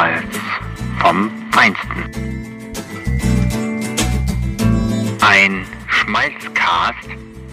Schmalz 0.00 0.24
vom 1.02 1.30
Feinsten. 1.52 2.04
Ein 5.20 5.66
Schmalzcast 5.88 7.04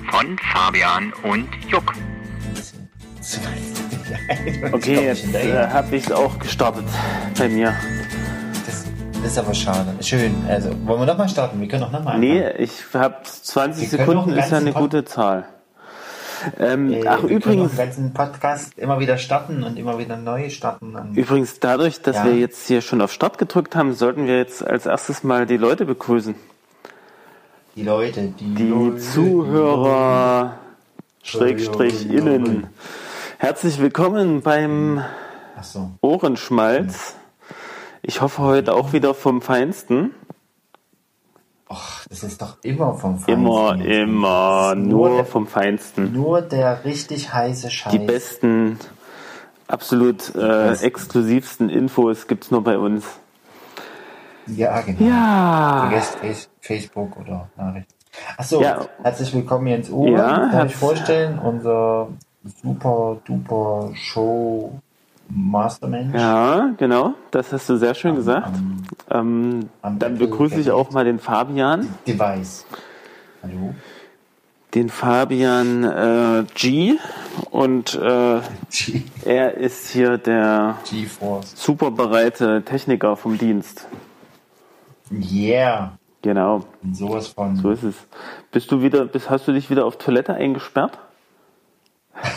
von 0.09 0.37
Fabian 0.54 1.11
und 1.23 1.49
Juck. 1.68 1.91
Okay, 4.71 5.07
jetzt 5.07 5.36
äh, 5.36 5.68
habe 5.68 5.93
ich 5.97 6.05
es 6.05 6.11
auch 6.13 6.39
gestartet 6.39 6.86
bei 7.37 7.49
mir. 7.49 7.75
Das, 8.65 8.86
das 9.11 9.32
ist 9.33 9.39
aber 9.39 9.54
schade. 9.54 9.95
Schön. 10.00 10.33
Also, 10.47 10.69
wollen 10.86 11.01
wir 11.01 11.05
nochmal 11.05 11.27
starten? 11.27 11.59
Wir 11.59 11.68
können 11.68 11.83
auch 11.83 11.91
nochmal. 11.91 12.18
Nee, 12.18 12.50
ich 12.59 12.71
habe 12.93 13.18
20 13.23 13.91
Wir 13.91 13.97
können 13.97 14.09
Sekunden, 14.09 14.39
ist 14.39 14.51
ja 14.51 14.57
eine 14.57 14.71
ganzen 14.71 14.82
gute 14.82 15.04
Zahl. 15.04 15.43
Ähm, 16.59 16.91
Äh, 16.93 17.07
ach, 17.07 17.23
übrigens, 17.23 17.71
den 17.71 17.77
ganzen 17.77 18.14
Podcast 18.14 18.77
immer 18.77 19.00
wieder 19.00 19.18
starten 19.18 19.64
und 19.64 19.77
immer 19.77 19.97
wieder 19.97 20.18
neu 20.18 20.50
starten. 20.50 20.96
Übrigens 21.15 21.60
dadurch, 21.60 22.01
dass 22.01 22.18
Ja. 22.18 22.25
wir 22.25 22.36
jetzt 22.36 22.68
hier 22.68 22.82
schon 22.82 23.01
auf 23.01 23.11
Start 23.11 23.37
gedrückt 23.37 23.75
haben, 23.75 23.93
sollten 23.93 24.27
wir 24.27 24.37
jetzt 24.37 24.65
als 24.65 24.86
erstes 24.86 25.23
mal 25.23 25.46
die 25.46 25.57
Leute 25.57 25.86
begrüßen. 25.86 26.36
die 27.75 27.83
Leute, 27.83 28.33
die, 28.39 28.55
Die 28.55 28.68
Leute, 28.69 28.97
Zuhörer, 28.97 30.57
Schrägstrich 31.21 32.05
Ja, 32.05 32.11
ja, 32.13 32.25
ja. 32.25 32.36
innen. 32.36 32.67
Herzlich 33.38 33.80
willkommen 33.80 34.41
beim 34.41 35.03
so. 35.61 35.91
Ohrenschmalz. 36.02 37.16
Ich 38.02 38.22
hoffe 38.22 38.41
heute 38.41 38.73
auch 38.73 38.94
wieder 38.94 39.13
vom 39.13 39.41
Feinsten. 39.44 40.11
Och, 41.69 42.05
das 42.09 42.23
ist 42.23 42.41
doch 42.41 42.57
immer 42.63 42.94
vom 42.94 43.17
Feinsten. 43.19 43.31
Immer, 43.33 43.75
immer, 43.85 44.75
nur 44.75 45.09
nur 45.09 45.16
der- 45.17 45.25
vom 45.25 45.47
Feinsten. 45.47 46.13
Nur 46.13 46.41
der 46.41 46.85
richtig 46.85 47.33
heiße 47.33 47.69
Scheiß. 47.69 47.91
Die 47.91 47.99
besten, 47.99 48.79
absolut 49.67 50.29
äh, 50.29 50.39
besten. 50.69 50.85
exklusivsten 50.85 51.69
Infos 51.69 52.27
gibt's 52.27 52.51
nur 52.51 52.63
bei 52.63 52.77
uns. 52.77 53.03
Ja, 54.45 54.79
genau. 54.79 55.03
Ja, 55.09 55.87
Vergesst 55.89 56.15
Face- 56.15 56.49
Facebook 56.61 57.17
oder 57.17 57.49
Nachrichten. 57.57 57.93
Achso, 58.37 58.61
Ja. 58.61 58.85
herzlich 59.03 59.33
willkommen 59.33 59.67
Jens 59.67 59.89
Uwe. 59.89 60.11
Ja, 60.11 60.47
herz- 60.49 60.71
ich 60.71 60.77
vorstellen, 60.77 61.37
unser 61.37 62.07
super 62.63 63.17
duper 63.25 63.89
Show 63.93 64.79
Mastermensch. 65.30 66.16
ja, 66.16 66.70
genau, 66.78 67.14
das 67.31 67.52
hast 67.53 67.67
du 67.70 67.78
sehr 67.78 67.94
schön 67.95 68.16
gesagt. 68.16 68.47
Am 68.47 68.83
Ähm, 69.09 69.70
am 69.81 70.00
dann 70.00 70.14
Apple 70.14 70.28
begrüße 70.28 70.59
ich 70.59 70.72
auch 70.72 70.92
mal 70.92 71.03
den 71.06 71.20
Fabian, 71.20 71.88
Device. 72.08 72.66
Hallo? 73.44 73.73
den 74.73 74.89
Fabian 74.89 75.83
äh, 75.83 76.44
G. 76.55 76.95
Und 77.52 77.95
äh, 77.95 78.42
G- 78.70 79.03
er 79.25 79.55
ist 79.55 79.89
hier 79.89 80.17
der 80.17 80.75
GeForce. 80.89 81.53
super 81.55 81.92
bereite 81.92 82.64
Techniker 82.64 83.16
vom 83.16 83.38
Dienst. 83.38 83.88
Yeah. 85.11 85.98
Genau, 86.22 86.66
Und 86.83 86.95
sowas 86.98 87.28
von. 87.28 87.55
so 87.55 87.72
ist 87.72 87.83
es. 87.83 87.95
Bist 88.52 88.70
du 88.72 88.81
wieder, 88.81 89.05
bist, 89.05 89.30
hast 89.30 89.48
du 89.48 89.53
dich 89.53 89.70
wieder 89.70 89.86
auf 89.86 89.98
Toilette 89.98 90.33
eingesperrt? 90.33 90.98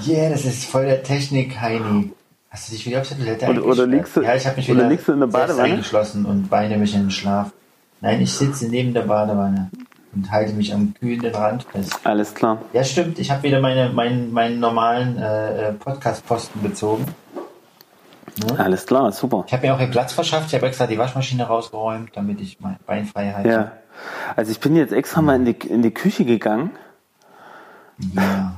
Yeah, 0.00 0.30
das 0.30 0.44
ist 0.44 0.64
voll 0.64 0.86
der 0.86 1.02
Technik, 1.02 1.60
Heini. 1.60 2.12
Hast 2.50 2.68
du 2.68 2.72
dich 2.76 2.86
wieder 2.86 3.00
auf 3.00 3.08
der 3.08 3.18
Toilette 3.18 3.46
Oder- 3.48 3.64
oder 3.64 3.86
liegst 3.86 4.16
du- 4.16 4.22
Ja, 4.22 4.34
ich 4.34 4.46
habe 4.46 4.56
mich 4.56 4.68
oder 4.70 4.78
wieder 4.80 4.88
liegst 4.88 5.08
du 5.08 5.12
in 5.12 5.20
der 5.20 5.26
Badewanne? 5.26 5.62
eingeschlossen 5.64 6.24
und 6.24 6.50
weine 6.50 6.76
mich 6.78 6.94
in 6.94 7.02
den 7.02 7.10
Schlaf. 7.10 7.50
Nein, 8.00 8.20
ich 8.20 8.32
sitze 8.32 8.68
neben 8.68 8.92
der 8.94 9.02
Badewanne 9.02 9.70
und 10.14 10.30
halte 10.30 10.52
mich 10.52 10.72
am 10.72 10.94
kühlenden 11.00 11.34
Rand 11.34 11.64
fest. 11.64 11.98
Alles 12.04 12.34
klar. 12.34 12.58
Ja, 12.72 12.84
stimmt. 12.84 13.18
Ich 13.18 13.30
habe 13.30 13.42
wieder 13.44 13.60
meine, 13.60 13.88
meinen, 13.90 14.32
meinen 14.32 14.60
normalen 14.60 15.16
äh, 15.16 15.68
äh, 15.70 15.72
Podcast-Posten 15.72 16.62
bezogen. 16.62 17.06
Alles 18.58 18.84
klar, 18.86 19.10
super. 19.12 19.44
Ich 19.46 19.52
habe 19.52 19.66
mir 19.66 19.74
auch 19.74 19.78
hier 19.78 19.86
Platz 19.88 20.12
verschafft. 20.12 20.48
Ich 20.48 20.54
habe 20.54 20.66
extra 20.66 20.86
die 20.86 20.98
Waschmaschine 20.98 21.44
rausgeräumt, 21.44 22.10
damit 22.14 22.40
ich 22.40 22.58
mein 22.60 22.76
Bein 22.86 23.06
frei 23.06 23.32
halte. 23.32 23.48
Ja. 23.48 23.72
Also 24.34 24.50
ich 24.50 24.58
bin 24.60 24.74
jetzt 24.76 24.92
extra 24.92 25.22
mal 25.22 25.36
in 25.36 25.44
die, 25.44 25.52
in 25.68 25.82
die 25.82 25.92
Küche 25.94 26.24
gegangen, 26.24 26.70
Ja, 28.14 28.54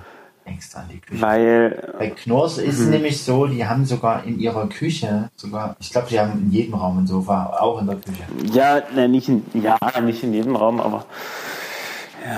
extra 0.46 0.82
in 0.82 0.88
die 0.90 0.98
Küche. 1.00 1.20
weil 1.22 1.94
Bei 1.98 2.10
Knorrs 2.10 2.58
ist 2.58 2.78
Mhm. 2.78 2.84
es 2.84 2.88
nämlich 2.90 3.22
so, 3.22 3.46
die 3.46 3.66
haben 3.66 3.84
sogar 3.84 4.24
in 4.24 4.38
ihrer 4.38 4.68
Küche, 4.68 5.30
sogar, 5.36 5.76
ich 5.80 5.90
glaube, 5.90 6.08
die 6.08 6.18
haben 6.18 6.32
in 6.32 6.50
jedem 6.50 6.74
Raum 6.74 6.98
ein 6.98 7.06
Sofa, 7.06 7.56
auch 7.60 7.80
in 7.80 7.86
der 7.86 7.96
Küche. 7.96 8.22
Ja, 8.52 8.80
ne, 8.94 9.08
nicht 9.08 9.28
in, 9.28 9.42
ja, 9.54 9.78
nicht 10.00 10.22
in 10.22 10.32
jedem 10.32 10.56
Raum, 10.56 10.80
aber 10.80 11.04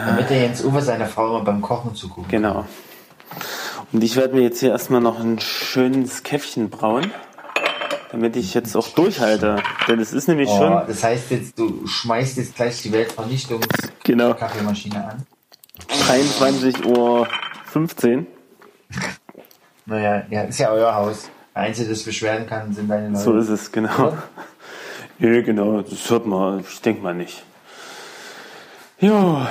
Damit 0.06 0.28
der 0.30 0.42
Jens 0.42 0.62
Uwe 0.64 0.82
seine 0.82 1.06
Frau 1.06 1.28
immer 1.36 1.44
beim 1.44 1.60
Kochen 1.62 1.94
zuguckt. 1.94 2.28
genau. 2.28 2.64
Und 3.92 4.04
ich 4.04 4.16
werde 4.16 4.34
mir 4.34 4.42
jetzt 4.42 4.60
hier 4.60 4.70
erstmal 4.70 5.00
noch 5.00 5.18
ein 5.18 5.38
schönes 5.40 6.22
Käffchen 6.22 6.68
brauen, 6.68 7.10
damit 8.12 8.36
ich 8.36 8.52
jetzt 8.52 8.76
auch 8.76 8.88
durchhalte. 8.88 9.56
Denn 9.86 9.98
es 9.98 10.12
ist 10.12 10.28
nämlich 10.28 10.48
Oh, 10.50 10.58
schon, 10.58 10.82
das 10.86 11.02
heißt 11.02 11.30
jetzt, 11.30 11.58
du 11.58 11.86
schmeißt 11.86 12.36
jetzt 12.36 12.54
gleich 12.56 12.82
die 12.82 12.90
genau, 12.90 12.98
Weltvernichtungs-Kaffeemaschine 14.34 14.96
an. 15.10 15.26
23.15 16.08 16.84
Uhr. 16.84 17.26
Naja, 19.86 20.24
ja, 20.30 20.42
ist 20.42 20.58
ja 20.58 20.70
euer 20.70 20.94
Haus. 20.94 21.30
Einzige, 21.54 21.90
das 21.90 22.02
beschweren 22.02 22.46
kann, 22.46 22.72
sind 22.72 22.88
deine 22.88 23.08
Leute. 23.08 23.20
So 23.20 23.36
ist 23.36 23.48
es, 23.48 23.72
genau. 23.72 24.16
Ja, 25.20 25.40
genau, 25.42 25.82
das 25.82 26.08
hört 26.10 26.26
man, 26.26 26.60
ich 26.60 26.80
denke 26.80 27.02
mal 27.02 27.12
nicht. 27.12 27.42
Ja, 29.00 29.48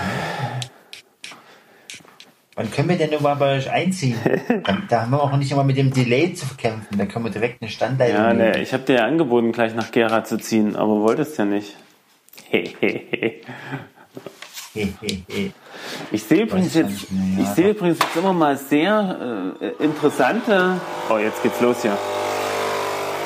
Wann 2.57 2.72
können 2.72 2.89
wir 2.89 2.97
denn 2.97 3.11
mal 3.22 3.35
bei 3.35 3.57
euch 3.57 3.69
einziehen? 3.69 4.17
da, 4.89 5.01
haben 5.03 5.11
wir 5.11 5.22
auch 5.22 5.38
nicht 5.38 5.51
immer 5.51 5.63
mit 5.63 5.77
dem 5.77 5.94
Delay 5.94 6.33
zu 6.33 6.47
kämpfen. 6.57 6.97
Da 6.97 7.06
können 7.06 7.25
wir 7.25 7.31
direkt 7.31 7.61
eine 7.61 7.69
Standleitung 7.69 8.16
ja 8.17 8.33
nehmen. 8.33 8.50
ne, 8.50 8.61
ich 8.63 8.73
habe 8.73 8.81
dir 8.81 8.95
ja 8.95 9.06
angeboten, 9.06 9.51
gleich 9.51 9.75
nach 9.75 9.91
Gera 9.91 10.23
zu 10.23 10.39
ziehen, 10.39 10.75
aber 10.75 11.01
wolltest 11.01 11.38
ja 11.38 11.45
nicht. 11.45 11.75
He, 12.50 12.75
he, 12.79 13.01
he. 13.11 13.41
Ich 16.11 16.23
sehe 16.23 16.43
übrigens 16.43 16.73
jetzt, 16.73 17.11
mehr, 17.11 17.38
ja. 17.38 17.43
ich 17.43 17.49
sehe 17.49 17.69
übrigens 17.69 17.99
jetzt 17.99 18.15
immer 18.15 18.33
mal 18.33 18.57
sehr 18.57 19.53
äh, 19.59 19.83
interessante. 19.83 20.79
Oh, 21.09 21.17
jetzt 21.17 21.41
geht's 21.43 21.61
los 21.61 21.81
hier. 21.81 21.97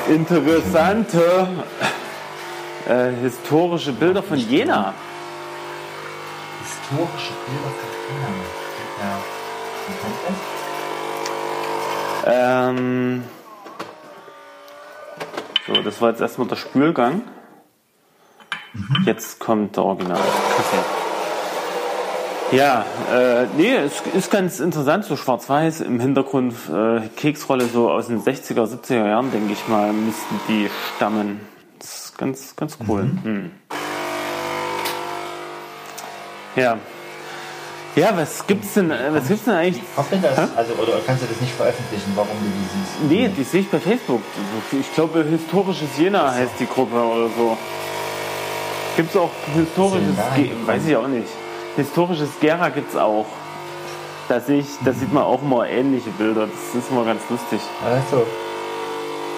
Interessante 0.09 1.47
äh, 2.89 3.11
historische 3.21 3.93
Bilder 3.93 4.23
von 4.23 4.37
Jena. 4.37 4.93
Historische 6.61 7.33
Bilder 7.45 7.71
von 7.79 7.91
das? 10.27 10.37
Ähm, 12.25 13.23
so, 15.67 15.81
das 15.81 16.01
war 16.01 16.09
jetzt 16.09 16.21
erstmal 16.21 16.47
der 16.47 16.55
Spülgang. 16.55 17.23
Jetzt 19.05 19.39
kommt 19.39 19.75
der 19.75 19.83
Original. 19.83 20.17
Kaffee. 20.17 21.00
Ja, 22.51 22.85
äh, 23.13 23.45
nee, 23.55 23.75
es 23.75 24.01
ist 24.13 24.29
ganz 24.29 24.59
interessant, 24.59 25.05
so 25.05 25.15
schwarz-weiß 25.15 25.79
im 25.81 26.01
Hintergrund, 26.01 26.53
äh, 26.69 27.07
Keksrolle 27.15 27.65
so 27.67 27.89
aus 27.89 28.07
den 28.07 28.21
60er, 28.21 28.65
70er 28.65 29.07
Jahren, 29.07 29.31
denke 29.31 29.53
ich 29.53 29.67
mal, 29.69 29.93
müssten 29.93 30.35
die 30.49 30.69
stammen. 30.95 31.39
Das 31.79 32.05
ist 32.05 32.17
ganz, 32.17 32.53
ganz 32.57 32.77
cool. 32.87 33.09
Hm. 33.23 33.51
Ja. 36.57 36.77
Ja, 37.95 38.17
was 38.17 38.45
gibt's 38.45 38.73
denn, 38.73 38.91
äh, 38.91 38.97
was 39.11 39.29
gibt's 39.29 39.45
denn 39.45 39.53
eigentlich? 39.53 39.83
Kommt 39.95 40.11
denn 40.11 40.21
das? 40.21 40.37
Also, 40.57 40.73
oder 40.73 40.99
kannst 41.05 41.23
du 41.23 41.27
das 41.27 41.39
nicht 41.39 41.53
veröffentlichen, 41.53 42.11
warum 42.15 42.35
du 42.37 42.49
die 42.49 43.09
siehst? 43.09 43.09
Nee, 43.09 43.29
die 43.29 43.43
sehe 43.43 43.61
ich 43.61 43.69
bei 43.69 43.79
Facebook. 43.79 44.21
Ich 44.77 44.93
glaube, 44.93 45.23
historisches 45.23 45.97
Jena 45.97 46.33
heißt 46.33 46.59
die 46.59 46.67
Gruppe 46.67 46.95
oder 46.95 47.29
so. 47.37 47.57
Gibt's 48.97 49.15
auch 49.15 49.31
historisches, 49.55 50.17
weiß 50.65 50.85
ich 50.85 50.95
auch 50.97 51.07
nicht. 51.07 51.27
Historisches 51.75 52.29
Gera 52.39 52.69
gibt's 52.69 52.95
auch. 52.95 53.25
Da 54.27 54.41
ich, 54.47 54.65
da 54.85 54.93
sieht 54.93 55.11
man 55.11 55.23
auch 55.23 55.41
immer 55.41 55.67
ähnliche 55.67 56.09
Bilder. 56.11 56.47
Das 56.47 56.81
ist 56.81 56.91
immer 56.91 57.05
ganz 57.05 57.21
lustig. 57.29 57.59
Also. 57.85 58.25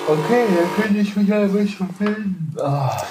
Okay, 0.07 0.45
dann 0.55 0.83
könnte 0.83 0.99
ich 0.99 1.15
mich 1.15 1.27
ja 1.27 1.45
ruhig 1.45 1.77
verfilmen. 1.77 2.55
Ah. 2.59 3.01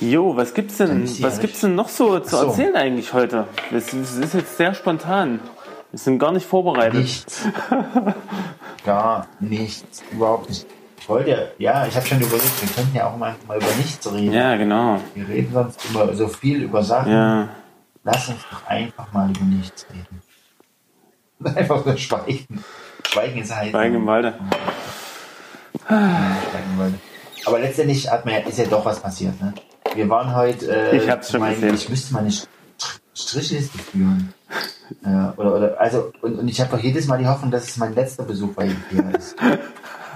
Jo, 0.00 0.36
was 0.36 0.54
gibt's 0.54 0.78
denn, 0.78 1.08
was 1.22 1.40
gibt's 1.40 1.60
denn 1.60 1.74
noch 1.74 1.88
so 1.88 2.18
zu 2.20 2.36
so. 2.36 2.46
erzählen 2.46 2.74
eigentlich 2.74 3.12
heute? 3.12 3.46
Das 3.70 3.92
ist, 3.92 4.18
das 4.18 4.26
ist 4.26 4.34
jetzt 4.34 4.56
sehr 4.56 4.74
spontan. 4.74 5.40
Wir 5.90 5.98
sind 5.98 6.18
gar 6.18 6.32
nicht 6.32 6.46
vorbereitet. 6.46 6.94
Nichts. 6.94 7.46
Gar 8.84 9.26
nichts. 9.40 10.02
Überhaupt 10.12 10.48
nicht. 10.48 10.66
Ich 10.98 11.08
wollte 11.08 11.30
ja, 11.30 11.38
ja, 11.58 11.86
ich 11.86 11.96
habe 11.96 12.06
schon 12.06 12.20
überlegt, 12.20 12.62
wir 12.62 12.68
könnten 12.68 12.96
ja 12.96 13.08
auch 13.08 13.16
mal, 13.16 13.34
mal 13.46 13.56
über 13.56 13.66
nichts 13.76 14.10
reden. 14.10 14.32
Ja, 14.32 14.56
genau. 14.56 15.00
Wir 15.14 15.28
reden 15.28 15.52
sonst 15.52 15.84
immer 15.90 16.14
so 16.14 16.28
viel 16.28 16.62
über 16.62 16.82
Sachen. 16.82 17.12
Ja. 17.12 17.48
Lass 18.04 18.28
uns 18.28 18.40
doch 18.50 18.66
einfach 18.66 19.12
mal 19.12 19.30
über 19.30 19.44
nichts 19.44 19.86
reden. 19.90 20.22
Einfach 21.56 21.84
nur 21.86 21.96
schweigen. 21.96 22.62
Schweigen 23.06 23.40
ist 23.40 23.54
heiß. 23.54 23.70
Schweigen 23.70 23.94
im 23.96 24.06
Walde. 24.06 24.34
Schweigen 25.86 26.70
im 26.74 26.78
Walde. 26.78 26.98
Aber 27.46 27.58
letztendlich 27.58 28.10
hat 28.10 28.24
mir, 28.26 28.46
ist 28.46 28.58
ja 28.58 28.66
doch 28.66 28.84
was 28.84 29.00
passiert. 29.00 29.40
Ne? 29.40 29.54
Wir 29.94 30.08
waren 30.08 30.34
heute. 30.34 30.70
Äh, 30.92 30.96
Ich 30.98 31.08
hab's 31.10 31.30
schon 31.30 31.40
mein, 31.40 31.54
gesehen. 31.54 31.74
Ich 31.74 31.88
müsste 31.88 32.12
mal 32.12 32.20
eine 32.20 32.28
St- 32.30 32.46
Strichliste 33.14 33.78
führen. 33.78 34.34
Ja, 35.04 35.32
oder, 35.36 35.54
oder, 35.54 35.80
also, 35.80 36.12
und, 36.20 36.38
und 36.40 36.48
ich 36.48 36.60
habe 36.60 36.70
doch 36.76 36.82
jedes 36.82 37.06
Mal 37.06 37.18
die 37.18 37.26
Hoffnung, 37.26 37.50
dass 37.50 37.64
es 37.68 37.76
mein 37.78 37.94
letzter 37.94 38.24
Besuch 38.24 38.52
bei 38.54 38.66
Ikea 38.66 39.10
ist. 39.10 39.36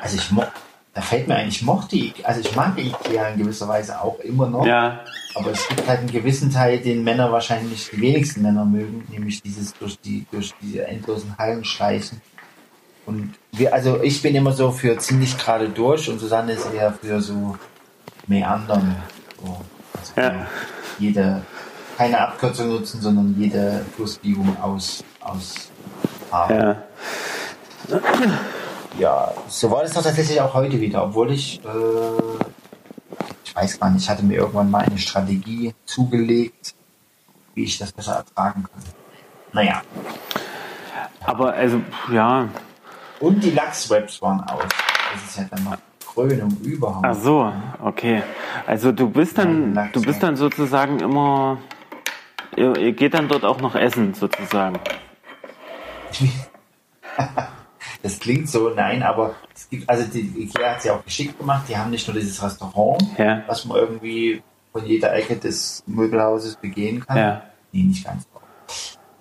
also 0.00 0.16
ich 0.16 0.30
mo 0.30 0.44
da 0.92 1.00
fällt 1.00 1.28
mir 1.28 1.36
ein, 1.36 1.48
ich 1.48 1.62
mochte, 1.62 1.96
Ikea, 1.96 2.26
also 2.26 2.40
ich 2.40 2.54
mag 2.56 2.76
Ikea 2.76 3.28
in 3.28 3.38
gewisser 3.38 3.68
Weise 3.68 4.00
auch 4.00 4.18
immer 4.20 4.48
noch. 4.48 4.66
Ja. 4.66 5.00
Aber 5.34 5.52
es 5.52 5.68
gibt 5.68 5.86
halt 5.86 6.00
einen 6.00 6.10
gewissen 6.10 6.50
Teil, 6.50 6.80
den 6.80 7.04
Männer 7.04 7.30
wahrscheinlich 7.30 7.90
die 7.92 8.00
wenigsten 8.00 8.42
Männer 8.42 8.64
mögen, 8.64 9.06
nämlich 9.08 9.40
dieses 9.42 9.72
durch 9.74 10.00
die, 10.00 10.26
durch 10.32 10.52
diese 10.60 10.86
endlosen 10.86 11.36
Hallen 11.38 11.64
schleichen. 11.64 12.20
Und 13.06 13.34
wir, 13.52 13.72
also 13.72 14.02
ich 14.02 14.20
bin 14.20 14.34
immer 14.34 14.52
so 14.52 14.72
für 14.72 14.98
ziemlich 14.98 15.38
gerade 15.38 15.68
durch 15.68 16.08
und 16.10 16.18
Susanne 16.18 16.52
ist 16.52 16.72
eher 16.72 16.92
für 16.92 17.20
so 17.20 17.56
Meandern. 18.26 18.96
So. 19.40 19.60
Also 19.96 20.12
Ja. 20.16 20.46
Jede, 20.98 21.42
keine 21.96 22.20
Abkürzung 22.20 22.68
nutzen, 22.68 23.00
sondern 23.00 23.34
jede 23.38 23.84
Flussbiegung 23.94 24.56
aus, 24.60 25.04
aus 25.20 25.70
Ja. 26.30 26.82
Ja, 28.98 29.32
so 29.48 29.70
war 29.70 29.82
das 29.82 29.92
doch 29.92 30.02
tatsächlich 30.02 30.40
auch 30.40 30.54
heute 30.54 30.80
wieder, 30.80 31.04
obwohl 31.04 31.32
ich, 31.32 31.60
äh, 31.64 32.22
ich 33.44 33.54
weiß 33.54 33.80
gar 33.80 33.90
nicht, 33.90 34.02
ich 34.02 34.10
hatte 34.10 34.24
mir 34.24 34.36
irgendwann 34.36 34.70
mal 34.70 34.84
eine 34.84 34.98
Strategie 34.98 35.74
zugelegt, 35.84 36.74
wie 37.54 37.64
ich 37.64 37.78
das 37.78 37.92
besser 37.92 38.14
ertragen 38.16 38.64
kann. 38.64 38.82
Naja, 39.52 39.82
Aber 41.24 41.52
also, 41.54 41.80
ja. 42.12 42.48
und 43.18 43.42
die 43.42 43.50
Lachswebs 43.50 44.22
waren 44.22 44.40
aus. 44.40 44.62
Das 45.12 45.24
ist 45.24 45.38
ja 45.38 45.44
dann 45.50 45.64
noch 45.64 45.76
Krönung 46.12 46.56
überhaupt. 46.62 47.04
Ach 47.06 47.14
so, 47.14 47.52
okay. 47.82 48.22
Also 48.66 48.92
du 48.92 49.08
bist 49.10 49.38
dann, 49.38 49.72
Nein, 49.72 49.90
du 49.92 50.02
bist 50.02 50.22
dann 50.22 50.36
sozusagen 50.36 51.00
immer, 51.00 51.58
ihr, 52.56 52.76
ihr 52.76 52.92
geht 52.92 53.14
dann 53.14 53.28
dort 53.28 53.44
auch 53.44 53.60
noch 53.60 53.74
essen 53.74 54.14
sozusagen. 54.14 54.78
Das 58.02 58.18
klingt 58.18 58.48
so, 58.48 58.70
nein, 58.70 59.02
aber 59.02 59.34
es 59.54 59.68
gibt, 59.68 59.88
also 59.88 60.04
die 60.04 60.20
Ikea 60.44 60.70
hat 60.70 60.78
es 60.78 60.84
ja 60.84 60.94
auch 60.94 61.04
geschickt 61.04 61.38
gemacht. 61.38 61.64
Die 61.68 61.76
haben 61.76 61.90
nicht 61.90 62.06
nur 62.08 62.16
dieses 62.16 62.42
Restaurant, 62.42 63.02
Ja. 63.18 63.42
was 63.46 63.64
man 63.66 63.76
irgendwie 63.76 64.42
von 64.72 64.86
jeder 64.86 65.12
Ecke 65.14 65.36
des 65.36 65.82
Möbelhauses 65.86 66.56
begehen 66.56 67.04
kann. 67.06 67.16
Ja. 67.18 67.42
Nee, 67.72 67.82
nicht 67.84 68.04
ganz. 68.04 68.26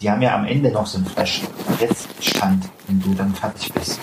Die 0.01 0.09
haben 0.09 0.21
ja 0.21 0.33
am 0.33 0.45
Ende 0.45 0.71
noch 0.71 0.85
so 0.85 0.97
einen 0.97 1.07
Flash 1.07 1.41
jetzt 1.79 2.07
Stand, 2.23 2.69
wenn 2.87 3.01
du 3.01 3.13
dann 3.13 3.35
fertig 3.35 3.73
bist. 3.73 3.99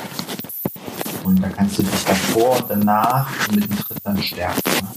Und 1.24 1.42
da 1.42 1.48
kannst 1.48 1.78
du 1.78 1.82
dich 1.82 2.04
davor 2.04 2.58
und 2.58 2.70
danach 2.70 3.48
und 3.48 3.56
mittendrin 3.56 3.96
dann 4.04 4.22
stärken. 4.22 4.60
Ne? 4.82 4.88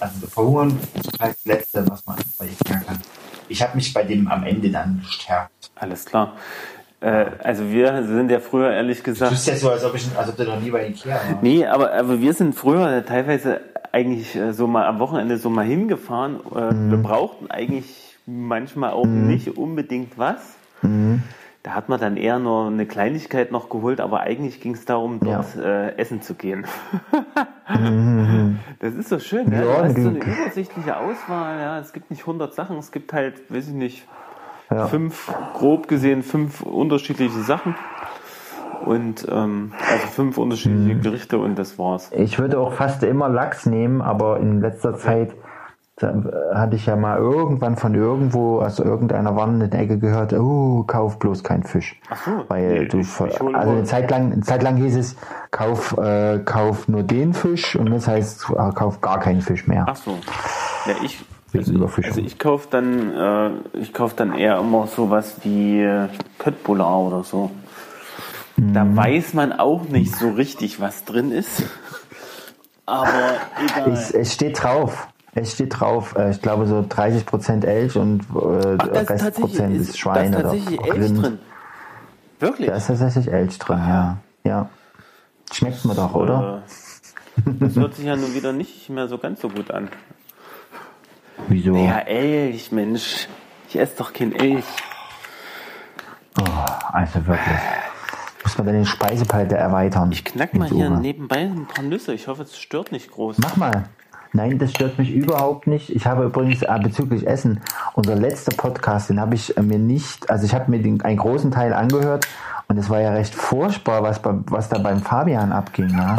Also 0.00 0.26
verhungern 0.26 0.78
ist 0.94 1.20
halt 1.20 1.36
das 1.36 1.44
Letzte, 1.44 1.88
was 1.88 2.04
man 2.04 2.16
bei 2.38 2.46
Ikea 2.46 2.78
kann. 2.80 3.00
Ich 3.48 3.62
habe 3.62 3.76
mich 3.76 3.92
bei 3.94 4.02
dem 4.02 4.26
am 4.28 4.42
Ende 4.44 4.70
dann 4.70 5.02
gestärkt. 5.04 5.70
Alles 5.76 6.04
klar. 6.04 6.32
Äh, 7.04 7.26
also 7.42 7.68
wir 7.70 8.02
sind 8.06 8.30
ja 8.30 8.40
früher 8.40 8.70
ehrlich 8.72 8.98
Du 8.98 9.04
gesagt. 9.04 9.30
bist 9.32 9.46
ja 9.46 9.54
so, 9.56 9.70
als 9.70 9.84
ob, 9.84 9.94
ich, 9.94 10.06
als 10.16 10.28
ob 10.30 10.36
du 10.36 10.44
noch 10.44 10.58
nie 10.60 10.70
bei 10.70 10.86
Ikea 10.88 11.14
warst. 11.14 11.42
Nee, 11.42 11.66
aber, 11.66 11.92
aber 11.92 12.20
wir 12.20 12.32
sind 12.32 12.54
früher 12.54 13.04
teilweise 13.04 13.60
eigentlich 13.92 14.34
äh, 14.34 14.52
so 14.52 14.66
mal 14.66 14.86
am 14.86 14.98
Wochenende 15.00 15.36
so 15.36 15.50
mal 15.50 15.64
hingefahren. 15.66 16.40
Äh, 16.54 16.90
Wir 16.90 16.96
brauchten 16.98 17.50
eigentlich 17.50 18.16
manchmal 18.26 18.90
auch 18.92 19.04
nicht 19.06 19.56
unbedingt 19.58 20.16
was. 20.18 20.54
Da 21.62 21.70
hat 21.70 21.88
man 21.88 21.98
dann 22.00 22.16
eher 22.18 22.38
nur 22.38 22.66
eine 22.66 22.84
Kleinigkeit 22.86 23.50
noch 23.52 23.68
geholt, 23.70 24.00
aber 24.00 24.20
eigentlich 24.20 24.60
ging 24.60 24.74
es 24.74 24.84
darum, 24.84 25.18
dort 25.20 25.56
äh, 25.56 25.96
essen 25.96 26.20
zu 26.22 26.34
gehen. 26.34 26.66
Das 28.80 28.94
ist 28.94 29.08
so 29.08 29.18
schön, 29.18 29.50
ja. 29.52 29.58
Ja, 29.58 29.64
du 29.64 29.84
hast 29.84 29.96
so 29.96 30.02
du- 30.02 30.08
eine 30.10 30.18
übersichtliche 30.18 30.96
Auswahl. 30.96 31.58
Ja. 31.60 31.78
Es 31.78 31.92
gibt 31.92 32.10
nicht 32.10 32.20
100 32.20 32.54
Sachen, 32.54 32.76
es 32.78 32.92
gibt 32.92 33.12
halt, 33.12 33.50
weiß 33.50 33.68
ich 33.68 33.74
nicht, 33.74 34.06
Ja. 34.70 34.86
fünf, 34.86 35.30
grob 35.54 35.88
gesehen, 35.88 36.22
fünf 36.22 36.62
unterschiedliche 36.62 37.40
Sachen. 37.40 37.74
Und 38.84 39.26
ähm, 39.30 39.72
also 39.90 40.06
fünf 40.08 40.36
unterschiedliche 40.38 40.96
Gerichte 40.98 41.38
und 41.38 41.58
das 41.58 41.78
war's. 41.78 42.10
Ich 42.12 42.38
würde 42.38 42.58
auch 42.58 42.72
fast 42.74 43.02
immer 43.02 43.28
Lachs 43.28 43.66
nehmen, 43.66 44.02
aber 44.02 44.40
in 44.40 44.60
letzter 44.60 44.94
Zeit 44.98 45.32
äh, 46.02 46.06
hatte 46.54 46.76
ich 46.76 46.84
ja 46.86 46.96
mal 46.96 47.16
irgendwann 47.18 47.76
von 47.76 47.94
irgendwo, 47.94 48.60
aus 48.60 48.78
irgendeiner 48.80 49.36
wandernden 49.36 49.72
Ecke 49.78 49.98
gehört, 49.98 50.34
oh, 50.34 50.82
kauf 50.86 51.18
bloß 51.18 51.42
keinen 51.44 51.62
Fisch. 51.62 51.98
Ach 52.10 52.24
so, 52.26 52.30
Weil 52.48 52.80
nee, 52.80 52.84
du, 52.86 52.98
ich- 52.98 53.08
ich 53.20 53.40
also 53.40 53.70
eine 53.70 53.84
Zeit 53.84 54.10
lang, 54.10 54.32
eine 54.32 54.42
Zeit 54.42 54.62
lang 54.62 54.76
hieß 54.76 54.96
es, 54.96 55.16
kauf, 55.50 55.96
äh, 55.96 56.40
kauf 56.44 56.86
nur 56.88 57.04
den 57.04 57.32
Fisch 57.32 57.76
und 57.76 57.90
jetzt 57.92 58.08
heißt 58.08 58.50
äh, 58.50 58.70
kauf 58.74 59.00
gar 59.00 59.18
keinen 59.20 59.40
Fisch 59.40 59.66
mehr. 59.66 59.86
Ach 59.88 59.96
so. 59.96 60.18
Ja, 60.86 60.94
ich, 61.02 61.24
Wegen 61.54 61.64
also, 61.64 61.72
Überfischung. 61.72 62.10
also 62.12 62.20
ich 62.20 62.38
kaufe 62.38 62.68
dann, 62.70 63.12
äh, 63.14 63.78
ich 63.78 63.92
kauf 63.94 64.14
dann 64.14 64.34
eher 64.34 64.58
immer 64.58 64.86
sowas 64.86 65.36
wie 65.44 65.80
äh, 65.80 66.08
Köttbullar 66.38 66.98
oder 67.00 67.24
so. 67.24 67.50
Da 68.56 68.84
Mhm. 68.84 68.96
weiß 68.96 69.34
man 69.34 69.52
auch 69.52 69.82
nicht 69.88 70.14
so 70.14 70.30
richtig, 70.30 70.80
was 70.80 71.04
drin 71.04 71.32
ist. 71.32 71.64
Aber 72.86 73.36
egal. 73.64 73.92
Es, 73.92 74.10
es 74.10 74.34
steht 74.34 74.62
drauf. 74.62 75.08
Es 75.36 75.52
steht 75.52 75.80
drauf, 75.80 76.14
äh, 76.16 76.30
ich 76.30 76.40
glaube 76.40 76.66
so 76.66 76.80
30% 76.80 77.64
Elch 77.64 77.96
und 77.96 78.20
äh, 78.20 78.76
Ach, 78.78 78.86
da 78.86 79.00
ist 79.00 79.38
ist 79.40 79.98
Schwein 79.98 80.30
da 80.30 80.38
ist 80.38 80.44
oder 80.44 80.52
tatsächlich 80.52 80.80
Elch 80.84 80.94
Rind. 81.02 81.22
drin. 81.24 81.38
Wirklich? 82.38 82.68
Da 82.68 82.76
ist 82.76 82.86
tatsächlich 82.86 83.32
Elch 83.32 83.58
drin, 83.58 83.78
ja. 83.78 84.18
ja. 84.44 84.68
Schmeckt 85.52 85.84
mir 85.84 85.94
doch, 85.94 86.14
oder? 86.14 86.62
Äh, 87.46 87.50
Das 87.58 87.74
hört 87.74 87.94
sich 87.94 88.04
ja 88.04 88.14
nun 88.16 88.34
wieder 88.34 88.52
nicht 88.52 88.88
mehr 88.90 89.08
so 89.08 89.18
ganz 89.18 89.40
so 89.40 89.48
gut 89.48 89.72
an. 89.72 89.88
Wieso? 91.48 91.76
Ja, 91.76 91.98
Elch, 92.00 92.72
Mensch. 92.72 93.28
Ich 93.68 93.78
esse 93.78 93.96
doch 93.98 94.12
kein 94.12 94.34
Elch. 94.34 94.64
Also 96.92 97.26
wirklich. 97.26 97.58
Muss 98.42 98.58
man 98.58 98.66
dann 98.66 98.76
den 98.76 98.86
Speisepalette 98.86 99.56
erweitern. 99.56 100.12
Ich 100.12 100.24
knack 100.24 100.54
mal 100.54 100.68
hier 100.68 100.90
Uwe. 100.90 101.00
nebenbei 101.00 101.38
ein 101.38 101.66
paar 101.66 101.84
Nüsse. 101.84 102.12
Ich 102.12 102.28
hoffe, 102.28 102.42
es 102.42 102.58
stört 102.58 102.92
nicht 102.92 103.10
groß. 103.10 103.38
Mach 103.38 103.56
mal. 103.56 103.88
Nein, 104.32 104.58
das 104.58 104.72
stört 104.72 104.98
mich 104.98 105.12
überhaupt 105.12 105.68
nicht. 105.68 105.90
Ich 105.90 106.06
habe 106.06 106.24
übrigens 106.24 106.62
äh, 106.62 106.78
bezüglich 106.82 107.24
Essen, 107.26 107.60
unser 107.94 108.16
letzter 108.16 108.54
Podcast, 108.56 109.08
den 109.08 109.20
habe 109.20 109.36
ich 109.36 109.56
äh, 109.56 109.62
mir 109.62 109.78
nicht, 109.78 110.28
also 110.28 110.44
ich 110.44 110.54
habe 110.54 110.70
mir 110.72 110.82
den, 110.82 111.00
einen 111.02 111.18
großen 111.18 111.52
Teil 111.52 111.72
angehört 111.72 112.26
und 112.66 112.76
es 112.76 112.90
war 112.90 113.00
ja 113.00 113.12
recht 113.12 113.32
furchtbar, 113.32 114.02
was, 114.02 114.20
bei, 114.20 114.32
was 114.46 114.68
da 114.68 114.78
beim 114.78 115.02
Fabian 115.02 115.52
abging. 115.52 115.90
Ja? 115.90 116.16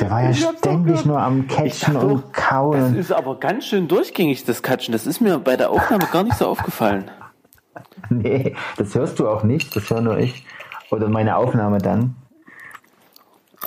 Der 0.00 0.10
war 0.10 0.22
ja 0.22 0.32
ständig 0.34 1.04
nur 1.06 1.18
am 1.20 1.46
Catchen 1.48 1.96
und 1.96 2.32
Kauen. 2.32 2.78
Das 2.78 2.92
ist 2.92 3.12
aber 3.12 3.38
ganz 3.40 3.64
schön 3.66 3.88
durchgängig, 3.88 4.44
das 4.44 4.62
Katschen. 4.62 4.92
Das 4.92 5.06
ist 5.06 5.20
mir 5.20 5.38
bei 5.38 5.56
der 5.56 5.70
Aufnahme 5.70 6.06
gar 6.12 6.22
nicht 6.24 6.36
so 6.36 6.46
aufgefallen. 6.46 7.10
Nee, 8.10 8.54
das 8.76 8.94
hörst 8.94 9.18
du 9.18 9.28
auch 9.28 9.44
nicht, 9.44 9.74
das 9.74 9.88
höre 9.88 10.02
nur 10.02 10.18
ich. 10.18 10.44
Oder 10.90 11.08
meine 11.08 11.36
Aufnahme 11.36 11.78
dann. 11.78 12.14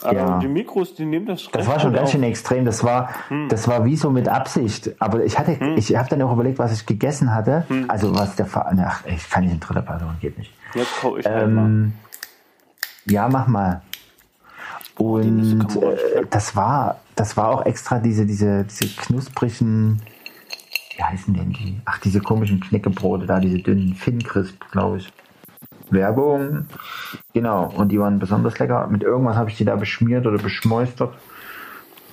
Aber 0.03 0.13
Ja. 0.13 0.39
die 0.39 0.47
Mikros, 0.47 0.93
die 0.93 1.05
nehmen 1.05 1.25
das 1.25 1.47
Das 1.51 1.65
war 1.67 1.79
schon 1.79 1.93
ganz 1.93 2.07
auf. 2.07 2.11
schön 2.11 2.21
extrem. 2.23 2.65
Das 2.65 2.83
war, 2.83 3.09
das 3.49 3.67
war 3.67 3.85
wie 3.85 3.95
so 3.95 4.11
mit 4.11 4.27
Absicht. 4.27 4.91
Aber 4.99 5.23
ich 5.23 5.39
hatte, 5.39 5.53
ich 5.77 5.95
habe 5.95 6.09
dann 6.09 6.21
auch 6.21 6.33
überlegt, 6.33 6.59
was 6.59 6.73
ich 6.73 6.85
gegessen 6.85 7.33
hatte. 7.33 7.65
Also 7.87 8.13
was 8.13 8.35
der 8.35 8.45
Fa 8.45 8.71
Ach, 8.85 9.03
ich 9.07 9.27
kann 9.29 9.43
nicht 9.45 9.53
in 9.53 9.59
dritter 9.59 9.81
Person, 9.81 10.15
geht 10.21 10.37
nicht. 10.37 10.53
Jetzt 10.75 10.99
kau 11.01 11.17
ich 11.17 11.25
halt 11.25 11.49
mal. 11.49 11.65
Ähm, 11.65 11.93
ja, 13.05 13.27
mach 13.29 13.47
mal. 13.47 13.81
Und 14.97 15.75
äh, 15.81 16.25
das 16.29 16.55
war, 16.55 17.01
das 17.15 17.35
war 17.35 17.49
auch 17.49 17.65
extra 17.65 17.99
diese, 17.99 18.25
diese, 18.25 18.63
diese 18.63 18.95
knusprigen, 18.95 20.01
wie 20.95 21.03
heißen 21.03 21.33
denn 21.33 21.51
die? 21.51 21.81
Ach, 21.85 21.99
diese 21.99 22.21
komischen 22.21 22.61
Knäckebrote 22.61 23.25
da, 23.25 23.39
diese 23.39 23.59
dünnen 23.59 23.95
Finn-Crisp, 23.95 24.71
glaube 24.71 24.97
ich. 24.97 25.11
Werbung. 25.89 26.65
Genau, 27.33 27.71
und 27.75 27.91
die 27.91 27.99
waren 27.99 28.19
besonders 28.19 28.57
lecker. 28.57 28.87
Mit 28.87 29.03
irgendwas 29.03 29.35
habe 29.35 29.49
ich 29.49 29.57
die 29.57 29.65
da 29.65 29.75
beschmiert 29.75 30.25
oder 30.25 30.37
beschmeustert. 30.37 31.13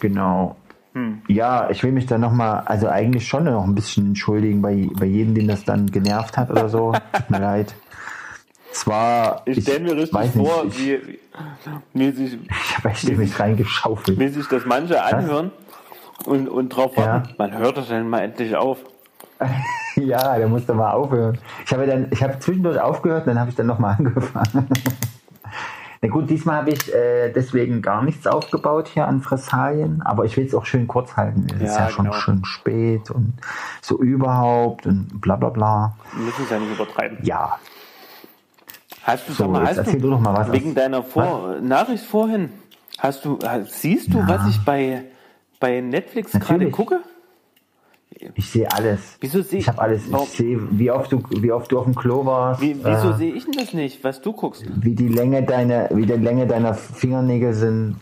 Genau. 0.01 0.57
Hm. 0.95 1.23
Ja, 1.29 1.71
ich 1.71 1.83
will 1.83 1.93
mich 1.93 2.07
da 2.07 2.19
nochmal, 2.19 2.63
also 2.67 2.89
eigentlich 2.89 3.27
schon 3.27 3.45
noch 3.45 3.65
ein 3.65 3.75
bisschen 3.75 4.09
entschuldigen 4.09 4.61
bei, 4.61 4.89
bei 4.99 5.07
jedem, 5.07 5.35
den 5.35 5.49
das 5.49 5.65
dann 5.65 5.91
genervt 5.91 6.37
hat 6.37 6.51
oder 6.51 6.69
so. 6.69 6.93
Tut 7.13 7.31
mir 7.31 7.39
leid. 7.41 7.75
Zwar, 8.73 9.43
Ich 9.45 9.63
stelle 9.63 9.81
mir 9.81 9.93
richtig 9.97 10.15
weiß 10.15 10.35
nicht, 10.35 10.49
vor, 10.51 10.65
ich, 10.65 10.79
wie, 10.79 11.19
wie, 11.95 12.11
sich, 12.13 12.39
ich 12.51 12.77
habe 12.79 12.89
echt 12.91 13.17
mich 13.17 13.39
reingeschaufelt. 13.39 14.19
wie 14.19 14.29
sich 14.29 14.47
das 14.49 14.65
manche 14.65 15.03
anhören 15.03 15.51
und, 16.27 16.49
und 16.49 16.69
drauf 16.71 16.97
Ja. 16.97 17.07
warten. 17.07 17.35
Man 17.39 17.57
hört 17.57 17.77
das 17.77 17.89
dann 17.89 18.09
mal 18.09 18.21
endlich 18.21 18.57
auf. 18.57 18.79
Ja, 19.97 20.39
der 20.39 20.49
musste 20.49 20.73
mal 20.73 20.93
aufhören. 20.93 21.37
Ich 21.67 21.73
habe 21.73 21.87
dann, 21.87 22.07
ich 22.11 22.23
habe 22.23 22.39
zwischendurch 22.39 22.81
aufgehört, 22.81 23.27
dann 23.27 23.39
habe 23.39 23.51
ich 23.51 23.57
dann 23.57 23.67
nochmal 23.67 23.95
angefangen. 23.99 24.67
Na 26.01 26.09
gut, 26.09 26.31
diesmal 26.31 26.57
habe 26.61 26.71
ich 26.71 26.93
äh, 26.95 27.29
deswegen 27.31 27.83
gar 27.83 28.03
nichts 28.03 28.27
aufgebaut 28.27 28.89
hier 28.89 29.07
an 29.07 29.21
Fressalien, 29.21 30.01
aber 30.03 30.25
ich 30.25 30.35
will 30.39 30.47
es 30.47 30.55
auch 30.55 30.65
schön 30.65 30.89
kurz 30.89 31.15
halten. 31.19 31.47
Es 31.55 31.61
ist 31.61 31.77
Ja, 31.77 31.85
ja 31.85 31.91
schon 31.91 32.07
genau. 32.07 32.17
schön 32.17 32.43
spät 32.47 33.11
und 33.11 33.35
so 33.83 33.99
überhaupt 34.01 34.87
und 34.87 35.21
bla 35.21 35.37
bla 35.37 35.51
bla. 35.51 35.95
Wir 36.17 36.25
müssen 36.25 36.45
es 36.45 36.51
ja 36.51 36.59
nicht 36.59 36.73
übertreiben. 36.73 37.19
Ja, 37.23 37.59
Hast 39.05 39.29
du, 39.29 39.33
So, 39.33 39.49
mal, 39.49 39.67
hast 39.67 39.79
erzähl 39.79 40.01
du 40.01 40.11
doch 40.11 40.21
mal 40.21 40.35
was 40.37 40.53
wegen 40.53 40.75
deiner 40.75 41.03
Vor 41.03 41.57
Nachricht 41.61 42.05
vorhin, 42.05 42.51
hast 42.99 43.25
du, 43.25 43.39
siehst 43.69 44.13
du, 44.15 44.19
Ja. 44.19 44.29
was 44.29 44.49
ich 44.49 44.61
bei, 44.65 45.05
bei 45.59 45.81
Netflix 45.81 46.33
gerade 46.33 46.71
gucke? 46.71 47.01
Ich 48.35 48.51
sehe 48.51 48.71
alles. 48.71 49.17
Wieso 49.21 49.43
seh- 49.43 49.59
ich 49.59 49.69
habe 49.69 49.81
alles. 49.81 50.03
Warum- 50.13 50.27
Ich 50.31 50.35
sehe, 50.37 50.59
wie 50.71 50.91
oft 50.91 51.11
du, 51.11 51.23
wie 51.31 51.51
oft 51.51 51.73
du 51.73 51.79
auf 51.79 51.87
dem 51.87 51.95
Klo 51.95 52.25
warst. 52.25 52.61
Wie, 52.61 52.77
wieso 52.77 53.11
äh, 53.11 53.15
sehe 53.15 53.33
ich 53.33 53.45
denn 53.45 53.55
das 53.55 53.73
nicht, 53.73 54.05
was 54.05 54.21
du 54.21 54.33
guckst? 54.33 54.65
wie 54.83 54.95
die 54.95 55.09
Länge 55.09 55.43
deiner, 55.43 55.89
wie 55.91 56.07
die 56.07 56.13
Länge 56.13 56.47
deiner 56.47 56.75
Fingernägel 56.75 57.55
sind, 57.55 57.97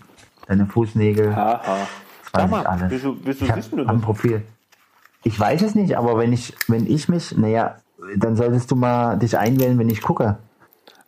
deine 0.47 0.67
Fußnägel. 0.67 1.35
Haha. 1.35 1.61
Das 1.63 1.79
weiß 1.79 1.87
Sag 2.33 2.45
ich 2.45 2.51
mal, 2.51 2.67
alles. 2.67 2.91
wieso, 2.91 3.17
wieso 3.25 3.45
ich 3.47 3.55
siehst 3.55 3.73
du 3.73 3.79
hab 3.79 3.89
am 3.89 3.97
das? 3.97 4.05
Profil. 4.05 4.43
Ich 5.23 5.39
weiß 5.39 5.63
es 5.63 5.75
nicht, 5.75 5.97
aber 5.97 6.19
wenn 6.19 6.33
ich, 6.33 6.55
wenn 6.69 6.87
ich 6.87 7.09
mich, 7.09 7.37
naja, 7.37 7.77
dann 8.17 8.37
solltest 8.37 8.71
du 8.71 8.77
mal 8.77 9.17
dich 9.17 9.39
einwählen, 9.39 9.79
wenn 9.79 9.89
ich 9.89 10.03
gucke. 10.03 10.39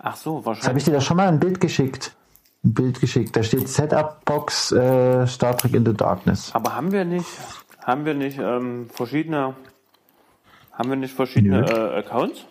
Ach 0.02 0.16
so, 0.16 0.38
Das 0.38 0.46
habe 0.46 0.46
wahrscheinlich. 0.46 0.82
ich 0.82 0.84
dir 0.92 0.98
doch 0.98 1.02
schon 1.02 1.16
mal 1.16 1.28
ein 1.28 1.38
Bild 1.40 1.60
geschickt. 1.60 2.14
Ein 2.64 2.74
Bild 2.74 3.00
geschickt. 3.00 3.36
Da 3.36 3.42
steht 3.42 3.68
Setup 3.68 4.24
Box 4.24 4.72
äh, 4.72 5.26
Star 5.26 5.56
Trek 5.56 5.74
Into 5.74 5.92
Darkness. 5.92 6.50
Aber 6.54 6.74
haben 6.76 6.92
wir 6.92 7.04
nicht, 7.04 7.26
haben 7.84 8.04
wir 8.04 8.14
nicht 8.14 8.38
ähm, 8.38 8.88
verschiedene, 8.92 9.54
haben 10.72 10.88
wir 10.88 10.96
nicht 10.96 11.14
verschiedene 11.14 11.64
äh, 11.68 11.98
Accounts? 11.98 12.44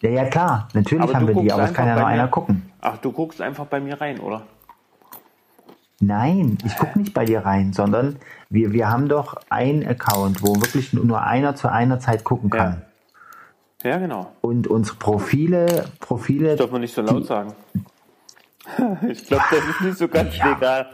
Ja, 0.00 0.10
ja, 0.10 0.24
klar. 0.26 0.68
Natürlich 0.74 1.02
Aber 1.02 1.14
haben 1.14 1.28
wir 1.28 1.34
die, 1.34 1.52
aber 1.52 1.64
es 1.64 1.74
kann 1.74 1.86
ja 1.86 1.94
nur 1.96 2.06
einer 2.06 2.28
gucken. 2.28 2.70
Ach, 2.80 2.96
du 2.98 3.12
guckst 3.12 3.40
einfach 3.40 3.66
bei 3.66 3.78
mir 3.80 4.00
rein, 4.00 4.18
oder? 4.18 4.42
Nein, 6.00 6.58
ich 6.64 6.76
gucke 6.76 6.98
nicht 6.98 7.14
bei 7.14 7.24
dir 7.24 7.44
rein, 7.46 7.72
sondern 7.72 8.16
wir, 8.50 8.72
wir 8.72 8.90
haben 8.90 9.08
doch 9.08 9.36
einen 9.50 9.86
Account, 9.86 10.42
wo 10.42 10.56
wirklich 10.56 10.92
nur 10.92 11.22
einer 11.22 11.54
zu 11.54 11.70
einer 11.70 12.00
Zeit 12.00 12.24
gucken 12.24 12.50
kann. 12.50 12.72
Ja, 12.72 12.82
genau. 13.82 14.32
Und 14.40 14.66
unsere 14.68 14.96
Profile, 14.96 15.84
Profile, 16.00 16.56
Darf 16.56 16.70
man 16.70 16.80
nicht 16.80 16.94
so 16.94 17.02
laut 17.02 17.26
sagen. 17.26 17.52
ich 19.08 19.26
glaube, 19.26 19.44
das 19.50 19.64
ist 19.68 19.80
nicht 19.80 19.98
so 19.98 20.08
ganz 20.08 20.36
Ja. 20.36 20.50
legal. 20.54 20.86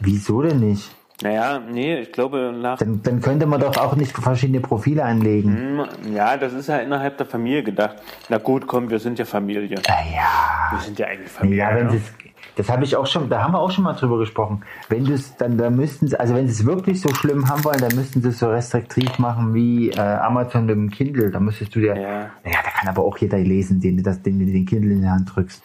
wieso 0.00 0.42
denn 0.42 0.60
nicht? 0.60 0.90
Naja, 1.22 1.60
nee, 1.60 2.00
ich 2.00 2.10
glaube 2.12 2.52
nach. 2.60 2.78
Dann, 2.78 3.00
dann 3.02 3.20
könnte 3.20 3.46
man 3.46 3.60
doch 3.60 3.76
auch 3.78 3.94
nicht 3.94 4.10
verschiedene 4.12 4.60
Profile 4.60 5.04
anlegen. 5.04 5.86
Hm, 6.04 6.14
Ja, 6.14 6.36
das 6.36 6.52
ist 6.52 6.68
ja 6.68 6.78
innerhalb 6.78 7.16
der 7.16 7.26
Familie 7.26 7.62
gedacht. 7.62 7.96
Na 8.28 8.38
gut, 8.38 8.66
komm, 8.66 8.90
wir 8.90 8.98
sind 8.98 9.18
ja 9.20 9.24
Familie. 9.24 9.80
Ah 9.88 9.92
ja. 10.12 10.72
Wir 10.76 10.80
sind 10.80 10.98
ja 10.98 11.06
eigentlich 11.06 11.30
Familie. 11.30 11.58
Ja, 11.58 11.74
wenn 11.76 11.86
ne? 11.86 11.92
sie 11.92 12.00
das 12.56 12.68
habe 12.68 12.84
ich 12.84 12.96
auch 12.96 13.06
schon, 13.06 13.28
da 13.28 13.42
haben 13.42 13.52
wir 13.52 13.60
auch 13.60 13.70
schon 13.70 13.84
mal 13.84 13.94
drüber 13.94 14.18
gesprochen. 14.18 14.62
Wenn 14.88 15.04
du 15.04 15.14
es, 15.14 15.36
dann, 15.36 15.56
da 15.58 15.70
müssten 15.70 16.08
sie, 16.08 16.18
also 16.20 16.34
wenn 16.34 16.46
sie 16.48 16.52
es 16.52 16.66
wirklich 16.66 17.00
so 17.00 17.12
schlimm 17.14 17.48
haben 17.48 17.64
wollen, 17.64 17.80
dann 17.80 17.94
müssten 17.94 18.20
sie 18.22 18.28
es 18.28 18.38
so 18.38 18.50
restriktiv 18.50 19.18
machen 19.18 19.54
wie 19.54 19.90
äh, 19.90 19.98
Amazon 20.00 20.66
mit 20.66 20.74
dem 20.76 20.90
Kindle. 20.90 21.30
Da 21.30 21.40
müsstest 21.40 21.74
du 21.74 21.80
dir, 21.80 21.96
Ja. 21.96 22.10
ja, 22.20 22.28
da 22.44 22.70
kann 22.78 22.88
aber 22.88 23.02
auch 23.04 23.16
jeder 23.18 23.38
lesen, 23.38 23.80
den 23.80 23.96
du 23.96 24.02
das, 24.02 24.20
den 24.22 24.38
du 24.38 24.44
den 24.46 24.66
Kindle 24.66 24.92
in 24.92 25.02
die 25.02 25.08
Hand 25.08 25.34
drückst. 25.34 25.62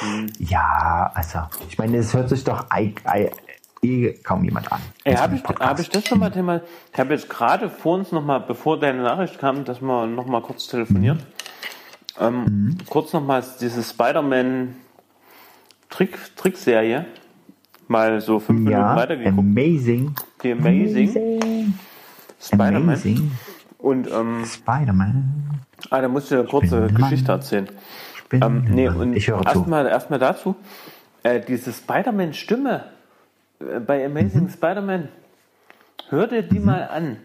Hm. 0.00 0.26
Ja, 0.38 1.10
also, 1.14 1.40
ich 1.68 1.78
meine, 1.78 1.98
es 1.98 2.14
hört 2.14 2.28
sich 2.28 2.44
doch 2.44 2.66
ei, 2.70 2.94
ei, 3.04 3.30
eh 3.82 4.12
kaum 4.22 4.44
jemand 4.44 4.72
an. 4.72 4.80
Ey, 5.04 5.16
habe 5.16 5.34
ist 5.34 5.44
ich, 5.48 5.56
hab 5.58 5.80
ich 5.80 5.90
das 5.90 6.06
schon 6.06 6.18
mal 6.20 6.30
Thema? 6.30 6.60
Ich 6.92 6.98
habe 6.98 7.12
jetzt 7.14 7.28
gerade 7.28 7.68
vor 7.68 7.96
uns 7.96 8.12
nochmal, 8.12 8.40
bevor 8.40 8.78
deine 8.78 9.02
Nachricht 9.02 9.38
kam, 9.38 9.64
dass 9.64 9.80
wir 9.82 10.06
nochmal 10.06 10.40
kurz 10.42 10.66
telefoniert. 10.66 11.18
Ähm, 12.20 12.44
Mhm. 12.44 12.78
Kurz 12.88 13.12
nochmal 13.12 13.42
diese 13.60 13.82
Spider-Man 13.82 14.76
Trick, 15.92 16.18
Trickserie 16.36 17.04
mal 17.88 18.20
so 18.20 18.40
fünf 18.40 18.60
Minuten 18.60 18.72
Ja, 18.80 18.96
weitergeguckt. 18.96 19.38
amazing. 19.38 20.14
Die 20.42 20.52
Amazing 20.52 21.08
Amazing. 21.10 21.72
Spider-Man. 22.40 23.30
Und 23.78 24.10
ähm, 24.10 24.44
Spider-Man. 24.44 25.60
ah, 25.90 26.00
da 26.00 26.08
musst 26.08 26.30
du 26.30 26.36
eine 26.36 26.44
kurze. 26.48 26.88
Geschichte 26.88 27.30
erzählen. 27.32 27.68
Ähm, 28.32 28.64
nee, 28.70 28.88
und 28.88 29.14
ich 29.14 29.28
erstmal 29.28 29.86
erstmal 29.86 30.18
dazu, 30.18 30.56
äh, 31.22 31.40
diese 31.40 31.72
Spider-Man-Stimme 31.72 32.84
äh, 33.60 33.80
bei 33.80 34.06
Amazing 34.06 34.44
Mhm. 34.44 34.48
Spider-Man, 34.50 35.08
hör 36.08 36.26
dir 36.26 36.42
die 36.42 36.58
mal 36.58 36.88
an. 36.88 37.18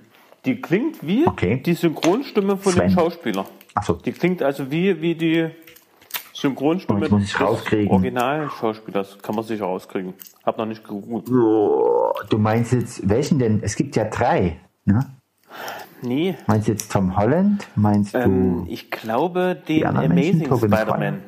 Die 0.46 0.60
klingt 0.62 1.06
wie 1.08 1.26
Okay. 1.26 1.62
die 1.66 1.74
Synchronstimme 1.74 2.58
von 2.58 2.74
dem 2.74 2.80
Sven. 2.80 2.90
Schauspieler. 2.92 3.46
Achso, 3.74 3.94
Die 3.94 4.12
klingt 4.12 4.42
also 4.44 4.70
wie, 4.72 5.02
wie 5.02 5.16
die 5.16 5.50
Synchronstimme 6.40 7.10
des. 7.10 7.36
Originalschauspielers. 7.40 9.18
Kann 9.24 9.36
man 9.36 9.44
sicher 9.44 9.66
rauskriegen. 9.66 10.14
Hab 10.46 10.60
noch 10.60 10.68
nicht 10.68 10.84
gegoogelt. 10.84 11.28
du 11.28 12.38
meinst 12.38 12.74
jetzt, 12.74 13.10
welchen 13.10 13.40
denn? 13.40 13.62
Es 13.64 13.76
gibt 13.76 13.96
ja 13.96 14.06
drei, 14.06 14.60
ne? 14.86 15.00
Nee, 16.04 16.36
Meinst 16.46 16.68
du 16.68 16.74
jetzt 16.74 16.92
Tom 16.92 17.18
Holland? 17.18 17.68
Meinst 17.76 18.14
ähm, 18.14 18.66
du 18.66 18.72
ich 18.72 18.92
glaube 18.92 19.60
den 19.68 19.84
Amazing 19.84 20.46
Spider-Man. 20.46 21.24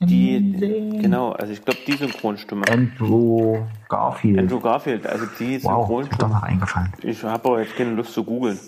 Die, 0.00 0.98
genau, 1.00 1.32
also 1.32 1.52
ich 1.52 1.62
glaube 1.62 1.80
die 1.86 1.92
Synchronstimme. 1.92 2.64
Andrew 2.70 3.58
Garfield? 3.88 4.38
Andrew 4.38 4.60
Garfield, 4.60 5.06
also 5.06 5.26
die 5.38 5.44
wow, 5.44 5.56
ist 5.56 5.64
doch 5.64 5.80
Synchronstimme. 5.80 6.32
noch 6.32 6.42
eingefallen. 6.42 6.92
Ich 7.02 7.22
habe 7.22 7.48
aber 7.48 7.60
jetzt 7.60 7.76
keine 7.76 7.90
Lust 7.90 8.14
zu 8.14 8.24
googeln. 8.24 8.58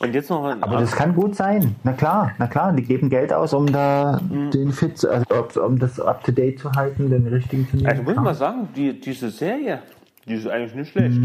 Und 0.00 0.14
jetzt 0.14 0.30
noch 0.30 0.44
Aber 0.44 0.78
das 0.78 0.92
kann 0.92 1.14
gut 1.14 1.34
sein. 1.36 1.76
Na 1.84 1.92
klar, 1.92 2.32
na 2.38 2.46
klar, 2.46 2.72
die 2.72 2.82
geben 2.82 3.08
Geld 3.10 3.32
aus, 3.32 3.52
um 3.52 3.70
da 3.70 4.20
Mhm. 4.28 4.50
den 4.50 4.72
Fit, 4.72 5.04
also 5.04 5.62
um 5.64 5.78
das 5.78 6.00
up 6.00 6.24
to 6.24 6.32
date 6.32 6.58
zu 6.58 6.72
halten, 6.72 7.10
den 7.10 7.26
richtigen 7.26 7.68
zu 7.68 7.76
nehmen. 7.76 7.88
Also 7.88 8.02
muss 8.02 8.14
ich 8.14 8.20
mal 8.20 8.34
sagen, 8.34 8.68
die, 8.74 8.98
diese 8.98 9.30
Serie, 9.30 9.82
die 10.26 10.34
ist 10.34 10.46
eigentlich 10.48 10.74
nicht 10.74 10.92
schlecht. 10.92 11.18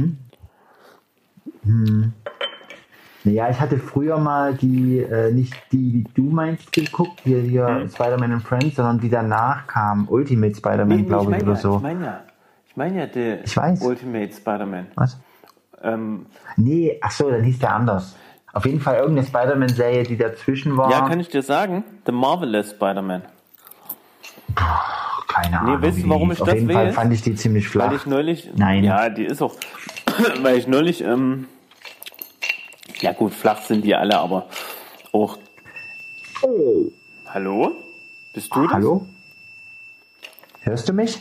Mhm. 1.63 2.13
Naja, 3.23 3.49
ich 3.49 3.59
hatte 3.59 3.77
früher 3.77 4.17
mal 4.17 4.53
die, 4.53 4.99
äh, 4.99 5.31
nicht 5.33 5.53
die, 5.71 6.03
die 6.03 6.13
du 6.13 6.23
meinst, 6.29 6.71
geguckt, 6.71 7.19
hier, 7.23 7.41
hier 7.41 7.67
Mhm. 7.67 7.89
Spider-Man 7.89 8.31
and 8.33 8.43
Friends, 8.43 8.75
sondern 8.75 8.99
die 8.99 9.09
danach 9.09 9.67
kam, 9.67 10.07
Ultimate 10.09 10.55
Spider-Man, 10.55 10.99
ich 10.99 11.07
glaube 11.07 11.23
ich, 11.25 11.29
meine 11.31 11.43
oder 11.43 11.53
ja, 11.53 11.57
so. 11.57 11.75
ich 11.77 11.81
meine 11.81 12.05
ja, 12.05 12.19
ich 12.69 12.77
meine 12.77 12.99
ja 12.99 13.05
der 13.07 13.43
Ich 13.43 13.57
weiß. 13.57 13.81
Ultimate 13.81 14.31
Spider-Man. 14.33 14.87
Was? 14.95 15.19
Ähm, 15.81 16.25
Nee, 16.55 16.97
ach 17.01 17.11
so, 17.11 17.29
dann 17.29 17.43
hieß 17.43 17.59
der 17.59 17.75
anders. 17.75 18.15
Auf 18.57 18.65
jeden 18.65 18.81
Fall 18.81 18.95
irgendeine 18.95 19.27
Spider-Man-Serie, 19.27 20.01
die 20.01 20.17
dazwischen 20.17 20.77
war. 20.77 20.89
ja, 20.89 21.07
kann 21.07 21.19
ich 21.19 21.29
dir 21.29 21.43
sagen, 21.43 21.83
The 22.07 22.11
Marvelous 22.11 22.71
Spider-Man. 22.71 23.21
Keine 25.27 25.59
Ahnung. 25.59 25.79
weißt 25.79 25.99
du, 25.99 26.09
warum 26.09 26.31
ich 26.31 26.41
Auf 26.41 26.47
das 26.47 26.55
jeden 26.55 26.71
Fall 26.71 26.91
fand 26.91 27.13
ich 27.13 27.21
die 27.21 27.35
ziemlich 27.35 27.69
flach. 27.69 27.91
Weil 27.91 27.97
ich 27.97 28.07
neulich, 28.07 28.49
Nein. 28.55 28.83
ja, 28.83 29.09
die 29.09 29.25
ist 29.25 29.43
auch, 29.43 29.53
weil 30.41 30.57
ich 30.57 30.65
neulich, 30.65 31.03
ähm, 31.03 31.45
ja 32.99 33.13
gut, 33.13 33.35
flach 33.35 33.61
sind 33.61 33.85
die 33.85 33.93
alle, 33.93 34.17
aber 34.17 34.47
auch, 35.11 35.37
oh. 36.41 36.85
hallo? 37.27 37.73
Bist 38.33 38.55
du 38.55 38.63
das? 38.63 38.73
Hallo? 38.73 39.05
Hörst 40.61 40.89
du 40.89 40.93
mich? 40.93 41.19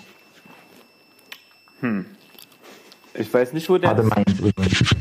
Ich 3.12 3.34
weiß 3.34 3.52
nicht, 3.52 3.68
wo 3.68 3.76
der 3.76 3.90
Warte 3.90 4.00
ist. 4.00 4.08
mal 4.08 4.24
jetzt 4.26 4.40
übrigens. 4.40 4.94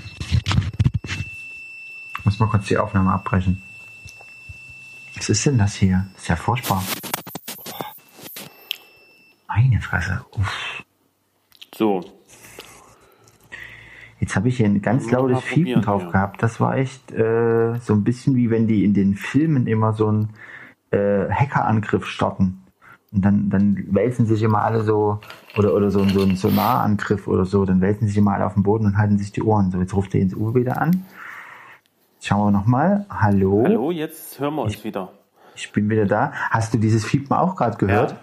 Ich 2.24 2.24
muss 2.35 2.47
mal 2.47 2.51
kurz 2.51 2.67
die 2.67 2.77
Aufnahme 2.77 3.13
abbrechen. 3.13 3.63
Was 5.15 5.29
ist 5.29 5.45
denn 5.45 5.57
das 5.57 5.75
hier? 5.75 6.05
Das 6.13 6.23
ist 6.23 6.27
ja 6.27 6.35
furchtbar. 6.35 6.83
Meine 9.47 9.79
Fresse. 9.79 10.25
Uff. 10.31 10.83
So, 11.73 12.03
Jetzt 14.19 14.35
habe 14.35 14.47
ich 14.49 14.57
hier 14.57 14.65
ein 14.65 14.81
ganz 14.81 15.11
lautes 15.11 15.43
Fiepen 15.43 15.81
drauf 15.81 16.03
ja. 16.03 16.11
gehabt. 16.11 16.43
Das 16.43 16.59
war 16.59 16.77
echt 16.77 17.11
äh, 17.11 17.75
so 17.79 17.93
ein 17.93 18.03
bisschen 18.03 18.35
wie 18.35 18.49
wenn 18.49 18.67
die 18.67 18.83
in 18.83 18.93
den 18.93 19.15
Filmen 19.15 19.67
immer 19.67 19.93
so 19.93 20.07
einen 20.07 20.29
äh, 20.91 21.29
Hackerangriff 21.29 22.05
starten. 22.05 22.63
Und 23.11 23.23
dann, 23.23 23.49
dann 23.49 23.85
wälzen 23.91 24.25
sich 24.25 24.41
immer 24.41 24.63
alle 24.63 24.83
so, 24.83 25.19
oder, 25.57 25.73
oder 25.73 25.89
so, 25.89 26.03
so 26.05 26.21
ein 26.21 26.35
Sonarangriff 26.35 27.27
oder 27.27 27.45
so, 27.45 27.65
dann 27.65 27.79
wälzen 27.79 28.07
sich 28.07 28.17
immer 28.17 28.33
alle 28.33 28.45
auf 28.45 28.55
den 28.55 28.63
Boden 28.63 28.85
und 28.85 28.97
halten 28.97 29.17
sich 29.17 29.31
die 29.31 29.43
Ohren. 29.43 29.71
So, 29.71 29.79
jetzt 29.79 29.93
ruft 29.93 30.15
er 30.15 30.21
ins 30.21 30.33
U 30.33 30.53
wieder 30.55 30.81
an. 30.81 31.05
Schauen 32.25 32.47
wir 32.47 32.51
nochmal. 32.57 33.05
Hallo? 33.07 33.61
hallo, 33.63 33.91
jetzt 33.91 34.39
hören 34.39 34.55
wir 34.55 34.63
uns 34.63 34.83
wieder. 34.83 35.09
Ich 35.55 35.71
bin 35.71 35.87
wieder 35.91 36.07
da. 36.07 36.31
Hast 36.49 36.73
du 36.73 36.79
dieses 36.79 37.05
Fiepen 37.05 37.31
auch 37.37 37.55
gerade 37.55 37.77
gehört? 37.77 38.13
Ja. 38.13 38.17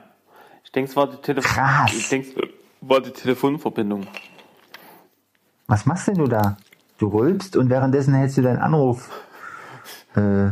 Ich 0.65 0.73
denke, 0.73 0.91
es 0.91 0.97
war 0.97 1.09
die 1.09 1.19
Telefon. 1.19 1.53
Krass. 1.53 1.93
Ich 1.95 2.09
denke, 2.09 2.29
es 2.31 2.35
war 2.81 3.01
die 3.01 3.13
Telefonverbindung. 3.13 4.09
Was 5.69 5.87
machst 5.87 6.09
denn 6.09 6.17
du 6.17 6.27
da? 6.27 6.57
Du 6.99 7.11
rülpst 7.11 7.57
und 7.57 7.71
währenddessen 7.71 8.13
hältst 8.13 8.37
du 8.39 8.43
deinen 8.43 8.59
Anruf. 8.59 9.09
Äh, 10.15 10.51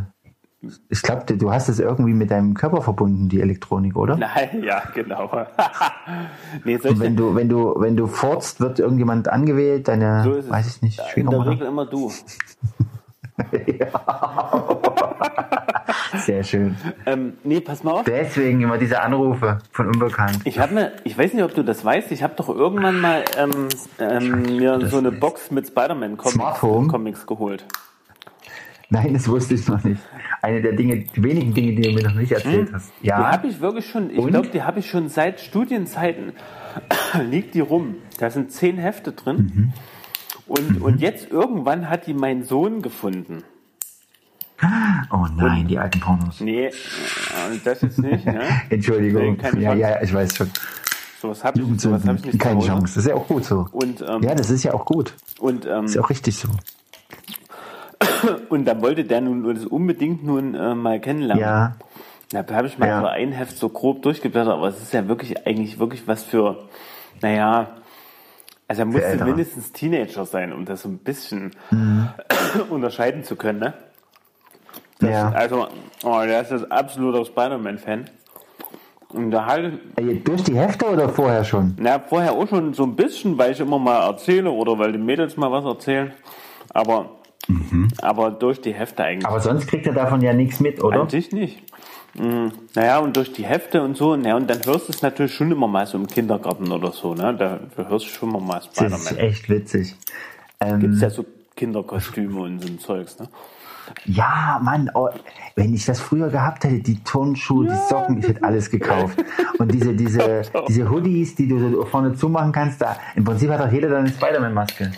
ich 0.88 1.02
glaube, 1.02 1.37
du 1.37 1.52
hast 1.52 1.69
es 1.69 1.80
irgendwie 1.80 2.14
mit 2.14 2.30
deinem 2.30 2.54
Körper 2.54 2.80
verbunden, 2.80 3.28
die 3.28 3.42
Elektronik, 3.42 3.95
oder? 3.95 4.16
Nein, 4.16 4.62
ja, 4.62 4.83
genau. 4.95 5.30
nee, 6.64 6.78
Und 6.78 6.99
wenn 6.99 7.14
du, 7.14 7.35
wenn 7.35 7.50
du, 7.50 7.75
wenn 7.76 7.95
du 7.95 8.07
furzt, 8.07 8.59
wird 8.61 8.78
irgendjemand 8.78 9.28
angewählt, 9.28 9.88
deine, 9.88 10.23
so 10.25 10.50
weiß 10.50 10.66
ich 10.66 10.80
nicht, 10.80 10.99
In 10.99 11.04
der 11.04 11.11
Schwiegermutter. 11.12 11.50
Regel 11.50 11.66
immer 11.66 11.85
du. 11.85 12.11
Sehr 16.17 16.45
schön. 16.45 16.77
Ähm, 17.07 17.35
nee, 17.45 17.61
pass 17.61 17.83
mal 17.83 17.93
auf. 17.93 18.05
Deswegen 18.05 18.61
immer 18.63 18.79
diese 18.79 19.01
Anrufe 19.01 19.59
von 19.73 19.89
Unbekannt. 19.89 20.41
Ich 20.45 20.59
habe 20.59 20.75
mir, 20.75 20.93
ich 21.05 21.17
weiß 21.17 21.33
nicht, 21.35 21.43
ob 21.45 21.55
du 21.55 21.63
das 21.63 21.85
weißt, 21.85 22.13
ich 22.13 22.23
habe 22.23 22.35
doch 22.37 22.49
irgendwann 22.49 23.01
mal 23.01 23.25
ähm, 23.39 23.69
ähm, 23.99 24.43
mir 24.43 24.87
so 24.87 24.99
eine. 24.99 25.11
Box 25.13 25.51
mit 25.51 25.67
Spider-Man-Comics? 25.67 26.61
Comics 26.61 27.27
geholt. 27.27 27.65
Nein, 28.91 29.15
das 29.15 29.29
wusste 29.29 29.55
ich 29.55 29.69
noch 29.69 29.83
nicht. 29.85 30.03
Eine 30.43 30.63
der 30.63 30.73
Dinge, 30.73 31.05
die 31.05 31.23
wenigen 31.23 31.55
Dinge, 31.55 31.75
die 31.75 31.83
du 31.83 31.93
mir 31.93 32.03
noch 32.03 32.15
nicht 32.15 32.33
erzählt 32.33 32.73
hast. 32.73 32.93
Die 33.03 33.07
Ja, 33.07 33.31
habe 33.31 33.47
ich 33.47 33.61
wirklich 33.61 33.89
schon, 33.89 34.11
ich 34.11 34.27
glaube, 34.27 34.49
die 34.49 34.63
habe 34.63 34.81
ich 34.81 34.91
schon 34.91 35.09
seit 35.09 35.41
Studienzeiten, 35.41 36.33
liegt 37.31 37.55
die 37.55 37.61
rum. 37.61 37.97
Da 38.19 38.31
sind 38.31 38.51
zehn 38.51 38.79
Hefte 38.79 39.13
drin. 39.13 39.73
Und, 40.50 40.83
und 40.83 41.00
jetzt 41.00 41.30
irgendwann 41.30 41.88
hat 41.88 42.09
die 42.09 42.12
mein 42.14 42.42
Sohn 42.42 42.83
gefunden. 42.83 43.45
Oh 45.12 45.26
nein, 45.37 45.69
die 45.69 45.78
alten 45.78 46.00
Pornos. 46.00 46.40
Nee, 46.40 46.66
äh, 46.66 46.73
das 47.64 47.83
jetzt 47.83 47.99
nicht. 48.00 48.26
Ne? 48.26 48.40
Entschuldigung. 48.69 49.38
Ja, 49.59 49.75
ja, 49.75 50.02
ich 50.02 50.12
weiß 50.12 50.37
schon. 50.37 50.50
Sowas 51.23 51.45
habe 51.45 51.61
ich, 51.61 51.80
sowas 51.80 52.04
hab 52.04 52.16
ich 52.16 52.25
nicht 52.25 52.40
Keine. 52.40 52.61
Chance. 52.61 52.95
Das 52.95 52.97
ist 52.97 53.07
ja 53.07 53.14
auch 53.14 53.28
gut 53.28 53.45
so. 53.45 53.69
Und, 53.71 54.02
ähm, 54.02 54.23
Ja, 54.25 54.35
das 54.35 54.50
ist 54.50 54.64
ja 54.64 54.75
auch 54.75 54.85
gut. 54.85 55.14
und, 55.38 55.66
ähm, 55.66 55.83
Das 55.83 55.90
ist 55.90 55.95
ja 55.95 56.02
auch 56.02 56.11
richtig 56.11 56.37
so. 56.37 56.49
und 58.49 58.64
dann 58.64 58.83
wollte 58.83 59.04
der 59.04 59.21
nun 59.21 59.54
das 59.54 59.64
unbedingt 59.66 60.25
nun 60.25 60.54
äh, 60.57 60.75
mal 60.75 61.00
kennenlernen. 61.00 61.42
Ja, 61.45 61.76
Da 62.42 62.54
habe 62.57 62.66
ich 62.66 62.76
mal 62.76 62.88
Ja. 62.88 63.00
so 63.02 63.07
ein 63.07 63.30
Heft 63.30 63.57
so 63.57 63.69
grob 63.69 64.02
durchgeblättert, 64.02 64.52
aber 64.52 64.66
es 64.69 64.83
ist 64.83 64.92
ja 64.92 65.07
wirklich 65.07 65.47
eigentlich 65.47 65.78
wirklich 65.78 66.09
was 66.09 66.25
für, 66.25 66.69
naja, 67.23 67.69
also 68.71 68.83
er 68.83 68.87
musste 68.87 69.05
Ältere. 69.05 69.29
mindestens 69.29 69.73
Teenager 69.73 70.25
sein, 70.25 70.53
um 70.53 70.65
das 70.65 70.83
so 70.83 70.89
ein 70.89 70.99
bisschen 70.99 71.50
Mhm. 71.71 72.09
unterscheiden 72.71 73.25
zu 73.25 73.35
können. 73.37 73.59
Ne? 73.59 73.75
Das, 75.00 75.11
ja. 75.11 75.29
Also, 75.31 75.67
oh, 76.05 76.21
der 76.25 76.43
ist 76.43 76.53
jetzt 76.53 76.71
absoluter 76.71 77.25
Spider-Man-Fan. 77.25 78.09
Und 79.09 79.33
da 79.33 79.45
halt, 79.47 79.81
Durch 80.25 80.45
die 80.45 80.57
Hefte 80.57 80.87
oder 80.89 81.09
vorher 81.09 81.43
schon? 81.43 81.75
na, 81.81 81.99
vorher 81.99 82.33
auch 82.33 82.47
schon 82.49 82.75
so 82.75 82.85
ein 82.85 82.95
bisschen, 82.95 83.37
weil 83.39 83.50
ich 83.50 83.59
immer 83.59 83.79
mal 83.81 84.07
erzähle 84.07 84.50
oder 84.53 84.79
weil 84.79 84.93
die 84.93 84.99
Mädels 84.99 85.37
mal 85.37 85.50
was 85.50 85.65
erzählen. 85.65 86.12
Aber, 86.73 87.17
aber 88.03 88.31
durch 88.31 88.61
die 88.61 88.73
Hefte 88.73 89.03
eigentlich. 89.03 89.23
Mhm. 89.25 89.31
Aber 89.33 89.41
sonst 89.41 89.67
kriegt 89.67 89.87
er 89.89 89.95
davon 89.95 90.21
ja 90.21 90.33
nichts 90.33 90.61
mit, 90.61 90.81
oder? 90.85 91.00
An 91.00 91.09
sich 91.09 91.33
nicht. 91.33 91.61
Mhm. 92.14 92.52
Naja, 92.75 92.99
und 92.99 93.17
durch 93.17 93.33
die 93.33 93.45
Hefte 93.45 93.83
und 93.83 93.97
so, 93.97 94.17
naja, 94.17 94.37
und 94.37 94.49
dann 94.50 94.64
hörst 94.64 94.88
du 94.88 94.93
es 94.93 95.02
natürlich 95.02 95.35
schon 95.35 95.50
immer 95.52 95.69
mal 95.69 95.87
so 95.87 95.97
im 95.99 96.07
Kindergarten 96.07 96.71
oder 96.73 96.93
so, 96.93 97.14
ne? 97.14 97.35
Da 97.37 97.61
hörst 97.88 98.07
du 98.07 98.11
schon 98.11 98.31
immer 98.31 98.40
mal 98.40 98.61
Das 98.61 98.67
ist 98.67 98.76
Spider-Man. 98.76 99.17
echt 99.17 99.49
witzig. 99.49 99.97
Gibt 100.61 100.85
Ähm, 100.85 100.90
es 100.93 101.00
ja 101.00 101.11
so 101.11 101.25
Kinderkostüme 101.57 102.40
und 102.40 102.61
so 102.61 102.69
ein 102.69 102.79
Zeugs, 102.79 103.19
ne? 103.19 103.29
ja, 104.05 104.61
Mann, 104.62 104.88
oh, 104.95 105.09
wenn 105.57 105.75
ich 105.75 105.85
das 105.85 106.00
früher 106.00 106.29
gehabt 106.29 106.62
hätte, 106.64 106.79
die 106.81 107.02
Turnschuhe, 107.02 107.67
die 107.67 107.75
Socken, 107.88 108.19
ich 108.19 108.29
hätte 108.29 108.45
alles 108.45 108.71
gekauft. 108.71 109.19
Und 109.59 109.73
diese, 109.73 109.95
diese, 109.95 110.43
diese 110.69 110.88
Hoodies, 110.88 111.35
die 111.35 111.49
du 111.49 111.59
so 111.59 111.85
vorne 111.87 112.14
zumachen 112.14 112.52
kannst, 112.52 112.81
da, 112.81 112.97
im 113.17 113.25
Prinzip 113.25 113.50
hat 113.50 113.61
doch 113.61 113.73
jeder 113.73 113.88
dann 113.88 114.00
eine 114.05 114.09
Spider-Man-Maske. 114.09 114.93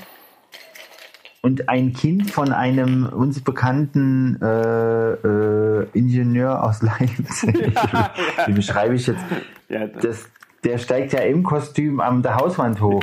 Und 1.44 1.68
ein 1.68 1.92
Kind 1.92 2.30
von 2.30 2.52
einem 2.52 3.04
uns 3.04 3.40
bekannten 3.40 4.40
äh, 4.40 5.12
äh, 5.12 5.86
Ingenieur 5.92 6.62
aus 6.62 6.82
Leipzig, 6.82 7.72
wie 8.46 8.52
beschreibe 8.52 8.94
ich 8.94 9.08
jetzt? 9.08 9.24
Ja, 9.68 9.88
Das, 9.88 10.28
der 10.62 10.78
steigt 10.78 11.12
ja 11.12 11.18
im 11.20 11.42
Kostüm 11.42 11.98
an 11.98 12.22
der 12.22 12.36
Hauswand 12.36 12.80
hoch 12.80 13.02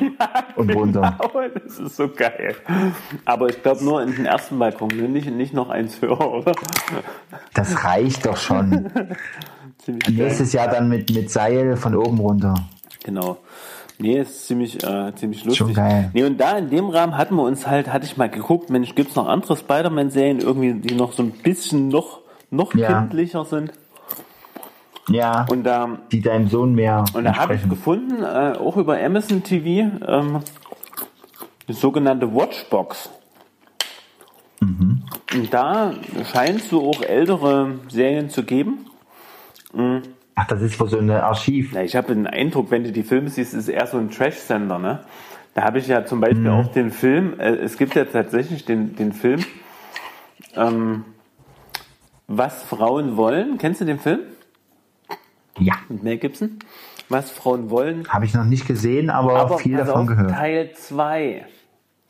und 0.56 0.74
runter. 0.74 1.18
aber 1.20 1.50
das 1.50 1.80
ist 1.80 1.98
so 1.98 2.08
geil. 2.08 2.56
Aber 3.26 3.50
ich 3.50 3.62
glaube 3.62 3.84
nur 3.84 4.02
in 4.02 4.16
den 4.16 4.26
ersten 4.26 4.58
Balkon, 4.58 4.88
ne? 4.88 5.10
nicht, 5.10 5.30
nicht 5.30 5.54
noch 5.54 5.70
eins 5.70 6.02
höher, 6.02 6.22
oder? 6.22 6.54
Das 7.54 7.84
reicht 7.84 8.26
doch 8.26 8.38
schon. 8.38 8.90
Nächstes 10.10 10.54
Jahr 10.54 10.70
dann 10.70 10.88
mit, 10.88 11.14
mit 11.14 11.30
Seil 11.30 11.76
von 11.76 11.94
oben 11.94 12.20
runter. 12.20 12.54
Genau. 13.04 13.38
Nee, 14.02 14.20
ist 14.22 14.48
ziemlich, 14.48 14.82
äh, 14.84 15.14
ziemlich 15.16 15.44
lustig. 15.44 15.58
Schon 15.68 15.74
geil. 15.74 16.10
Nee, 16.14 16.24
und 16.24 16.38
da 16.40 16.58
in 16.58 16.70
dem 16.70 16.90
Rahmen 16.90 17.18
hatten 17.18 17.36
wir 17.36 17.44
uns 17.44 17.68
halt, 17.68 17.92
hatte 17.92 18.06
ich 18.06 18.16
mal 18.16 18.30
geguckt, 18.30 18.70
Mensch, 18.70 18.96
gibt's 18.96 19.16
noch 19.16 19.28
andere 19.28 19.58
Spider-Man-Serien 19.58 20.40
irgendwie, 20.40 20.74
die 20.74 20.96
noch 20.96 21.12
so 21.12 21.22
ein 21.24 21.32
bisschen 21.32 21.90
noch, 21.90 22.20
noch 22.50 22.74
Ja. 22.76 23.00
kindlicher 23.02 23.44
sind? 23.44 23.74
Ja, 25.10 25.46
Und 25.50 25.64
da, 25.64 25.98
die 26.12 26.22
deinem 26.22 26.48
Sohn 26.48 26.76
mehr 26.76 27.04
und 27.14 27.24
da 27.26 27.36
habe 27.36 27.56
ich 27.56 27.68
gefunden, 27.68 28.24
äh, 28.24 28.54
auch 28.58 28.78
über 28.78 28.98
Amazon 29.04 29.44
TV, 29.44 29.92
ähm, 30.08 30.40
die 31.68 31.74
sogenannte 31.74 32.34
Watchbox. 32.34 33.10
Mhm. 34.62 35.04
Und 35.34 35.54
da 35.54 35.94
scheint 36.32 36.62
es 36.62 36.70
so 36.70 36.88
auch 36.90 37.02
ältere 37.02 37.80
Serien 37.90 38.30
zu 38.30 38.44
geben. 38.44 38.86
Ach, 40.42 40.48
das 40.48 40.62
ist 40.62 40.80
wohl 40.80 40.88
so 40.88 40.98
ein 41.00 41.10
Archiv. 41.12 41.74
Ja, 41.74 41.82
ich 41.82 41.96
habe 41.96 42.14
den 42.14 42.26
Eindruck, 42.28 42.72
wenn 42.72 42.84
du 42.86 42.92
die 42.94 43.04
Filme 43.04 43.30
siehst, 43.30 43.54
ist 43.54 43.62
es 43.64 43.68
eher 43.68 43.86
so 43.88 43.98
ein 43.98 44.10
Trash-Sender, 44.10 44.80
ne? 44.80 45.00
Da 45.54 45.64
habe 45.64 45.80
ich 45.80 45.88
ja 45.88 46.06
zum 46.06 46.22
Beispiel 46.22 46.42
Mhm. 46.42 46.50
auch 46.50 46.68
den 46.72 46.92
Film, 46.92 47.40
äh, 47.40 47.56
es 47.56 47.78
gibt 47.78 47.96
ja 47.96 48.06
tatsächlich 48.06 48.64
den, 48.66 48.96
den 48.96 49.12
Film, 49.14 49.44
ähm, 50.56 51.04
Was 52.28 52.62
Frauen 52.64 53.18
wollen. 53.18 53.58
Kennst 53.58 53.82
du 53.82 53.86
den 53.86 54.00
Film? 54.00 54.20
Ja, 55.58 55.74
Mit 55.90 56.04
Mel 56.04 56.18
Gibson? 56.20 56.60
Was 57.10 57.32
Frauen 57.32 57.70
wollen. 57.72 58.08
habe 58.08 58.26
ich 58.26 58.34
noch 58.36 58.46
nicht 58.46 58.68
gesehen, 58.68 59.10
aber, 59.10 59.36
Aber 59.40 59.58
viel 59.58 59.76
davon 59.78 60.02
auf, 60.04 60.08
gehört. 60.08 60.30
Teil 60.32 60.72
2. 60.76 61.46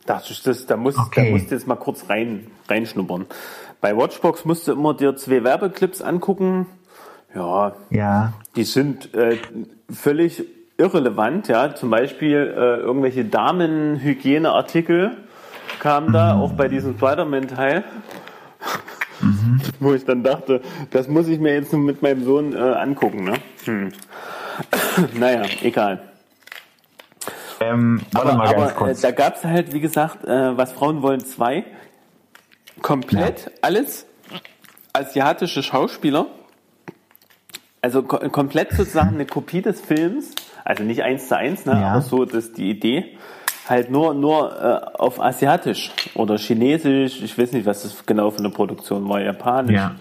Dachte 0.06 0.32
ich, 0.32 0.42
das, 0.42 0.66
da 0.66 0.76
musst, 0.76 0.98
Okay. 0.98 1.24
da 1.24 1.30
musst 1.30 1.50
du 1.50 1.54
jetzt 1.54 1.66
mal 1.66 1.76
kurz 1.76 2.08
rein, 2.10 2.46
reinschnuppern. 2.68 3.26
Bei 3.80 3.96
Watchbox 3.96 4.44
musst 4.44 4.68
du 4.68 4.72
immer 4.72 4.92
dir 4.94 5.16
zwei 5.16 5.42
Werbeclips 5.42 6.02
angucken. 6.02 6.66
Ja, 7.34 7.72
Ja, 7.90 8.32
die 8.56 8.64
sind 8.64 9.14
äh, 9.14 9.38
völlig 9.90 10.44
irrelevant, 10.76 11.48
ja. 11.48 11.74
Zum 11.74 11.90
Beispiel 11.90 12.36
äh, 12.36 12.80
irgendwelche 12.80 13.24
Damenhygieneartikel 13.24 15.12
kamen 15.78 16.12
da, 16.12 16.38
auch 16.38 16.52
bei 16.52 16.68
diesem 16.68 16.96
Spider-Man-Teil. 16.96 17.84
Wo 19.80 19.92
ich 19.94 20.04
dann 20.04 20.22
dachte, 20.22 20.62
das 20.90 21.08
muss 21.08 21.28
ich 21.28 21.38
mir 21.38 21.54
jetzt 21.54 21.72
nur 21.72 21.82
mit 21.82 22.02
meinem 22.02 22.24
Sohn 22.24 22.54
äh, 22.54 22.58
angucken, 22.58 23.24
ne? 23.24 23.34
Hm. 23.64 23.92
naja, 25.18 25.42
egal. 25.62 26.00
ähm, 27.60 28.00
warte 28.12 28.28
Aber, 28.28 28.38
mal 28.38 28.44
ganz 28.44 28.56
aber 28.56 28.70
äh, 28.70 28.74
kurz. 28.74 29.00
da 29.02 29.10
gab's 29.10 29.44
halt, 29.44 29.72
wie 29.72 29.80
gesagt, 29.80 30.24
äh, 30.24 30.56
was 30.56 30.72
Frauen 30.72 31.02
wollen 31.02 31.20
zwei. 31.20 31.64
Komplett 32.82 33.50
alles 33.62 34.06
asiatische 34.94 35.62
Schauspieler. 35.62 36.26
Also 37.82 38.02
ko 38.02 38.18
komplett 38.30 38.72
sozusagen 38.72 39.14
eine 39.14 39.26
Kopie 39.26 39.62
des 39.62 39.80
Films. 39.80 40.34
Also 40.64 40.82
nicht 40.82 41.02
eins 41.02 41.28
zu 41.28 41.36
eins, 41.36 41.64
ne? 41.66 41.72
Ja. 41.72 41.92
aber 41.92 42.02
so 42.02 42.24
das 42.24 42.46
ist 42.46 42.58
die 42.58 42.70
Idee. 42.70 43.16
Halt 43.68 43.90
nur, 43.90 44.14
nur 44.14 44.60
äh, 44.60 44.98
auf 44.98 45.20
asiatisch 45.20 45.92
oder 46.14 46.36
chinesisch. 46.36 47.22
Ich 47.22 47.38
weiß 47.38 47.52
nicht, 47.52 47.66
was 47.66 47.82
das 47.82 48.04
genau 48.04 48.30
für 48.30 48.40
eine 48.40 48.50
Produktion 48.50 49.08
war. 49.08 49.20
Japanisch. 49.20 49.76
ja. 49.76 49.94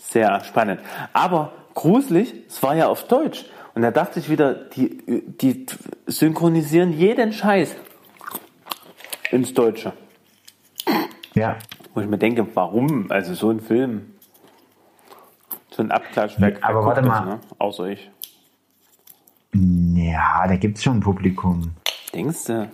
Sehr 0.00 0.42
spannend. 0.44 0.80
Aber 1.12 1.52
gruselig, 1.74 2.32
es 2.48 2.62
war 2.62 2.74
ja 2.74 2.88
auf 2.88 3.04
Deutsch. 3.08 3.44
Und 3.74 3.82
da 3.82 3.90
dachte 3.90 4.18
ich 4.20 4.30
wieder, 4.30 4.54
die, 4.54 5.02
die 5.06 5.66
synchronisieren 6.06 6.92
jeden 6.92 7.32
Scheiß 7.32 7.76
ins 9.30 9.52
Deutsche. 9.54 9.92
ja, 11.34 11.56
Wo 11.94 12.00
ich 12.00 12.06
mir 12.08 12.18
denke, 12.18 12.46
warum? 12.54 13.10
Also 13.10 13.34
so 13.34 13.50
ein 13.50 13.60
Film. 13.60 14.14
So 15.78 15.84
ein 15.84 15.92
Abklatsch. 15.92 16.34
wer 16.38 16.56
Aber 16.64 16.84
warte 16.84 17.02
das, 17.02 17.08
mal. 17.08 17.24
Ne? 17.24 17.40
Außer 17.58 17.84
ich. 17.84 18.10
Ja, 19.54 20.48
da 20.48 20.56
gibt's 20.56 20.82
schon 20.82 20.96
ein 20.96 21.00
Publikum. 21.00 21.70
Denkst 22.12 22.46
du? 22.46 22.68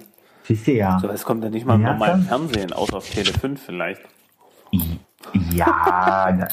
Siehst 0.45 0.67
du 0.67 0.73
ja. 0.73 0.99
So, 0.99 1.09
es 1.11 1.23
kommt 1.23 1.45
ja 1.45 1.51
nicht 1.51 1.67
mal 1.67 1.75
im 1.75 1.83
Ja, 1.83 1.93
normalen 1.93 2.27
dann. 2.27 2.49
Fernsehen, 2.49 2.73
außer 2.73 2.97
auf 2.97 3.11
Tele 3.11 3.31
5 3.31 3.63
vielleicht. 3.63 4.01
Ja, 5.53 6.49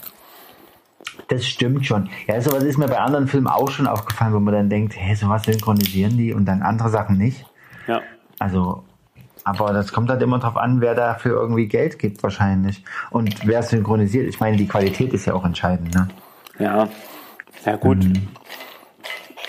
das 1.30 1.46
stimmt 1.46 1.86
schon. 1.86 2.10
Ja, 2.28 2.42
sowas 2.42 2.64
ist 2.64 2.78
mir 2.78 2.90
bei 2.90 3.00
anderen 3.00 3.30
Filmen 3.30 3.48
auch 3.48 3.72
schon 3.72 3.88
aufgefallen, 3.88 4.34
wo 4.34 4.40
man 4.42 4.54
dann 4.54 4.70
denkt, 4.70 4.94
hä, 4.98 5.16
sowas 5.16 5.44
synchronisieren 5.44 6.18
die 6.18 6.34
und 6.34 6.44
dann 6.44 6.64
andere 6.64 6.90
Sachen 6.90 7.18
nicht. 7.18 7.46
Ja. 7.88 8.02
Also, 8.40 8.84
aber 9.46 9.72
das 9.72 9.94
kommt 9.94 10.10
halt 10.10 10.22
immer 10.22 10.40
drauf 10.40 10.58
an, 10.58 10.82
wer 10.82 10.96
dafür 10.96 11.40
irgendwie 11.40 11.70
Geld 11.70 11.98
gibt 11.98 12.22
wahrscheinlich. 12.24 12.84
Und 13.10 13.48
wer 13.48 13.64
synchronisiert. 13.64 14.28
Ich 14.28 14.42
meine, 14.42 14.58
die 14.58 14.68
Qualität 14.68 15.14
ist 15.14 15.26
ja 15.28 15.34
auch 15.34 15.46
entscheidend, 15.46 15.96
ne? 15.96 16.10
Ja. 16.60 16.90
Ja, 17.66 17.76
gut. 17.76 17.98
Mhm. 18.04 18.28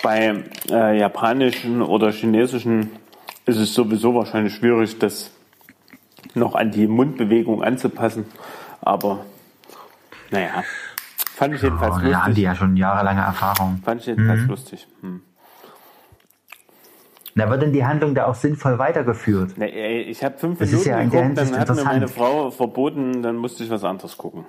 Bei 0.02 0.42
äh, 0.70 0.98
japanischen 0.98 1.80
oder 1.82 2.10
chinesischen 2.10 2.90
ist 3.46 3.56
es 3.58 3.72
sowieso 3.74 4.14
wahrscheinlich 4.14 4.54
schwierig, 4.54 4.98
das 4.98 5.30
noch 6.34 6.54
an 6.54 6.70
die 6.70 6.86
Mundbewegung 6.86 7.62
anzupassen. 7.62 8.26
Aber 8.80 9.24
naja, 10.30 10.64
fand 11.36 11.54
ich 11.54 11.62
jedenfalls 11.62 11.96
Oh, 11.96 11.98
da 12.00 12.04
haben 12.04 12.10
lustig. 12.12 12.34
die 12.34 12.42
ja 12.42 12.54
schon 12.54 12.76
jahrelange 12.76 13.20
Erfahrung. 13.20 13.80
Fand 13.84 14.00
ich 14.00 14.06
jedenfalls 14.08 14.40
Mhm. 14.42 14.48
lustig. 14.48 14.86
Hm. 15.02 15.22
Na, 17.34 17.48
wird 17.48 17.62
denn 17.62 17.72
die 17.72 17.84
Handlung 17.86 18.14
da 18.14 18.26
auch 18.26 18.34
sinnvoll 18.34 18.78
weitergeführt? 18.78 19.52
Na, 19.56 19.64
ey, 19.66 20.02
ich 20.02 20.22
habe 20.22 20.36
fünf 20.36 20.58
Das 20.58 20.70
Minuten 20.70 20.88
ja 20.88 21.02
geguckt, 21.02 21.38
dann 21.38 21.58
hat 21.58 21.68
mir 21.74 21.84
meine. 21.84 22.08
Frau 22.08 22.50
verboten, 22.50 23.22
dann 23.22 23.36
musste 23.36 23.64
ich 23.64 23.70
was 23.70 23.84
anderes 23.84 24.18
gucken. 24.18 24.44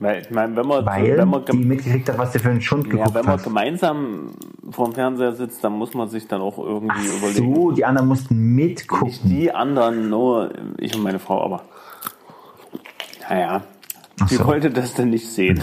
Weil, 0.00 0.22
ich 0.22 0.30
meine, 0.30 0.56
wenn 0.56 0.66
man, 0.66 0.84
Weil 0.86 1.18
wenn 1.18 1.28
man, 1.28 1.44
die 1.44 1.56
mitgekriegt 1.58 2.08
hat, 2.08 2.16
was 2.16 2.32
du 2.32 2.38
für 2.38 2.48
einen 2.48 2.62
Schund 2.62 2.86
ja, 2.86 2.92
geguckt 2.92 3.14
wenn 3.14 3.24
man 3.26 3.34
hast. 3.34 3.44
gemeinsam 3.44 4.30
vorm 4.70 4.94
Fernseher 4.94 5.32
sitzt, 5.34 5.62
dann 5.62 5.74
muss 5.74 5.92
man 5.92 6.08
sich 6.08 6.26
dann 6.26 6.40
auch 6.40 6.56
irgendwie 6.58 6.94
Ach 6.98 7.18
überlegen. 7.18 7.54
so, 7.54 7.70
die 7.72 7.84
anderen 7.84 8.08
mussten 8.08 8.54
Nicht 8.54 8.80
mitgucken. 8.80 9.12
die 9.24 9.52
anderen, 9.52 10.08
nur 10.08 10.52
ich 10.78 10.96
und 10.96 11.02
meine 11.02 11.18
Frau, 11.18 11.44
aber 11.44 11.64
naja, 13.28 13.62
Ach 14.20 14.28
die 14.28 14.36
so. 14.36 14.46
wollte 14.46 14.70
das 14.70 14.94
dann 14.94 15.10
nicht 15.10 15.28
sehen. 15.28 15.62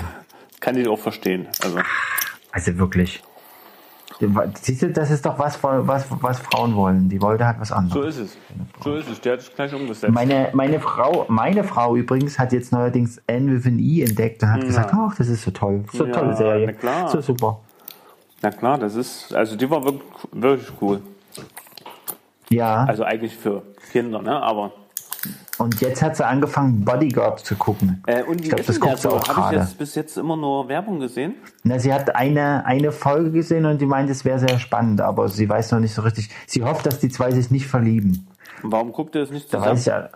Kann 0.59 0.77
ich 0.77 0.87
auch 0.87 0.99
verstehen. 0.99 1.47
Also, 1.63 1.79
Also 2.51 2.77
wirklich. 2.77 3.21
Siehst 4.61 4.81
du, 4.81 4.89
das 4.91 5.11
ist 5.11 5.25
doch 5.25 5.37
was, 5.37 5.61
was, 5.63 6.05
was 6.09 6.39
Frauen 6.39 6.75
wollen. 6.75 7.07
Die 7.07 7.21
wollte 7.21 7.45
halt 7.45 7.59
was 7.59 7.69
So 7.69 7.75
anderes. 7.75 8.17
ist 8.17 8.19
es. 8.19 8.37
So 8.83 8.95
ist 8.95 9.09
es. 9.09 9.21
Der 9.21 9.33
hat 9.33 9.39
es 9.41 9.53
gleich 9.53 9.73
umgesetzt. 9.73 10.11
Meine, 10.13 10.49
meine 10.53 10.79
Frau, 10.79 11.25
meine 11.27 11.63
Frau 11.63 11.95
übrigens 11.95 12.39
hat 12.39 12.51
jetzt 12.51 12.71
neuerdings 12.71 13.21
Anne 13.29 13.51
with 13.53 13.67
an 13.67 13.77
E 13.79 14.01
entdeckt 14.01 14.41
und 14.41 14.51
hat 14.51 14.61
gesagt, 14.61 14.91
ach, 14.93 15.15
das 15.15 15.27
ist 15.27 15.43
so 15.43 15.51
toll. 15.51 15.83
So 15.93 16.05
Ja, 16.05 16.13
tolle 16.13 16.35
Serie. 16.35 16.75
So 17.09 17.21
super. 17.21 17.59
Na 18.41 18.49
klar, 18.51 18.77
das 18.77 18.95
ist, 18.95 19.33
also 19.35 19.55
die 19.55 19.69
war 19.69 19.83
wirklich, 19.83 20.03
wirklich 20.31 20.71
cool. 20.81 21.01
Ja. 22.49 22.85
Also 22.85 23.03
eigentlich 23.03 23.35
für 23.35 23.61
Kinder, 23.91 24.21
ne? 24.21 24.41
Aber. 24.41 24.71
Und 25.57 25.81
jetzt 25.81 26.01
hat 26.03 26.15
sie 26.15 26.25
angefangen, 26.25 26.85
Bodyguard 26.85 27.39
zu 27.39 27.55
gucken. 27.55 28.03
Äh, 28.05 28.21
und 28.23 28.41
ich 28.41 28.49
glaube, 28.49 28.63
das 28.63 28.79
guckt 28.79 28.99
sie 28.99 29.09
auch 29.09 29.13
Habe 29.13 29.21
ich 29.29 29.33
gerade. 29.35 29.55
jetzt 29.57 29.77
bis 29.77 29.95
jetzt 29.95 30.15
immer 30.17 30.37
nur 30.37 30.67
Werbung 30.67 30.99
gesehen? 30.99 31.33
Na, 31.63 31.79
sie 31.79 31.91
hat 31.93 32.15
eine, 32.15 32.63
eine 32.65 32.91
Folge 32.91 33.31
gesehen 33.31 33.65
und 33.65 33.81
die 33.81 33.85
meint, 33.87 34.09
es 34.09 34.23
wäre 34.23 34.37
sehr 34.39 34.59
spannend, 34.59 35.01
aber 35.01 35.29
sie 35.29 35.49
weiß 35.49 35.71
noch 35.71 35.79
nicht 35.79 35.93
so 35.95 36.03
richtig. 36.03 36.29
Sie 36.45 36.63
hofft, 36.63 36.85
dass 36.85 36.99
die 36.99 37.09
zwei 37.09 37.31
sich 37.31 37.49
nicht 37.49 37.65
verlieben. 37.67 38.27
Warum 38.61 38.91
guckt 38.91 39.15
ihr 39.15 39.21
das 39.21 39.31
nicht 39.31 39.51
Da 39.53 39.57
zusammen? 39.59 39.71
weiß 39.73 39.79
ich 39.81 39.87
ja. 39.87 40.09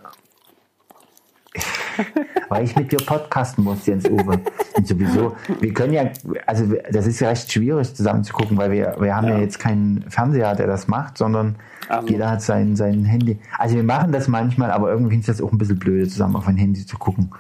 Weil 2.49 2.63
ich 2.63 2.75
mit 2.75 2.91
dir 2.91 2.97
podcasten 3.05 3.63
muss, 3.63 3.85
Jens 3.85 4.09
Uwe. 4.09 4.39
Und 4.75 4.87
sowieso, 4.87 5.35
wir 5.59 5.73
können 5.73 5.93
ja, 5.93 6.03
also 6.45 6.65
das 6.91 7.07
ist 7.07 7.19
ja 7.19 7.29
recht 7.29 7.51
schwierig 7.51 7.93
zusammen 7.95 8.23
zu 8.23 8.33
gucken, 8.33 8.57
weil 8.57 8.71
wir, 8.71 8.95
wir 8.99 9.15
haben 9.15 9.27
ja, 9.27 9.35
Ja. 9.35 9.39
jetzt 9.41 9.59
keinen 9.59 10.09
Fernseher, 10.09 10.55
der 10.55 10.67
das 10.67 10.87
macht, 10.87 11.17
sondern 11.17 11.57
Ach 11.89 12.01
so. 12.01 12.07
jeder 12.07 12.29
hat 12.31 12.41
sein, 12.41 12.75
sein 12.75 13.03
Handy. 13.05 13.39
Also 13.57 13.75
wir 13.75 13.83
machen 13.83 14.11
das 14.11 14.27
manchmal, 14.27 14.71
aber 14.71 14.91
irgendwie 14.91 15.17
ist 15.17 15.29
das 15.29 15.41
auch 15.41 15.51
ein 15.51 15.57
bisschen 15.57 15.79
blöd, 15.79 16.09
zusammen 16.11 16.35
auf 16.35 16.47
ein 16.47 16.57
Handy 16.57 16.85
zu 16.85 16.97
gucken. 16.97 17.31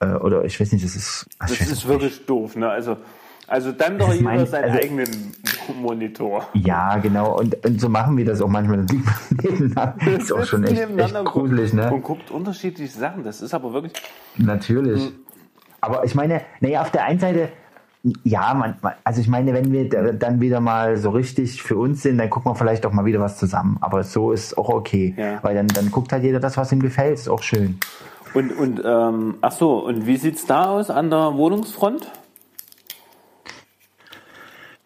Äh, 0.00 0.06
Oder 0.14 0.44
ich 0.44 0.58
weiß 0.60 0.72
nicht, 0.72 0.84
das 0.84 0.94
ist. 0.96 1.26
Das 1.40 1.50
ist 1.52 1.70
nicht. 1.70 1.88
wirklich 1.88 2.24
doof, 2.26 2.56
ne? 2.56 2.68
Also, 2.70 2.96
also 3.46 3.72
dann 3.72 3.98
doch 3.98 4.12
jeder 4.12 4.46
seinen 4.46 4.64
also- 4.64 4.78
eigenen 4.78 5.08
Monitor. 5.80 6.46
Ja, 6.54 6.96
genau. 6.98 7.38
Und, 7.38 7.64
und 7.64 7.80
so 7.80 7.88
machen 7.88 8.16
wir 8.16 8.24
das 8.24 8.40
auch 8.40 8.48
manchmal. 8.48 8.86
Das 8.86 8.92
liegt 8.92 9.42
nebeneinander. 9.42 9.96
Ist 10.18 10.32
auch 10.32 10.44
schon 10.44 10.64
echt, 10.64 10.80
echt 10.80 11.24
gruselig, 11.24 11.72
ne? 11.72 11.92
Und 11.92 12.02
guckt 12.02 12.30
unterschiedliche 12.30 12.96
Sachen. 12.96 13.24
Das 13.24 13.40
ist 13.40 13.54
aber 13.54 13.72
wirklich. 13.72 13.92
Natürlich. 14.36 15.12
Aber 15.80 16.04
ich 16.04 16.14
meine, 16.14 16.42
naja, 16.60 16.82
auf 16.82 16.90
der 16.90 17.04
einen 17.04 17.20
Seite, 17.20 17.50
ja, 18.24 18.54
man, 18.54 18.76
man- 18.82 18.94
also 19.04 19.20
ich 19.20 19.28
meine, 19.28 19.52
wenn 19.54 19.72
wir 19.72 19.88
da- 19.88 20.12
dann 20.12 20.40
wieder 20.40 20.60
mal 20.60 20.96
so 20.96 21.10
richtig 21.10 21.62
für 21.62 21.76
uns 21.76 22.02
sind, 22.02 22.18
dann 22.18 22.30
gucken 22.30 22.50
wir 22.52 22.54
vielleicht 22.56 22.86
auch 22.86 22.92
mal 22.92 23.04
wieder 23.04 23.20
was 23.20 23.38
zusammen. 23.38 23.76
Aber 23.80 24.02
so 24.04 24.32
ist 24.32 24.56
auch 24.56 24.68
okay. 24.68 25.14
Ja. 25.16 25.38
Weil 25.42 25.54
dann, 25.54 25.68
dann 25.68 25.90
guckt 25.90 26.12
halt 26.12 26.22
jeder 26.22 26.40
das, 26.40 26.56
was 26.56 26.70
ihm 26.72 26.80
gefällt. 26.80 27.14
Ist 27.18 27.28
auch 27.28 27.42
schön. 27.42 27.78
Und, 28.34 28.52
und 28.56 28.82
ähm, 28.84 29.34
ach 29.40 29.52
so, 29.52 29.84
und 29.84 30.06
wie 30.06 30.16
sieht's 30.16 30.46
da 30.46 30.66
aus 30.66 30.90
an 30.90 31.10
der 31.10 31.34
Wohnungsfront? 31.34 32.10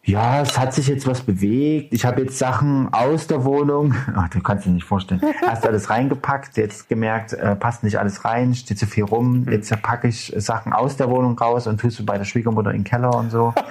Ja, 0.04 0.40
es 0.40 0.58
hat 0.58 0.74
sich 0.74 0.88
jetzt 0.88 1.06
was 1.06 1.20
bewegt. 1.20 1.94
Ich 1.94 2.04
habe 2.04 2.22
jetzt 2.22 2.36
Sachen 2.36 2.92
aus 2.92 3.28
der 3.28 3.44
Wohnung. 3.44 3.94
Ach, 4.16 4.28
du 4.28 4.40
kannst 4.40 4.66
dir 4.66 4.70
nicht 4.70 4.84
vorstellen. 4.84 5.22
Erst 5.46 5.64
alles 5.64 5.90
reingepackt, 5.90 6.56
jetzt 6.56 6.88
gemerkt, 6.88 7.34
äh, 7.34 7.54
passt 7.54 7.84
nicht 7.84 7.98
alles 8.00 8.24
rein, 8.24 8.52
steht 8.54 8.80
zu 8.80 8.86
viel 8.86 9.04
rum. 9.04 9.46
Jetzt 9.48 9.70
packe 9.82 10.08
ich 10.08 10.32
Sachen 10.36 10.72
aus 10.72 10.96
der 10.96 11.08
Wohnung 11.08 11.38
raus 11.38 11.68
und 11.68 11.80
tust 11.80 12.00
du 12.00 12.04
bei 12.04 12.18
der 12.18 12.24
Schwiegermutter 12.24 12.70
in 12.72 12.78
den 12.78 12.84
Keller 12.84 13.14
und 13.14 13.30
so. 13.30 13.54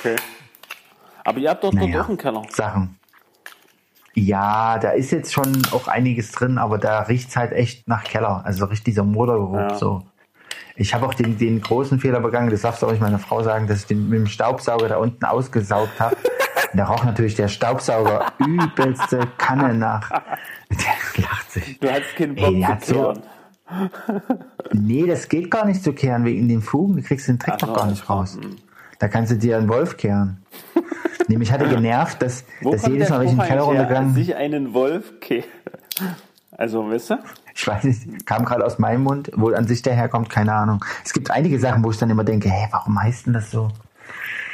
Okay. 0.00 0.16
Aber 1.24 1.38
ihr 1.38 1.48
habt 1.48 1.62
doch 1.64 1.70
dort 1.70 1.82
Naja, 1.82 2.02
auch 2.02 2.08
einen 2.08 2.18
Keller. 2.18 2.42
Sachen. 2.50 2.98
Ja, 4.14 4.78
da 4.78 4.90
ist 4.90 5.10
jetzt 5.12 5.32
schon 5.32 5.62
auch 5.72 5.88
einiges 5.88 6.32
drin, 6.32 6.58
aber 6.58 6.76
da 6.76 7.00
riecht's 7.02 7.36
halt 7.36 7.52
echt 7.52 7.88
nach 7.88 8.04
Keller. 8.04 8.42
Also 8.44 8.66
richtig 8.66 8.84
dieser 8.84 9.04
Modergeruch 9.04 9.56
Ja. 9.70 9.74
so. 9.76 10.02
Ich 10.76 10.92
habe 10.94 11.06
auch 11.06 11.14
den, 11.14 11.38
den 11.38 11.60
großen 11.60 12.00
Fehler 12.00 12.20
begangen, 12.20 12.50
das 12.50 12.62
darfst 12.62 12.82
du 12.82 12.86
auch 12.86 12.90
nicht 12.90 13.00
meiner 13.00 13.18
Frau 13.20 13.42
sagen, 13.42 13.66
dass 13.68 13.80
ich 13.80 13.86
den 13.86 14.08
mit 14.08 14.18
dem 14.18 14.26
Staubsauger 14.26 14.88
da 14.88 14.96
unten 14.96 15.24
ausgesaugt 15.24 16.00
habe. 16.00 16.16
da 16.74 16.86
roch 16.86 17.04
natürlich 17.04 17.36
der 17.36 17.48
Staubsauger 17.48 18.32
übelste 18.44 19.20
Kanne 19.38 19.74
nach. 19.74 20.08
Der 20.70 21.22
lacht 21.22 21.52
sich. 21.52 21.78
Du 21.78 21.88
hattest 21.90 22.16
keinen 22.16 22.36
Ey, 22.36 22.42
Bock 22.42 22.54
die 22.54 22.60
zu 22.62 22.68
hat 22.68 22.84
so- 22.84 22.94
kehren. 22.94 23.22
Nee, 24.72 25.06
das 25.06 25.28
geht 25.28 25.50
gar 25.50 25.64
nicht 25.64 25.82
zu 25.82 25.92
kehren 25.92 26.24
wegen 26.24 26.48
den 26.48 26.60
Fugen. 26.60 26.96
Du 26.96 27.02
kriegst 27.02 27.28
den 27.28 27.38
Trick 27.38 27.54
Ach 27.54 27.58
doch 27.60 27.74
gar 27.74 27.86
nicht 27.86 28.08
raus. 28.10 28.38
Da 28.98 29.08
kannst 29.08 29.32
du 29.32 29.36
dir 29.36 29.56
einen 29.58 29.68
Wolf 29.68 29.96
kehren. 29.96 30.38
Nämlich 31.28 31.50
hatte 31.52 31.68
genervt, 31.68 32.20
dass, 32.20 32.44
Wo 32.60 32.72
dass 32.72 32.86
jedes 32.86 33.08
Mal, 33.08 33.20
wenn 33.20 33.26
ich 33.26 33.32
in 33.32 33.38
den 33.38 33.46
Keller 33.46 33.62
runtergegangen 33.62 34.12
Sich 34.14 34.34
einen 34.36 34.74
Wolf 34.74 35.20
ke 35.20 35.44
Also, 36.52 36.88
weißt 36.90 37.10
du? 37.10 37.14
Ich 37.54 37.66
weiß 37.66 37.84
nicht, 37.84 38.26
kam 38.26 38.44
gerade 38.44 38.64
aus 38.64 38.78
meinem 38.78 39.02
Mund, 39.04 39.30
wo 39.34 39.50
an 39.50 39.66
sich 39.66 39.80
der 39.82 39.94
herkommt, 39.94 40.28
keine 40.28 40.52
Ahnung. 40.52 40.84
Es 41.04 41.12
gibt 41.12 41.30
einige 41.30 41.58
Sachen, 41.58 41.84
wo 41.84 41.90
ich 41.90 41.98
dann 41.98 42.10
immer 42.10 42.24
denke, 42.24 42.48
hä, 42.50 42.68
warum 42.72 43.00
heißt 43.00 43.26
denn 43.26 43.32
das 43.32 43.50
so? 43.50 43.70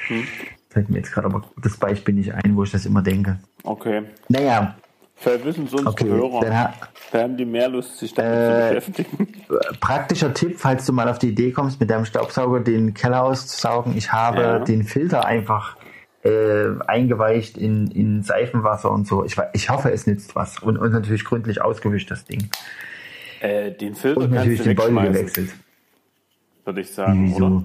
Hm. 0.08 0.24
Fällt 0.68 0.90
mir 0.90 0.98
jetzt 0.98 1.12
gerade 1.12 1.26
aber 1.26 1.42
das 1.62 1.76
Beispiel 1.76 2.14
nicht 2.14 2.32
ein, 2.34 2.54
wo 2.56 2.62
ich 2.64 2.70
das 2.70 2.84
immer 2.86 3.02
denke. 3.02 3.38
Okay. 3.64 4.02
Naja, 4.28 4.74
Vielleicht 5.16 5.44
wissen 5.44 5.66
es 5.66 5.72
unsere 5.74 5.90
okay. 5.90 6.08
Hörer. 6.08 6.40
Dann, 6.40 6.58
ha- 6.58 6.74
Da 7.12 7.22
haben 7.22 7.36
die 7.36 7.44
mehr 7.44 7.68
Lust, 7.68 7.98
sich 7.98 8.14
damit 8.14 8.32
Äh, 8.32 8.80
zu 8.80 8.90
beschäftigen. 8.92 9.28
praktischer 9.80 10.32
Tipp, 10.32 10.58
falls 10.58 10.86
du 10.86 10.94
mal 10.94 11.08
auf 11.10 11.18
die 11.18 11.28
Idee 11.28 11.50
kommst, 11.52 11.78
mit 11.78 11.90
deinem 11.90 12.06
Staubsauger 12.06 12.60
den 12.60 12.94
Keller 12.94 13.22
auszusaugen. 13.24 13.96
Ich 13.98 14.12
habe 14.12 14.40
Ja. 14.40 14.58
den 14.60 14.84
Filter 14.84 15.26
einfach 15.26 15.76
äh, 16.22 16.68
eingeweicht 16.86 17.58
in, 17.58 17.90
in 17.90 18.22
Seifenwasser 18.22 18.90
und 18.90 19.06
so. 19.06 19.22
Ich, 19.24 19.36
ich 19.52 19.68
hoffe, 19.68 19.90
es 19.92 20.06
nützt 20.06 20.34
was. 20.36 20.58
Und, 20.58 20.78
und 20.78 20.92
natürlich 20.92 21.24
gründlich 21.26 21.60
ausgewischt, 21.60 22.10
das 22.10 22.24
Ding. 22.24 22.48
Äh, 23.40 23.72
den 23.72 23.94
Filter 23.94 24.20
Und 24.20 24.30
natürlich 24.32 24.62
den 24.62 24.76
wegschmeißen, 24.76 25.12
gewechselt. 25.12 25.50
würde 26.64 26.80
ich 26.82 26.92
sagen, 26.94 27.24
Wieso? 27.26 27.46
oder? 27.46 27.62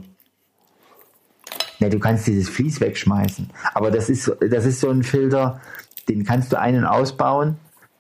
Ja, 1.79 1.89
du 1.89 1.99
kannst 1.99 2.25
dieses 2.27 2.47
Vlies 2.49 2.79
wegschmeißen. 2.79 3.49
Aber 3.73 3.91
das 3.91 4.09
ist, 4.09 4.23
so- 4.23 4.35
das 4.35 4.65
ist 4.65 4.79
so 4.79 4.89
ein 4.89 5.03
Filter, 5.03 5.59
den 6.07 6.23
kannst 6.23 6.51
du 6.53 6.59
ein- 6.59 6.77
und 6.77 6.85
ausbauen. 6.85 7.57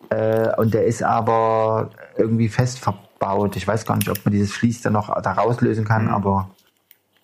Äh, 0.09 0.55
und 0.57 0.73
der 0.73 0.85
ist 0.85 1.03
aber 1.03 1.89
irgendwie 2.17 2.47
fest 2.47 2.79
verbaut. 2.79 3.55
Ich 3.57 3.67
weiß 3.67 3.85
gar 3.85 3.97
nicht, 3.97 4.07
ob 4.09 4.23
man 4.23 4.31
dieses 4.31 4.53
Vlies 4.53 4.81
dann 4.81 4.93
noch 4.93 5.07
da 5.21 5.33
rauslösen 5.33 5.83
kann, 5.83 6.07
aber 6.07 6.49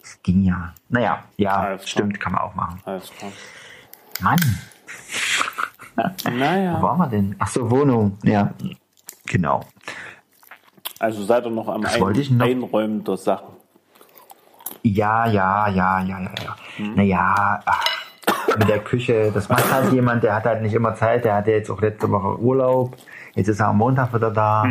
es 0.03 0.21
ging 0.23 0.43
ja. 0.43 0.73
Naja, 0.89 1.23
ja, 1.37 1.55
Alles 1.55 1.81
klar. 1.83 1.87
stimmt, 1.87 2.19
kann 2.19 2.33
man 2.33 2.41
auch 2.41 2.55
machen. 2.55 2.81
Alles 2.85 3.09
klar. 3.11 3.31
Mann, 4.19 4.39
wo 6.25 6.29
Naja, 6.31 6.81
waren 6.81 6.97
wir 6.97 7.07
denn? 7.07 7.35
Ach 7.39 7.47
so, 7.47 7.69
Wohnung. 7.71 8.17
Ja, 8.23 8.53
genau. 9.25 9.65
Also 11.01 11.23
seid 11.23 11.45
ihr 11.45 11.49
noch 11.49 11.67
am 11.67 11.83
Was 11.83 11.95
Ein 11.95 12.37
noch? 12.37 12.45
Einräumen 12.45 13.03
der 13.03 13.17
Sachen. 13.17 13.55
Ja, 14.83 15.25
ja, 15.25 15.67
ja, 15.67 15.99
ja, 15.99 16.19
ja, 16.19 16.31
ja. 16.43 16.85
Naja, 16.95 17.59
ach, 17.65 17.83
mit 18.57 18.69
der 18.69 18.79
Küche, 18.79 19.31
das 19.33 19.49
macht 19.49 19.71
halt 19.73 19.91
jemand, 19.93 20.23
der 20.23 20.35
hat 20.35 20.45
halt 20.45 20.61
nicht 20.61 20.75
immer 20.75 20.93
Zeit, 20.93 21.25
der 21.25 21.35
hatte 21.35 21.51
jetzt 21.51 21.71
auch 21.71 21.81
letzte 21.81 22.09
Woche 22.11 22.39
Urlaub, 22.39 22.95
jetzt 23.33 23.47
ist 23.47 23.59
er 23.59 23.69
am 23.69 23.77
Montag 23.79 24.13
wieder 24.13 24.29
da. 24.29 24.63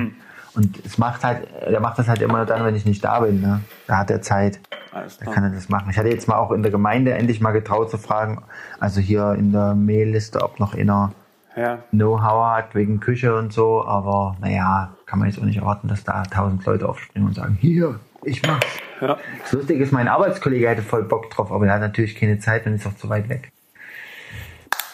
Und 0.54 0.84
es 0.84 0.98
macht 0.98 1.24
halt, 1.24 1.48
der 1.68 1.80
macht 1.80 1.98
das 1.98 2.06
halt 2.08 2.22
immer 2.22 2.44
dann, 2.44 2.64
wenn 2.64 2.76
ich 2.76 2.84
nicht 2.84 3.04
da 3.04 3.20
bin, 3.20 3.40
ne? 3.40 3.60
Da 3.88 3.98
hat 3.98 4.10
er 4.10 4.22
Zeit. 4.22 4.60
Da 4.92 5.32
kann 5.32 5.44
er 5.44 5.50
das 5.50 5.68
machen. 5.68 5.90
Ich 5.90 5.98
hatte 5.98 6.08
jetzt 6.08 6.26
mal 6.26 6.36
auch 6.36 6.50
in 6.52 6.62
der 6.62 6.72
Gemeinde 6.72 7.12
endlich 7.12 7.40
mal 7.40 7.52
getraut 7.52 7.90
zu 7.90 7.98
fragen, 7.98 8.42
also 8.78 9.00
hier 9.00 9.34
in 9.34 9.52
der 9.52 9.74
Mailliste, 9.74 10.42
ob 10.42 10.58
noch 10.60 10.74
einer 10.74 11.12
Ja, 11.56 11.82
Know-how 11.90 12.56
hat 12.56 12.74
wegen 12.74 13.00
Küche 13.00 13.36
und 13.36 13.52
so, 13.52 13.84
aber 13.84 14.36
naja, 14.40 14.94
kann 15.06 15.18
man 15.18 15.28
jetzt 15.28 15.38
auch 15.40 15.44
nicht 15.44 15.56
erwarten, 15.58 15.88
dass 15.88 16.04
da 16.04 16.22
tausend 16.22 16.64
Leute 16.64 16.88
aufspringen 16.88 17.28
und 17.28 17.34
sagen, 17.34 17.58
hier, 17.60 17.98
ich 18.24 18.42
mach's. 18.42 18.66
ja. 19.00 19.18
Das 19.42 19.52
Lustige 19.52 19.82
ist, 19.82 19.92
mein 19.92 20.08
Arbeitskollege 20.08 20.68
hätte 20.68 20.82
voll 20.82 21.02
Bock 21.04 21.28
drauf, 21.30 21.50
aber 21.50 21.64
der 21.64 21.74
hat 21.74 21.80
natürlich 21.80 22.14
keine 22.14 22.38
Zeit 22.38 22.66
und 22.66 22.74
ist 22.74 22.86
auch 22.86 22.94
zu 22.94 23.08
weit 23.08 23.28
weg. 23.28 23.50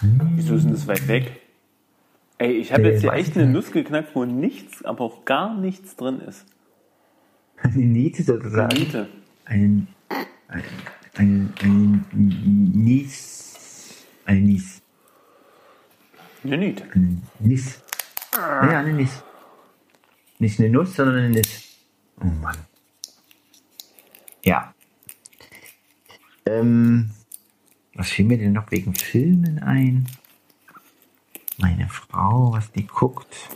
Wieso 0.01 0.55
ist 0.55 0.65
denn 0.65 0.73
das 0.73 0.87
weit 0.87 1.07
weg? 1.09 1.41
Ey, 2.39 2.53
ich 2.53 2.73
habe 2.73 2.83
jetzt 2.85 3.01
hier 3.01 3.13
echt 3.13 3.37
eine. 3.37 3.47
Nuss 3.47 3.73
geknackt, 3.73 4.15
wo 4.15 4.25
nichts, 4.25 4.85
aber 4.85 5.05
auch 5.05 5.25
gar 5.25 5.57
nichts 5.57 5.97
drin 5.97 6.21
ist. 6.21 6.45
Eine 7.63 7.77
Niete 7.77 8.23
sozusagen. 8.23 8.77
Niete. 8.77 9.09
Ein, 9.47 9.89
ein, 10.49 10.63
ein, 11.17 11.55
ein 11.63 12.05
Nies. 12.75 14.05
Eine 14.27 14.41
Nies. 14.41 14.76
Eine 16.47 16.59
Niete. 16.59 16.85
Ein 16.95 17.23
Nis. 17.41 17.83
Ja, 18.33 18.79
eine 18.79 18.93
Nis. 18.93 19.21
Nicht 20.39 20.61
eine 20.61 20.71
Nuss, 20.71 20.95
sondern 20.95 21.17
eine 21.17 21.31
Nis. 21.31 21.77
Oh 22.21 22.27
Mann. 22.27 22.57
Ja. 24.45 24.73
Ähm, 26.45 27.11
was 27.95 28.11
fiel 28.11 28.27
mir 28.27 28.39
denn 28.39 28.53
noch 28.53 28.71
wegen 28.71 28.95
Filmen 28.95 29.59
ein? 29.59 30.07
Meine 31.59 31.89
Frau, 31.89 32.53
was 32.53 32.71
die 32.71 32.87
guckt. 32.87 33.49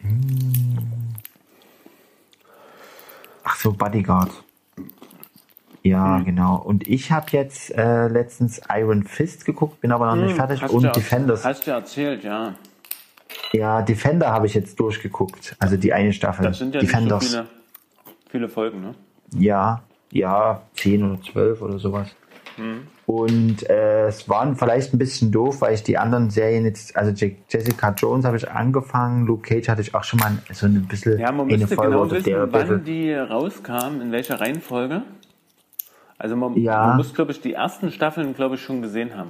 Hm. 0.00 1.14
Ach 3.44 3.54
so, 3.54 3.72
Bodyguard. 3.72 4.32
Ja, 5.88 6.18
genau. 6.20 6.56
Und 6.56 6.86
ich 6.88 7.10
habe 7.12 7.26
jetzt 7.30 7.70
äh, 7.76 8.08
letztens 8.08 8.60
Iron 8.74 9.04
Fist 9.04 9.44
geguckt, 9.44 9.80
bin 9.80 9.92
aber 9.92 10.06
noch 10.06 10.16
nicht 10.22 10.34
fertig. 10.34 10.62
Hast 10.62 10.72
Und 10.72 10.84
Defenders. 10.94 11.44
Hast 11.44 11.66
du 11.66 11.70
erzählt, 11.70 12.24
ja. 12.24 12.54
Ja, 13.52 13.82
Defender 13.82 14.30
habe 14.30 14.46
ich 14.46 14.54
jetzt 14.54 14.78
durchgeguckt. 14.80 15.56
Also 15.58 15.76
die 15.76 15.92
eine 15.92 16.12
Staffel. 16.12 16.44
Das 16.46 16.58
sind 16.58 16.74
ja 16.74 16.80
Defenders. 16.80 17.22
nicht 17.22 17.32
so 17.32 17.38
viele, 17.38 17.48
viele 18.30 18.48
Folgen, 18.48 18.80
ne? 18.80 18.94
Ja, 19.34 19.82
ja, 20.10 20.62
10 20.74 21.04
oder 21.12 21.22
12 21.22 21.62
oder 21.62 21.78
sowas. 21.78 22.14
Und 23.06 23.70
äh, 23.70 24.08
es 24.08 24.28
waren 24.28 24.56
vielleicht 24.56 24.92
ein 24.92 24.98
bisschen 24.98 25.30
doof, 25.30 25.60
weil 25.60 25.74
ich 25.74 25.84
die 25.84 25.96
anderen 25.96 26.28
Serien 26.28 26.64
jetzt, 26.64 26.96
also 26.96 27.12
Je- 27.12 27.36
Jessica 27.48 27.94
Jones 27.96 28.24
habe 28.24 28.36
ich 28.36 28.50
angefangen, 28.50 29.26
Luke 29.26 29.42
Cage 29.48 29.68
hatte 29.68 29.80
ich 29.80 29.94
auch 29.94 30.02
schon 30.02 30.18
mal 30.18 30.32
so 30.52 30.66
ein 30.66 30.84
bisschen 30.88 31.18
Ja, 31.20 31.30
man 31.30 31.46
eine 31.48 31.56
müsste 31.58 31.76
Folge 31.76 31.92
genau 31.92 32.10
wissen, 32.10 32.34
wann 32.50 32.84
die 32.84 33.14
rauskamen, 33.14 34.00
in 34.00 34.10
welcher 34.12 34.40
Reihenfolge. 34.40 35.02
Also 36.18 36.36
man, 36.36 36.56
Ja. 36.56 36.88
man 36.88 36.96
muss, 36.96 37.14
glaube 37.14 37.32
ich, 37.32 37.40
die 37.40 37.54
ersten 37.54 37.90
Staffeln, 37.92 38.34
glaube 38.34 38.56
ich, 38.56 38.62
schon 38.62 38.82
gesehen 38.82 39.16
haben. 39.16 39.28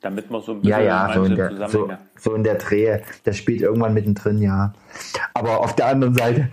Damit 0.00 0.30
man 0.30 0.40
so 0.42 0.52
ein 0.52 0.60
bisschen 0.60 0.78
Ja, 0.80 1.08
ja, 1.08 1.12
so 1.14 1.24
in, 1.24 1.36
der, 1.36 1.68
so, 1.68 1.90
so 2.18 2.34
in 2.34 2.44
der 2.44 2.56
Drehe. 2.56 3.02
Das 3.24 3.36
spielt 3.36 3.60
irgendwann 3.62 3.94
mittendrin, 3.94 4.38
ja. 4.40 4.72
Aber 5.34 5.60
auf 5.60 5.74
der 5.74 5.86
anderen 5.86 6.14
Seite 6.14 6.50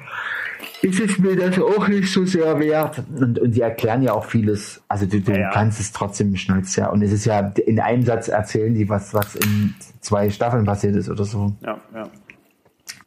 ist 0.81 0.99
es 0.99 1.17
mir 1.19 1.35
das 1.35 1.59
auch 1.59 1.87
nicht 1.87 2.11
so 2.11 2.25
sehr 2.25 2.59
wert. 2.59 3.03
Und, 3.15 3.39
und 3.39 3.53
sie 3.53 3.61
erklären 3.61 4.01
ja 4.01 4.13
auch 4.13 4.25
vieles. 4.25 4.81
Also 4.87 5.05
du, 5.05 5.19
du 5.21 5.31
Ja, 5.37 5.49
kannst 5.51 5.79
es 5.79 5.91
trotzdem 5.91 6.35
schnellst 6.35 6.75
ja. 6.77 6.89
Und 6.89 7.01
es 7.03 7.11
ist 7.11 7.25
ja 7.25 7.39
in 7.65 7.79
einem 7.79 8.03
Satz 8.03 8.27
erzählen 8.27 8.73
die, 8.73 8.89
was, 8.89 9.13
was 9.13 9.35
in 9.35 9.75
zwei 10.01 10.29
Staffeln 10.29 10.65
passiert 10.65 10.95
ist 10.95 11.09
oder 11.09 11.23
so. 11.25 11.53
Ja, 11.61 11.79
ja. 11.93 12.09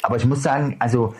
Aber 0.02 0.16
ich 0.16 0.24
muss 0.26 0.42
sagen, 0.42 0.76
also 0.78 1.14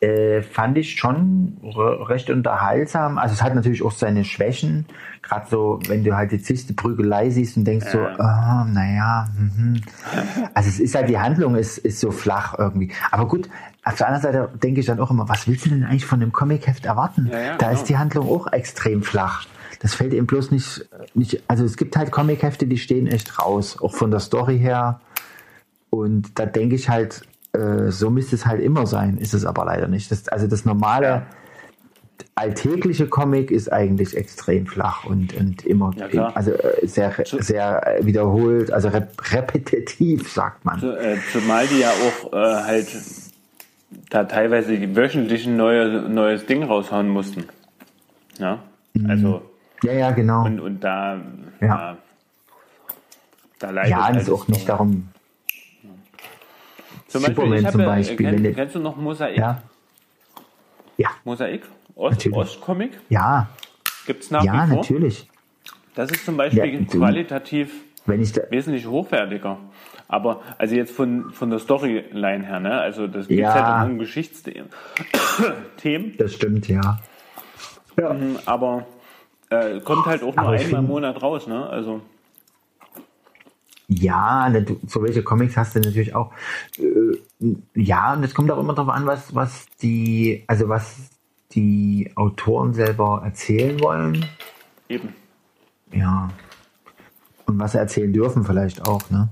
äh, 0.00 0.42
fand 0.42 0.78
ich 0.78 0.96
schon 0.96 1.56
re- 1.62 2.08
recht 2.08 2.30
unterhaltsam. 2.30 3.18
Also 3.18 3.34
es 3.34 3.42
hat 3.42 3.54
natürlich 3.54 3.82
auch 3.82 3.92
seine 3.92 4.24
Schwächen. 4.24 4.86
Gerade 5.22 5.46
so, 5.50 5.80
wenn 5.88 6.04
du 6.04 6.16
halt 6.16 6.30
die 6.30 6.40
zigste 6.40 6.72
Prügelei 6.72 7.30
siehst 7.30 7.56
und 7.56 7.64
denkst 7.64 7.88
so, 7.90 7.98
Ja. 7.98 8.14
ah, 8.18 8.64
naja, 8.68 9.26
mhm. 9.36 9.80
also 10.54 10.68
es 10.68 10.78
ist 10.78 10.94
halt, 10.94 11.08
die 11.08 11.18
Handlung 11.18 11.56
ist, 11.56 11.78
ist 11.78 11.98
so 12.00 12.10
flach 12.12 12.54
irgendwie. 12.58 12.92
Aber 13.10 13.26
gut, 13.26 13.48
auf 13.84 13.96
der 13.96 14.06
anderen 14.08 14.22
Seite 14.22 14.50
denke 14.62 14.80
ich 14.80 14.86
dann 14.86 15.00
auch 15.00 15.10
immer, 15.10 15.28
was 15.28 15.48
willst 15.48 15.66
du 15.66 15.70
denn 15.70 15.84
eigentlich 15.84 16.06
von 16.06 16.20
dem 16.20 16.32
Comicheft 16.32 16.84
erwarten? 16.84 17.28
Ja, 17.32 17.38
ja, 17.40 17.56
da 17.56 17.66
genau. 17.68 17.78
ist 17.80 17.88
die 17.88 17.98
Handlung 17.98 18.28
auch 18.28 18.52
extrem 18.52 19.02
flach. 19.02 19.46
Das 19.80 19.94
fällt 19.94 20.12
eben 20.12 20.26
bloß 20.26 20.50
nicht, 20.50 20.88
nicht, 21.14 21.42
also 21.48 21.64
es 21.64 21.76
gibt 21.76 21.96
halt 21.96 22.10
Comichefte, 22.10 22.66
die 22.66 22.78
stehen 22.78 23.06
echt 23.06 23.38
raus, 23.38 23.78
auch 23.80 23.94
von 23.94 24.10
der 24.10 24.20
Story 24.20 24.58
her. 24.58 25.00
Und 25.90 26.38
da 26.38 26.46
denke 26.46 26.74
ich 26.74 26.88
halt, 26.88 27.22
äh, 27.52 27.90
so 27.90 28.10
müsste 28.10 28.36
es 28.36 28.46
halt 28.46 28.60
immer 28.60 28.86
sein, 28.86 29.18
ist 29.18 29.34
es 29.34 29.44
aber 29.44 29.64
leider 29.64 29.88
nicht. 29.88 30.10
Das, 30.10 30.28
also 30.28 30.46
das 30.46 30.64
normale, 30.64 31.26
alltägliche 32.34 33.06
Comic 33.08 33.50
ist 33.50 33.72
eigentlich 33.72 34.16
extrem 34.16 34.66
flach 34.66 35.04
und, 35.04 35.34
und 35.34 35.64
immer, 35.66 35.92
Ja, 36.12 36.28
also 36.34 36.52
äh, 36.52 36.86
sehr, 36.86 37.12
sehr 37.40 37.98
äh, 37.98 38.04
wiederholt, 38.06 38.70
also 38.72 38.88
rep 38.88 39.10
repetitiv, 39.32 40.30
sagt 40.30 40.64
man. 40.64 40.78
Zu- 40.80 40.96
Zumal 41.32 41.66
die 41.66 41.80
ja 41.80 41.90
auch 41.90 42.32
äh, 42.32 42.36
halt 42.64 42.88
da 44.10 44.24
teilweise 44.24 44.76
die 44.78 44.94
wöchentlich 44.94 45.46
ein 45.46 45.56
neue, 45.56 46.02
neues 46.08 46.46
Ding 46.46 46.62
raushauen 46.62 47.08
mussten. 47.08 47.44
Ja, 48.38 48.60
Mhm. 48.94 49.10
also 49.10 49.42
Ja, 49.82 49.92
ja, 49.92 50.10
genau. 50.12 50.44
und, 50.46 50.60
und 50.60 50.82
da, 50.84 51.16
Ja. 51.60 51.66
ja. 51.66 51.96
da 53.58 53.70
leidet 53.70 53.90
ja, 53.90 54.04
halt 54.06 54.16
das 54.16 54.22
ist 54.24 54.30
auch 54.30 54.48
nicht 54.48 54.68
darum. 54.68 55.08
Zum 57.08 57.22
Beispiel, 57.22 57.34
Superman 57.34 57.64
habe 57.64 57.72
zum 57.72 57.80
ja, 57.80 57.86
Beispiel, 57.88 58.16
Kenn, 58.30 58.42
der- 58.42 58.52
kennst 58.54 58.74
du 58.74 58.78
noch 58.80 58.96
Mosaik? 58.96 59.36
Ja. 59.36 59.62
Ja, 60.96 61.08
Mosaik? 61.24 61.62
Ost. 61.94 62.26
Ostcomic? 62.32 62.92
ja, 63.08 63.48
Gibt's 64.06 64.30
nach 64.30 64.44
ja, 64.44 64.52
wie 64.52 64.68
vor? 64.68 64.76
natürlich. 64.76 65.28
Das 65.94 66.10
ist 66.10 66.24
zum 66.24 66.36
Beispiel 66.36 66.80
Ja, 66.80 66.84
qualitativ 66.86 67.72
wesentlich 68.06 68.86
hochwertiger. 68.86 69.58
Aber 70.06 70.40
also 70.56 70.74
jetzt 70.74 70.94
von, 70.94 71.32
von 71.32 71.50
der 71.50 71.58
Storyline 71.58 72.46
her, 72.46 72.60
ne? 72.60 72.80
Also 72.80 73.06
das 73.06 73.28
geht 73.28 73.40
Ja. 73.40 73.80
halt 73.80 73.90
um 73.90 73.98
Geschichtsthemen. 73.98 74.70
Themen, 75.76 76.14
das 76.16 76.32
stimmt, 76.34 76.68
ja. 76.68 77.00
Ja. 77.98 78.16
aber 78.46 78.86
äh, 79.50 79.80
kommt 79.80 80.06
halt 80.06 80.22
auch 80.22 80.34
nur 80.36 80.50
einmal 80.50 80.80
im 80.82 80.86
Monat 80.86 81.20
raus, 81.20 81.46
ne? 81.48 81.68
Also 81.68 82.00
Ja, 83.88 84.50
ne, 84.50 84.66
so 84.86 85.02
welche 85.02 85.22
Comics 85.22 85.56
hast 85.56 85.74
du 85.74 85.80
natürlich 85.80 86.14
auch. 86.14 86.32
Äh, 86.78 87.54
ja, 87.74 88.12
und 88.12 88.22
es 88.22 88.34
kommt 88.34 88.50
auch 88.50 88.58
immer 88.58 88.74
darauf 88.74 88.92
an, 88.92 89.06
was, 89.06 89.34
was 89.34 89.66
die, 89.80 90.44
also 90.46 90.68
was 90.68 91.10
die 91.52 92.10
Autoren 92.14 92.74
selber 92.74 93.22
erzählen 93.24 93.80
wollen. 93.80 94.26
eben. 94.88 95.14
Ja. 95.92 96.30
Und 97.46 97.58
was 97.58 97.72
sie 97.72 97.78
erzählen 97.78 98.12
dürfen 98.12 98.44
vielleicht 98.44 98.86
auch, 98.86 99.08
ne? 99.10 99.28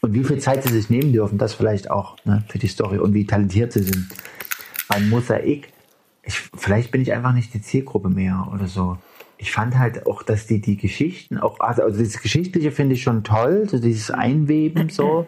Und 0.00 0.14
wie 0.14 0.24
viel 0.24 0.38
Zeit 0.38 0.62
sie 0.62 0.72
sich 0.72 0.90
nehmen 0.90 1.12
dürfen, 1.12 1.38
das 1.38 1.54
vielleicht 1.54 1.90
auch, 1.90 2.16
ne, 2.24 2.44
für 2.48 2.58
die 2.58 2.68
Story 2.68 2.98
und 2.98 3.14
wie 3.14 3.26
talentiert 3.26 3.72
sie 3.72 3.82
sind. 3.82 4.08
Beim 4.88 5.08
Mosaik, 5.08 5.72
ich, 6.22 6.38
vielleicht 6.54 6.90
bin 6.90 7.02
ich 7.02 7.12
einfach 7.12 7.32
nicht 7.32 7.54
die 7.54 7.62
Zielgruppe 7.62 8.08
mehr 8.08 8.48
oder 8.52 8.66
so. 8.66 8.98
Ich 9.40 9.52
fand 9.52 9.78
halt 9.78 10.06
auch, 10.06 10.22
dass 10.22 10.46
die 10.46 10.60
die 10.60 10.76
Geschichten 10.76 11.38
auch, 11.38 11.60
also, 11.60 11.82
also 11.82 12.02
das 12.02 12.20
Geschichtliche 12.20 12.72
finde 12.72 12.94
ich 12.94 13.02
schon 13.02 13.22
toll, 13.22 13.68
so 13.68 13.78
dieses 13.78 14.10
Einweben 14.10 14.88
so, 14.88 15.26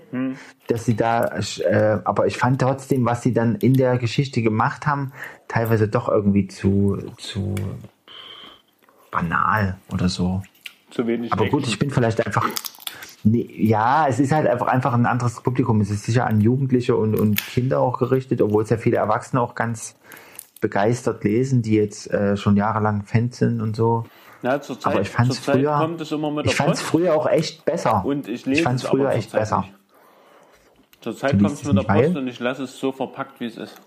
dass 0.66 0.84
sie 0.84 0.96
da, 0.96 1.38
äh, 1.60 2.00
aber 2.04 2.26
ich 2.26 2.36
fand 2.36 2.60
trotzdem, 2.60 3.04
was 3.04 3.22
sie 3.22 3.32
dann 3.32 3.54
in 3.56 3.74
der 3.74 3.98
Geschichte 3.98 4.42
gemacht 4.42 4.86
haben, 4.86 5.12
teilweise 5.46 5.88
doch 5.88 6.08
irgendwie 6.08 6.48
zu, 6.48 6.98
zu 7.18 7.54
banal 9.10 9.76
oder 9.92 10.08
so. 10.08 10.42
Zu 10.90 11.06
wenig. 11.06 11.32
Aber 11.32 11.46
gut, 11.46 11.66
ich 11.66 11.78
bin 11.78 11.90
vielleicht 11.90 12.24
einfach. 12.24 12.48
Nee, 13.22 13.48
ja, 13.54 14.06
es 14.08 14.18
ist 14.18 14.32
halt 14.32 14.46
einfach, 14.46 14.66
einfach 14.66 14.94
ein 14.94 15.04
anderes 15.04 15.40
Publikum. 15.42 15.80
Es 15.82 15.90
ist 15.90 16.04
sicher 16.04 16.26
an 16.26 16.40
Jugendliche 16.40 16.96
und, 16.96 17.18
und 17.18 17.36
Kinder 17.36 17.80
auch 17.80 17.98
gerichtet, 17.98 18.40
obwohl 18.40 18.62
es 18.62 18.70
ja 18.70 18.78
viele 18.78 18.96
Erwachsene 18.96 19.42
auch 19.42 19.54
ganz 19.54 19.96
begeistert 20.60 21.24
lesen, 21.24 21.62
die 21.62 21.74
jetzt 21.74 22.10
äh, 22.10 22.36
schon 22.36 22.56
jahrelang 22.56 23.02
Fans 23.04 23.38
sind 23.38 23.60
und 23.60 23.76
so. 23.76 24.04
Na, 24.42 24.60
zur 24.60 24.78
Zeit, 24.78 24.92
Aber 24.92 25.02
ich 25.02 25.10
fand's 25.10 25.42
zur 25.42 25.54
Zeit 25.54 25.64
kommt 25.64 26.00
es 26.00 26.12
immer 26.12 26.30
mit 26.30 26.46
Ich 26.46 26.54
fand 26.54 26.74
es 26.74 26.80
früher 26.80 27.14
auch 27.14 27.26
echt 27.26 27.64
besser. 27.64 28.04
Und 28.04 28.28
ich 28.28 28.46
lese 28.46 28.60
ich 28.60 28.62
fand 28.62 28.80
es 28.80 28.86
früher 28.86 29.10
echt 29.10 29.30
zurzeit 29.30 29.40
besser. 29.40 29.60
nicht. 29.60 29.74
Zur 31.02 31.16
Zeit 31.16 31.32
Du 31.32 31.38
kommt 31.38 31.52
es 31.52 31.64
mit 31.64 31.76
der 31.76 31.82
Post 31.82 32.16
und 32.16 32.28
ich 32.28 32.40
lasse 32.40 32.64
es 32.64 32.78
so 32.78 32.92
verpackt, 32.92 33.40
wie 33.40 33.46
es 33.46 33.56
ist. 33.56 33.80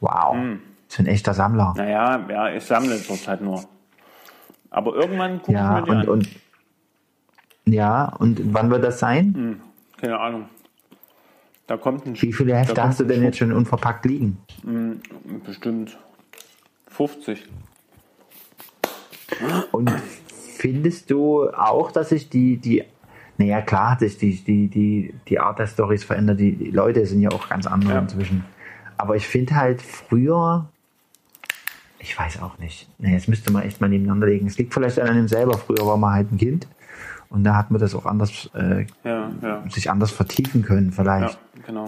Wow. 0.00 0.34
Hm. 0.34 0.62
So 0.88 1.02
ein 1.02 1.06
echter 1.06 1.34
Sammler. 1.34 1.74
Naja, 1.76 2.24
ja, 2.28 2.50
ich 2.50 2.64
sammle 2.64 3.00
zurzeit 3.02 3.40
nur. 3.40 3.64
Aber 4.70 4.94
irgendwann 4.94 5.40
gucke 5.40 5.52
ja, 5.52 5.80
ich 5.80 5.86
mir 5.86 6.02
die 6.02 6.08
und, 6.08 6.08
an. 6.08 6.08
und 6.08 6.28
ja, 7.74 8.14
und 8.18 8.54
wann 8.54 8.70
wird 8.70 8.84
das 8.84 9.00
sein? 9.00 9.34
Hm. 9.34 9.60
Keine 10.00 10.20
Ahnung. 10.20 10.48
Da 11.66 11.76
kommt 11.76 12.06
ein 12.06 12.20
Wie 12.20 12.32
viele 12.32 12.56
Hefte 12.56 12.82
hast 12.82 13.00
du 13.00 13.04
denn 13.04 13.22
jetzt 13.22 13.38
schon 13.38 13.52
unverpackt 13.52 14.04
liegen? 14.06 14.38
Bestimmt 15.44 15.98
50. 16.88 17.44
Und 19.72 19.90
findest 20.56 21.10
du 21.10 21.50
auch, 21.50 21.90
dass 21.90 22.10
sich 22.10 22.28
die, 22.28 22.56
die, 22.58 22.84
naja, 23.36 23.60
klar 23.62 23.92
hat 23.92 24.00
sich 24.00 24.16
die, 24.16 24.36
die, 24.36 24.68
die, 24.68 25.14
die 25.28 25.38
Art 25.40 25.58
der 25.58 25.66
Stories 25.66 26.04
verändert. 26.04 26.38
Die, 26.38 26.52
die 26.52 26.70
Leute 26.70 27.04
sind 27.04 27.20
ja 27.20 27.30
auch 27.30 27.48
ganz 27.48 27.66
andere 27.66 27.94
Ja. 27.94 27.98
inzwischen. 28.00 28.44
Aber 28.96 29.16
ich 29.16 29.26
finde 29.26 29.56
halt 29.56 29.82
früher, 29.82 30.68
ich 31.98 32.16
weiß 32.18 32.40
auch 32.42 32.56
nicht. 32.58 32.88
Nee, 32.98 33.12
jetzt 33.12 33.28
müsste 33.28 33.52
man 33.52 33.62
echt 33.64 33.80
mal 33.80 33.88
nebeneinander 33.88 34.28
legen. 34.28 34.46
Es 34.46 34.56
liegt 34.56 34.72
vielleicht 34.72 35.00
an 35.00 35.08
einem 35.08 35.28
selber. 35.28 35.58
Früher 35.58 35.84
war 35.84 35.96
man 35.96 36.14
halt 36.14 36.32
ein 36.32 36.38
Kind. 36.38 36.68
Und 37.28 37.44
da 37.44 37.56
hat 37.56 37.70
man 37.70 37.80
das 37.80 37.94
auch 37.94 38.06
anders, 38.06 38.48
äh, 38.54 38.86
Ja, 39.04 39.30
ja. 39.42 39.62
sich 39.68 39.90
anders 39.90 40.10
vertiefen 40.10 40.62
können, 40.62 40.88
Ja, 40.90 40.92
vielleicht. 40.94 41.38
genau. 41.66 41.86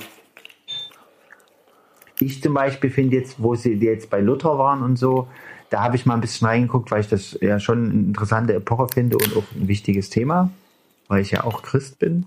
Ich 2.20 2.42
zum 2.42 2.54
Beispiel 2.54 2.90
finde 2.90 3.16
jetzt, 3.16 3.40
wo 3.40 3.54
sie 3.54 3.74
jetzt 3.74 4.10
bei 4.10 4.20
Luther 4.20 4.58
waren 4.58 4.82
und 4.82 4.96
so, 4.98 5.28
da 5.70 5.82
habe 5.84 5.96
ich 5.96 6.06
mal 6.06 6.14
ein 6.14 6.20
bisschen 6.20 6.48
reingeguckt, 6.48 6.90
weil 6.90 7.00
ich 7.00 7.08
das 7.08 7.38
ja 7.40 7.60
schon 7.60 7.90
eine 7.90 8.00
interessante 8.00 8.54
Epoche 8.54 8.88
finde 8.92 9.16
und 9.18 9.36
auch 9.36 9.44
ein 9.54 9.68
wichtiges 9.68 10.10
Thema, 10.10 10.50
weil 11.06 11.20
ich 11.20 11.30
ja 11.30 11.44
auch 11.44 11.62
Christ 11.62 11.98
bin. 12.00 12.24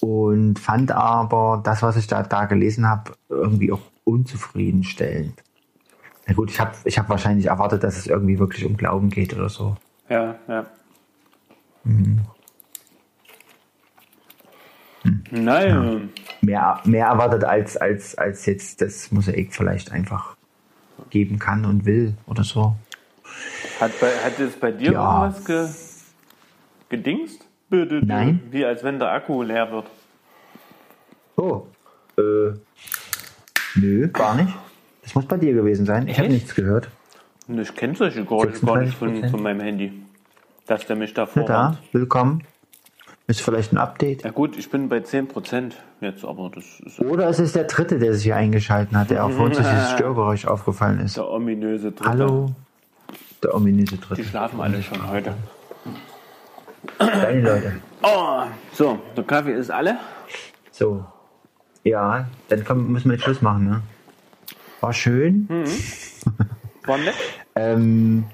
Und 0.00 0.58
fand 0.58 0.92
aber 0.92 1.60
das, 1.64 1.82
was 1.82 1.96
ich 1.96 2.06
da, 2.06 2.22
da 2.22 2.44
gelesen 2.44 2.86
habe, 2.88 3.12
irgendwie 3.28 3.72
auch 3.72 3.80
unzufriedenstellend. 4.04 5.34
Na 6.26 6.34
gut, 6.34 6.50
ich 6.50 6.60
habe 6.60 6.72
ich 6.84 6.98
hab 6.98 7.08
wahrscheinlich 7.08 7.46
erwartet, 7.46 7.82
dass 7.82 7.96
es 7.96 8.06
irgendwie 8.06 8.38
wirklich 8.38 8.64
um 8.66 8.76
Glauben 8.76 9.08
geht 9.08 9.34
oder 9.34 9.48
so. 9.48 9.76
Ja, 10.08 10.36
ja. 10.46 10.66
Mhm. 11.84 12.20
Nein, 15.30 16.10
Mehr, 16.40 16.80
mehr 16.84 17.06
erwartet 17.06 17.44
als, 17.44 17.76
als, 17.76 18.16
als 18.16 18.46
jetzt 18.46 18.80
das 18.80 19.10
Mosaik 19.10 19.52
vielleicht 19.54 19.90
einfach 19.92 20.36
geben 21.10 21.38
kann 21.38 21.64
und 21.64 21.84
will 21.84 22.14
oder 22.26 22.44
so. 22.44 22.76
hat, 23.80 23.92
bei, 24.00 24.08
hat 24.24 24.38
es 24.38 24.54
bei 24.56 24.70
dir 24.70 24.92
Ja. 24.92 25.24
irgendwas 25.24 25.44
ge, 25.44 25.68
gedingst? 26.88 27.44
Bitte, 27.70 28.00
Nein. 28.04 28.42
Wie 28.50 28.64
als 28.64 28.82
wenn 28.84 28.98
der 28.98 29.10
Akku 29.12 29.42
leer 29.42 29.70
wird. 29.70 29.86
Oh. 31.36 31.66
Äh. 32.16 32.54
Nö, 33.74 34.08
gar 34.08 34.34
nicht. 34.36 34.52
Das 35.02 35.14
muss 35.14 35.26
bei 35.26 35.36
dir 35.36 35.54
gewesen 35.54 35.86
sein. 35.86 36.08
Ich 36.08 36.18
habe 36.18 36.28
nichts 36.28 36.54
gehört. 36.54 36.88
Und 37.46 37.58
ich 37.58 37.74
kenne 37.74 37.94
solche 37.94 38.24
Geräusche 38.24 38.64
gar 38.64 38.78
nicht 38.78 38.94
von, 38.94 39.22
36%. 39.22 39.30
von 39.30 39.42
meinem 39.42 39.60
Handy. 39.60 39.92
Dass 40.68 40.86
der 40.86 40.96
mich 40.96 41.14
da 41.14 41.22
Na 41.22 41.26
vorwarnt. 41.26 41.78
da, 41.78 41.98
willkommen. 41.98 42.44
Ist 43.26 43.40
vielleicht 43.42 43.72
ein 43.72 43.78
Update. 43.78 44.22
Ja 44.24 44.30
gut, 44.30 44.56
ich 44.56 44.70
bin 44.70 44.88
bei 44.88 44.98
10% 44.98 45.72
jetzt, 46.00 46.24
aber 46.24 46.50
das 46.54 46.64
ist 46.80 47.00
Oder 47.00 47.28
es 47.28 47.38
ist 47.38 47.56
der 47.56 47.64
dritte, 47.64 47.98
der 47.98 48.14
sich 48.14 48.24
hier 48.24 48.36
eingeschalten 48.36 48.96
hat, 48.96 49.10
der 49.10 49.24
auf 49.24 49.38
uns 49.38 49.56
dieses 49.58 49.90
Störgeräusch 49.92 50.46
aufgefallen 50.46 51.00
ist. 51.00 51.16
der 51.16 51.28
ominöse 51.28 51.90
Dritte. 51.92 52.08
Hallo. 52.08 52.50
Der 53.42 53.54
ominöse 53.54 53.96
Die 53.96 54.00
Dritte. 54.00 54.24
schlafen 54.24 54.60
alle 54.60 54.82
schon 54.82 55.10
heute. 55.10 55.34
Deine 56.98 57.40
Leute. 57.40 57.72
Oh, 58.02 58.42
so, 58.72 58.98
der 59.16 59.24
Kaffee 59.24 59.52
ist 59.54 59.70
alle. 59.70 59.96
So. 60.70 61.04
Ja, 61.84 62.26
dann 62.50 62.64
komm, 62.64 62.92
müssen 62.92 63.08
wir 63.08 63.14
jetzt 63.14 63.24
Schluss 63.24 63.40
machen, 63.42 63.64
ne? 63.68 63.82
War 64.80 64.92
schön. 64.92 65.48
War 66.84 66.98
nett. 66.98 67.14
Ähm, 67.60 68.24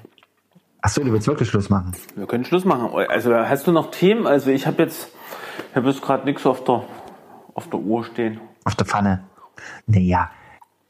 achso, 0.85 1.03
du 1.03 1.11
willst 1.11 1.27
wirklich 1.27 1.49
Schluss 1.49 1.69
machen. 1.69 1.93
Wir 2.15 2.27
können 2.27 2.45
Schluss 2.45 2.63
machen. 2.63 2.91
Also 3.09 3.35
hast 3.35 3.65
du 3.67 3.71
noch 3.71 3.89
Themen? 3.91 4.27
Also 4.27 4.51
ich 4.51 4.67
habe 4.67 4.83
jetzt, 4.83 5.09
ich 5.71 5.75
habe 5.75 5.89
jetzt 5.89 6.01
gerade 6.01 6.25
nichts 6.25 6.45
auf 6.45 6.63
der, 6.63 6.83
auf 7.55 7.69
der 7.69 7.79
Uhr 7.79 8.03
stehen. 8.05 8.39
Auf 8.65 8.75
der 8.75 8.85
Pfanne. 8.85 9.23
Naja, 9.87 10.29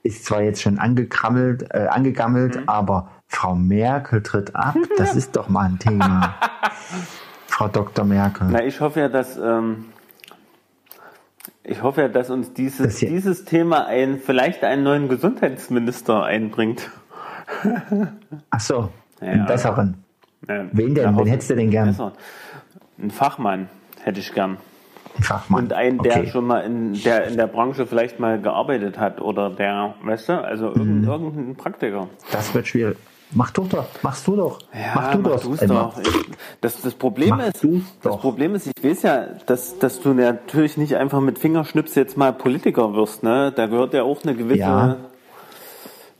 ist 0.03 0.25
zwar 0.25 0.41
jetzt 0.41 0.61
schon 0.61 0.79
angekrammelt, 0.79 1.67
äh, 1.71 1.87
angegammelt, 1.87 2.57
Mhm. 2.57 2.69
aber 2.69 3.09
Frau 3.27 3.55
Merkel 3.55 4.21
tritt 4.21 4.55
ab. 4.55 4.75
Das 4.97 5.15
ist 5.21 5.35
doch 5.35 5.47
mal 5.49 5.65
ein 5.65 5.79
Thema. 5.79 6.35
Frau 7.47 7.67
Dr. 7.69 8.03
Merkel. 8.05 8.47
Na, 8.51 8.63
ich 8.63 8.81
hoffe 8.81 8.99
ja, 8.99 9.07
dass 9.07 9.37
ähm, 9.37 9.85
ich 11.63 11.81
hoffe 11.81 12.01
ja, 12.01 12.07
dass 12.09 12.29
uns 12.29 12.53
dieses, 12.53 12.97
dieses 12.97 13.45
Thema 13.45 13.85
ein, 13.87 14.19
vielleicht 14.19 14.63
einen 14.65 14.83
neuen 14.83 15.07
Gesundheitsminister 15.09 16.23
einbringt. 16.23 16.91
Ach 18.49 18.59
so, 18.59 18.89
Ja. 19.21 19.27
einen 19.27 19.45
besseren. 19.45 20.03
Ja, 20.47 20.65
Wen 20.71 20.93
denn? 20.95 21.03
ja, 21.05 21.17
Wen 21.17 21.25
hättest 21.27 21.49
du 21.49 21.55
denn 21.55 21.71
gern? 21.71 21.87
Besser. 21.87 22.11
Ein 23.01 23.11
Fachmann 23.11 23.69
hätte 24.03 24.19
ich 24.19 24.33
gern. 24.33 24.57
Ein 25.17 25.23
Fachmann. 25.23 25.63
Und 25.63 25.73
einen, 25.73 25.97
der 25.99 26.17
okay. 26.17 26.27
schon 26.29 26.45
mal 26.45 26.59
in 26.59 26.93
der, 27.03 27.27
in 27.27 27.37
der 27.37 27.47
Branche 27.47 27.85
vielleicht 27.87 28.19
mal 28.19 28.39
gearbeitet 28.39 28.99
hat 28.99 29.21
oder 29.21 29.49
der, 29.49 29.95
weißt 30.03 30.29
du, 30.29 30.33
also 30.43 30.67
irgendein, 30.67 31.01
Mhm. 31.19 31.25
irgendein 31.25 31.55
Praktiker. 31.55 32.07
Das 32.31 32.53
wird 32.53 32.67
schwierig. 32.67 32.97
Mach 33.31 33.49
du 33.51 33.63
doch. 33.63 33.85
Machst 34.03 34.27
du 34.27 34.35
doch. 34.35 34.59
mach 34.93 35.11
du 35.13 35.21
doch. 35.23 35.41
du's 35.41 35.59
Emma. 35.61 35.91
doch. 35.95 35.99
Ich, 35.99 36.07
das, 36.61 36.81
das 36.81 36.93
Problem 36.93 37.29
Mach 37.29 37.47
ist, 37.47 37.63
das 37.63 37.71
doch. 38.03 38.21
Problem 38.21 38.53
ist, 38.53 38.67
ich 38.67 38.83
weiß 38.83 39.01
ja, 39.01 39.25
dass, 39.47 39.79
dass 39.79 39.99
du 39.99 40.13
natürlich 40.13 40.77
nicht 40.77 40.95
einfach 40.95 41.21
mit 41.21 41.39
Fingerschnips 41.39 41.95
jetzt 41.95 42.17
mal 42.17 42.31
Politiker 42.33 42.93
wirst, 42.93 43.23
ne? 43.23 43.51
Da 43.55 43.65
gehört 43.65 43.93
ja 43.95 44.03
auch 44.03 44.21
eine 44.23 44.35
gewisse 44.35 44.59
Ja. 44.59 44.97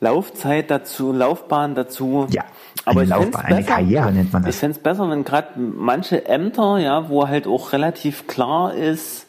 Laufzeit 0.10 0.70
dazu, 0.72 1.12
Laufbahn 1.12 1.74
dazu. 1.76 2.28
Ja, 2.30 2.44
aber 2.86 3.02
eine 3.02 3.04
ich 3.04 3.10
Laufbahn, 3.10 3.46
eine 3.46 3.56
besser- 3.58 3.72
Karriere 3.74 4.12
nennt 4.12 4.32
man 4.34 4.44
Ich 4.44 4.48
das. 4.48 4.60
fände 4.60 4.78
es 4.78 4.84
besser, 4.84 5.10
wenn 5.10 5.24
gerade 5.24 5.60
manche 5.60 6.26
Ämter, 6.26 6.78
ja, 6.78 7.10
wo 7.10 7.28
halt 7.28 7.48
auch 7.48 7.74
relativ 7.74 8.28
klar 8.28 8.74
ist, 8.74 9.26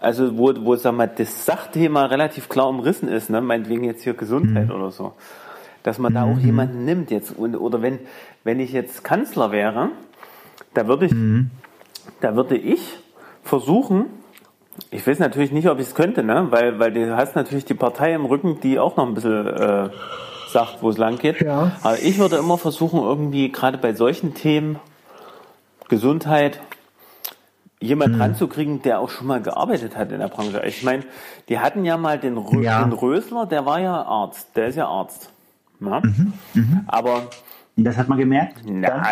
also 0.00 0.36
wo, 0.36 0.52
wo 0.64 0.76
sag 0.76 0.94
mal, 0.94 1.06
das 1.08 1.46
Sachthema 1.46 2.06
relativ 2.06 2.48
klar 2.48 2.68
umrissen 2.68 3.08
ist, 3.08 3.30
ne, 3.30 3.40
meinetwegen 3.40 3.84
jetzt 3.84 4.02
hier 4.02 4.14
Gesundheit 4.14 4.68
Mhm. 4.68 4.74
oder 4.74 4.90
so, 4.90 5.12
dass 5.82 5.98
man 5.98 6.12
da 6.14 6.24
auch 6.24 6.38
jemanden 6.38 6.84
nimmt 6.84 7.10
jetzt 7.10 7.36
und, 7.36 7.56
oder 7.56 7.80
wenn 7.82 7.98
wenn 8.44 8.58
ich 8.60 8.72
jetzt 8.72 9.04
Kanzler 9.04 9.50
wäre, 9.52 9.90
da 10.74 10.86
würde 10.88 11.06
ich 11.06 11.12
Mhm. 11.12 11.50
da 12.20 12.34
würde 12.36 12.56
ich 12.56 12.80
versuchen, 13.44 14.06
ich 14.90 15.06
weiß 15.06 15.18
natürlich 15.18 15.52
nicht, 15.52 15.68
ob 15.68 15.78
ich 15.78 15.88
es 15.88 15.94
könnte, 15.94 16.22
ne, 16.22 16.46
weil 16.50 16.78
weil 16.78 16.92
du 16.92 17.16
hast 17.16 17.36
natürlich 17.36 17.64
die 17.64 17.74
Partei 17.74 18.14
im 18.14 18.24
Rücken, 18.24 18.60
die 18.60 18.78
auch 18.78 18.96
noch 18.96 19.06
ein 19.06 19.14
bisschen 19.14 19.46
äh, 19.46 19.90
sagt, 20.48 20.78
wo 20.82 20.90
es 20.90 20.98
lang 20.98 21.18
geht. 21.18 21.40
Ja. 21.40 21.72
Aber 21.82 21.98
ich 21.98 22.18
würde 22.18 22.36
immer 22.36 22.58
versuchen, 22.58 23.00
irgendwie 23.00 23.50
gerade 23.52 23.78
bei 23.78 23.94
solchen 23.94 24.34
Themen 24.34 24.78
Gesundheit 25.88 26.60
jemand 27.80 28.18
ranzukriegen, 28.20 28.80
der 28.82 29.00
auch 29.00 29.10
schon 29.10 29.26
mal 29.26 29.42
gearbeitet 29.42 29.96
hat 29.96 30.12
in 30.12 30.20
der 30.20 30.28
Branche. 30.28 30.62
Ich 30.66 30.82
meine, 30.84 31.02
die 31.48 31.58
hatten 31.58 31.84
ja 31.84 31.96
mal 31.96 32.18
den, 32.18 32.36
Rö 32.38 32.62
Ja. 32.62 32.82
den 32.84 32.92
Rösler, 32.92 33.44
der 33.46 33.66
war 33.66 33.80
ja 33.80 34.02
Arzt, 34.02 34.56
der 34.56 34.68
ist 34.68 34.76
ja 34.76 34.86
Arzt. 34.86 35.30
Ja? 35.80 36.00
Aber 36.86 37.24
Das 37.76 37.96
hat 37.96 38.08
man 38.08 38.18
gemerkt. 38.18 38.58
na, 38.64 39.02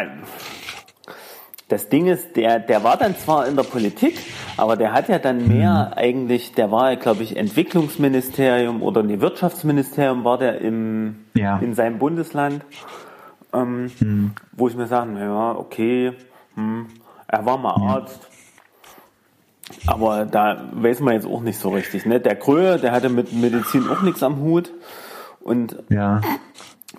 das 1.70 1.88
Ding 1.88 2.06
ist, 2.08 2.36
der, 2.36 2.58
der 2.58 2.84
war 2.84 2.96
dann 2.98 3.16
zwar 3.16 3.46
in 3.46 3.56
der 3.56 3.62
Politik, 3.62 4.18
aber 4.58 4.76
der 4.76 4.92
hat 4.92 5.08
ja 5.08 5.18
dann 5.18 5.48
mehr 5.48 5.92
eigentlich, 5.96 6.52
der 6.52 6.70
war, 6.70 6.94
glaube 6.96 7.22
ich, 7.22 7.36
Entwicklungsministerium 7.36 8.82
oder 8.82 9.02
nee, 9.02 9.20
Wirtschaftsministerium 9.20 10.24
war 10.24 10.36
der 10.38 10.60
im, 10.60 11.24
Ja. 11.34 11.58
in 11.60 11.74
seinem 11.74 11.98
Bundesland, 11.98 12.64
ähm, 13.54 13.90
wo 14.52 14.68
ich 14.68 14.76
mir 14.76 14.86
sage, 14.86 15.18
ja, 15.18 15.52
okay, 15.56 16.12
hm, 16.56 16.86
er 17.28 17.46
war 17.46 17.56
mal 17.56 17.74
Arzt, 17.74 18.20
aber 19.86 20.26
da 20.26 20.64
weiß 20.72 21.00
man 21.00 21.14
jetzt 21.14 21.26
auch 21.26 21.40
nicht 21.40 21.58
so 21.58 21.70
richtig. 21.70 22.04
Ne? 22.06 22.20
Der 22.20 22.36
Kröhe, 22.36 22.78
der 22.78 22.92
hatte 22.92 23.08
mit 23.08 23.32
Medizin 23.32 23.88
auch 23.88 24.02
nichts 24.02 24.22
am 24.22 24.40
Hut 24.40 24.72
und 25.40 25.76
Ja. 25.88 26.20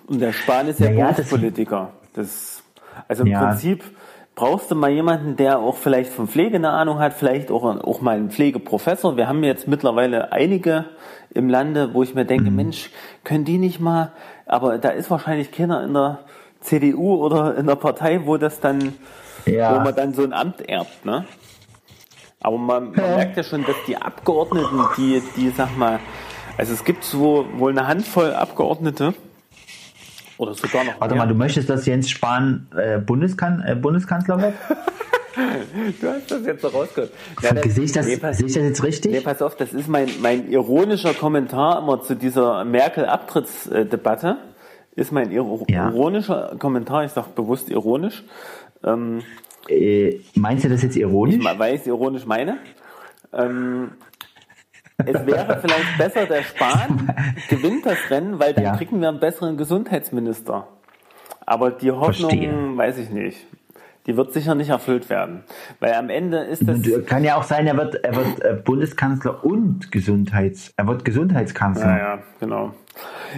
und 0.06 0.20
der 0.20 0.32
Spahn 0.32 0.68
ist 0.68 0.80
ja 0.80 0.88
das- 0.90 1.16
Berufspolitiker. 1.16 1.90
Das, 2.14 2.62
also 3.08 3.22
im 3.24 3.28
Ja. 3.30 3.46
Prinzip 3.46 3.84
brauchst 4.34 4.70
du 4.70 4.74
mal 4.74 4.90
jemanden, 4.90 5.36
der 5.36 5.58
auch 5.58 5.76
vielleicht 5.76 6.10
von 6.10 6.26
Pflege 6.28 6.56
eine 6.56 6.70
Ahnung 6.70 6.98
hat, 6.98 7.12
vielleicht 7.14 7.50
auch, 7.50 7.64
auch 7.64 8.00
mal 8.00 8.16
einen 8.16 8.30
Pflegeprofessor. 8.30 9.16
Wir 9.16 9.28
haben 9.28 9.44
jetzt 9.44 9.68
mittlerweile 9.68 10.32
einige 10.32 10.86
im 11.34 11.48
Lande, 11.48 11.92
wo 11.94 12.02
ich 12.02 12.14
mir 12.14 12.24
denke, 12.24 12.50
Mhm. 12.50 12.56
Mensch, 12.56 12.90
können 13.24 13.44
die 13.44 13.58
nicht 13.58 13.80
mal, 13.80 14.12
aber 14.46 14.78
da 14.78 14.88
ist 14.90 15.10
wahrscheinlich 15.10 15.52
keiner 15.52 15.84
in 15.84 15.92
der 15.94 16.20
CDU 16.60 17.16
oder 17.16 17.56
in 17.56 17.66
der 17.66 17.76
Partei, 17.76 18.22
wo 18.24 18.36
das 18.36 18.60
dann, 18.60 18.94
Ja. 19.46 19.74
wo 19.74 19.80
man 19.80 19.94
dann 19.94 20.14
so 20.14 20.22
ein 20.22 20.32
Amt 20.32 20.66
erbt, 20.68 21.04
ne? 21.04 21.24
Aber 22.40 22.58
man, 22.58 22.92
man 22.92 23.14
merkt 23.14 23.36
ja 23.36 23.42
schon, 23.44 23.64
dass 23.64 23.76
die 23.86 23.96
Abgeordneten, 23.96 24.80
die, 24.96 25.22
die, 25.36 25.50
sag 25.50 25.76
mal, 25.76 26.00
also 26.58 26.72
es 26.72 26.84
gibt 26.84 27.04
so 27.04 27.46
wohl 27.56 27.70
eine 27.70 27.86
Handvoll 27.86 28.32
Abgeordnete, 28.34 29.14
oder 30.38 30.54
sogar 30.54 30.84
noch 30.84 31.00
Warte 31.00 31.14
mehr. 31.14 31.24
mal, 31.24 31.28
du 31.28 31.34
möchtest, 31.36 31.68
dass 31.70 31.86
Jens 31.86 32.10
Spahn 32.10 32.66
äh, 32.76 32.98
Bundeskan 32.98 33.62
äh, 33.66 33.74
Bundeskanzler 33.74 34.40
wird? 34.40 34.54
Du 35.34 36.08
hast 36.08 36.30
das 36.30 36.44
jetzt 36.44 36.60
so 36.60 36.68
rausgehört. 36.68 37.10
Sehe 37.40 37.84
ich, 37.84 37.92
das, 37.92 38.06
nee, 38.06 38.18
pass, 38.18 38.36
sehe 38.36 38.48
ich 38.48 38.52
das 38.52 38.64
jetzt 38.64 38.82
richtig? 38.82 39.12
nee, 39.12 39.20
pass 39.20 39.40
auf, 39.40 39.56
das 39.56 39.72
ist 39.72 39.88
mein, 39.88 40.06
mein 40.20 40.50
ironischer 40.50 41.14
Kommentar 41.14 41.78
immer 41.78 42.02
zu 42.02 42.14
dieser 42.16 42.66
Merkel-Abtrittsdebatte. 42.66 44.36
Ist 44.94 45.10
mein 45.10 45.30
iro 45.32 45.64
Ja. 45.70 45.88
ironischer 45.88 46.54
Kommentar, 46.58 47.04
ich 47.06 47.12
sage 47.12 47.28
bewusst 47.34 47.70
ironisch, 47.70 48.22
ähm, 48.84 49.22
Äh, 49.70 50.18
meinst 50.34 50.64
du 50.64 50.68
das 50.68 50.82
jetzt 50.82 50.96
ironisch? 50.96 51.42
weil 51.42 51.76
ich 51.76 51.80
es 51.80 51.86
ironisch 51.86 52.26
meine. 52.26 52.58
Ähm, 53.32 53.92
es 55.06 55.26
wäre 55.26 55.58
vielleicht 55.60 55.98
besser, 55.98 56.26
der 56.26 56.42
Spahn 56.42 57.14
gewinnt 57.48 57.86
das 57.86 58.10
Rennen, 58.10 58.38
weil 58.38 58.52
dann 58.54 58.64
Ja. 58.64 58.76
kriegen 58.76 59.00
wir 59.00 59.08
einen 59.08 59.20
besseren 59.20 59.56
Gesundheitsminister. 59.56 60.66
Aber 61.46 61.70
die 61.70 61.90
Hoffnung, 61.90 62.30
Verstehe. 62.30 62.76
weiß 62.76 62.98
ich 62.98 63.10
nicht. 63.10 63.46
Die 64.06 64.16
wird 64.16 64.32
sicher 64.32 64.56
nicht 64.56 64.70
erfüllt 64.70 65.08
werden. 65.10 65.44
Weil 65.78 65.94
am 65.94 66.10
Ende 66.10 66.38
ist 66.38 66.66
das. 66.66 66.80
Kann 67.06 67.22
ja 67.22 67.36
auch 67.36 67.44
sein, 67.44 67.68
er 67.68 67.76
wird, 67.76 67.94
er 68.04 68.16
wird 68.16 68.42
äh, 68.44 68.54
Bundeskanzler 68.54 69.44
und 69.44 69.92
Gesundheits, 69.92 70.72
er 70.76 70.88
wird 70.88 71.04
Gesundheitskanzler. 71.04 71.86
Ja, 71.86 71.98
ja, 71.98 72.18
genau. 72.40 72.72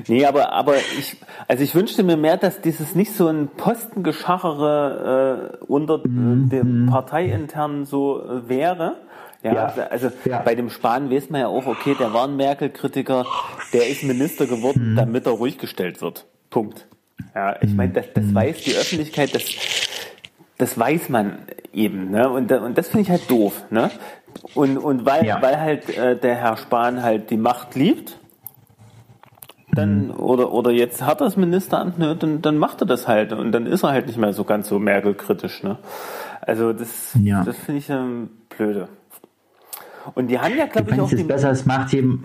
Nee, 0.08 0.24
aber, 0.24 0.52
aber 0.52 0.76
ich, 0.76 1.18
also 1.48 1.62
ich 1.62 1.74
wünschte 1.74 2.02
mir 2.02 2.16
mehr, 2.16 2.38
dass 2.38 2.62
dieses 2.62 2.94
nicht 2.94 3.12
so 3.14 3.28
ein 3.28 3.48
Postengeschachere 3.48 5.58
äh, 5.60 5.64
unter 5.66 5.98
Mhm, 6.06 6.48
dem 6.48 6.86
parteiinternen 6.86 7.84
so 7.84 8.22
äh, 8.22 8.48
wäre. 8.48 8.96
Ja, 9.44 9.52
Ja, 9.52 9.66
also 9.90 10.10
ja. 10.24 10.40
bei 10.40 10.54
dem 10.56 10.70
Spahn 10.70 11.10
weiß 11.10 11.30
man 11.30 11.42
ja 11.42 11.46
auch, 11.48 11.66
okay, 11.66 11.94
der 11.98 12.12
war 12.12 12.26
ein 12.26 12.34
Merkel-Kritiker, 12.36 13.26
der 13.72 13.88
ist 13.88 14.02
Minister 14.02 14.44
Mhm. 14.46 14.48
geworden, 14.48 14.94
damit 14.96 15.26
er 15.26 15.32
ruhig 15.32 15.58
gestellt 15.58 16.00
wird. 16.00 16.26
Punkt. 16.50 16.86
Ja, 17.34 17.54
ich 17.60 17.72
meine, 17.74 17.92
das, 17.92 18.06
Mhm. 18.06 18.10
das 18.14 18.34
weiß 18.34 18.62
die 18.62 18.74
Öffentlichkeit, 18.74 19.34
das, 19.34 19.44
das 20.58 20.78
weiß 20.78 21.10
man 21.10 21.38
eben, 21.72 22.10
ne? 22.10 22.28
Und, 22.30 22.50
und 22.50 22.78
das 22.78 22.88
finde 22.88 23.02
ich 23.02 23.10
halt 23.10 23.30
doof, 23.30 23.62
ne? 23.70 23.90
Und, 24.54 24.78
und 24.78 25.04
weil, 25.06 25.26
Ja. 25.26 25.40
weil 25.42 25.60
halt 25.60 25.96
äh, 25.96 26.16
der 26.18 26.36
Herr 26.36 26.56
Spahn 26.56 27.02
halt 27.02 27.30
die 27.30 27.36
Macht 27.36 27.74
liebt, 27.74 28.18
dann, 29.72 30.10
oder, 30.12 30.52
oder 30.52 30.70
jetzt 30.70 31.02
hat 31.02 31.20
er 31.20 31.24
das 31.24 31.36
Ministeramt, 31.36 31.98
ne, 31.98 32.14
dann, 32.14 32.40
dann 32.42 32.58
macht 32.58 32.80
er 32.80 32.86
das 32.86 33.08
halt 33.08 33.32
und 33.32 33.50
dann 33.52 33.66
ist 33.66 33.82
er 33.82 33.90
halt 33.90 34.06
nicht 34.06 34.18
mehr 34.18 34.32
so 34.32 34.44
ganz 34.44 34.68
so 34.68 34.78
Merkel-kritisch, 34.78 35.62
ne? 35.64 35.78
Also 36.40 36.72
das, 36.72 37.16
Ja. 37.20 37.42
das 37.44 37.56
finde 37.56 37.78
ich 37.80 37.90
ähm, 37.90 38.30
blöde. 38.56 38.88
Und 40.14 40.28
die 40.28 40.38
haben 40.38 40.56
ja, 40.56 40.66
glaube 40.66 40.90
ich, 40.92 41.00
auch 41.00 41.08
die, 41.08 41.22
besser, 41.24 41.50
es 41.50 41.64
macht 41.66 41.92
jedem. 41.92 42.24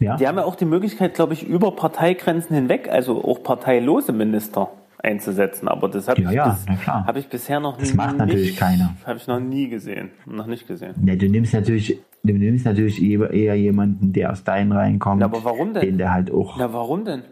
Ja? 0.00 0.16
die 0.16 0.26
haben 0.26 0.38
ja 0.38 0.44
auch 0.44 0.54
die 0.56 0.64
Möglichkeit, 0.64 1.14
glaube 1.14 1.34
ich, 1.34 1.46
über 1.46 1.70
Parteigrenzen 1.74 2.54
hinweg, 2.54 2.88
also 2.90 3.22
auch 3.24 3.42
parteilose 3.42 4.12
Minister 4.12 4.70
einzusetzen. 5.02 5.68
Aber 5.68 5.88
das 5.88 6.08
habe 6.08 6.22
Ja, 6.22 6.30
ich, 6.30 6.36
ja, 6.36 6.48
bis- 6.66 6.86
hab 6.86 7.16
ich 7.16 7.28
bisher 7.28 7.60
noch 7.60 7.76
Das 7.76 7.92
macht 7.94 8.16
natürlich 8.16 8.48
nicht, 8.50 8.58
keiner. 8.58 8.94
Habe 9.04 9.18
ich 9.18 9.26
noch 9.26 9.40
nie 9.40 9.68
gesehen. 9.68 10.10
Noch 10.24 10.46
nicht 10.46 10.66
gesehen. 10.66 10.94
Ne, 11.00 11.16
du 11.16 11.28
nimmst 11.28 11.52
natürlich, 11.52 11.98
du 12.22 12.32
nimmst 12.32 12.64
natürlich 12.64 13.02
eher 13.02 13.54
jemanden, 13.54 14.12
der 14.12 14.32
aus 14.32 14.44
deinen 14.44 14.72
Reihen 14.72 14.98
kommt. 14.98 15.20
Na, 15.20 15.26
aber 15.26 15.44
warum 15.44 15.74
denn? 15.74 15.82
Den 15.82 15.98
der 15.98 16.12
halt 16.12 16.30
auch. 16.32 16.56
Na, 16.58 16.72
warum 16.72 17.04
denn? 17.04 17.22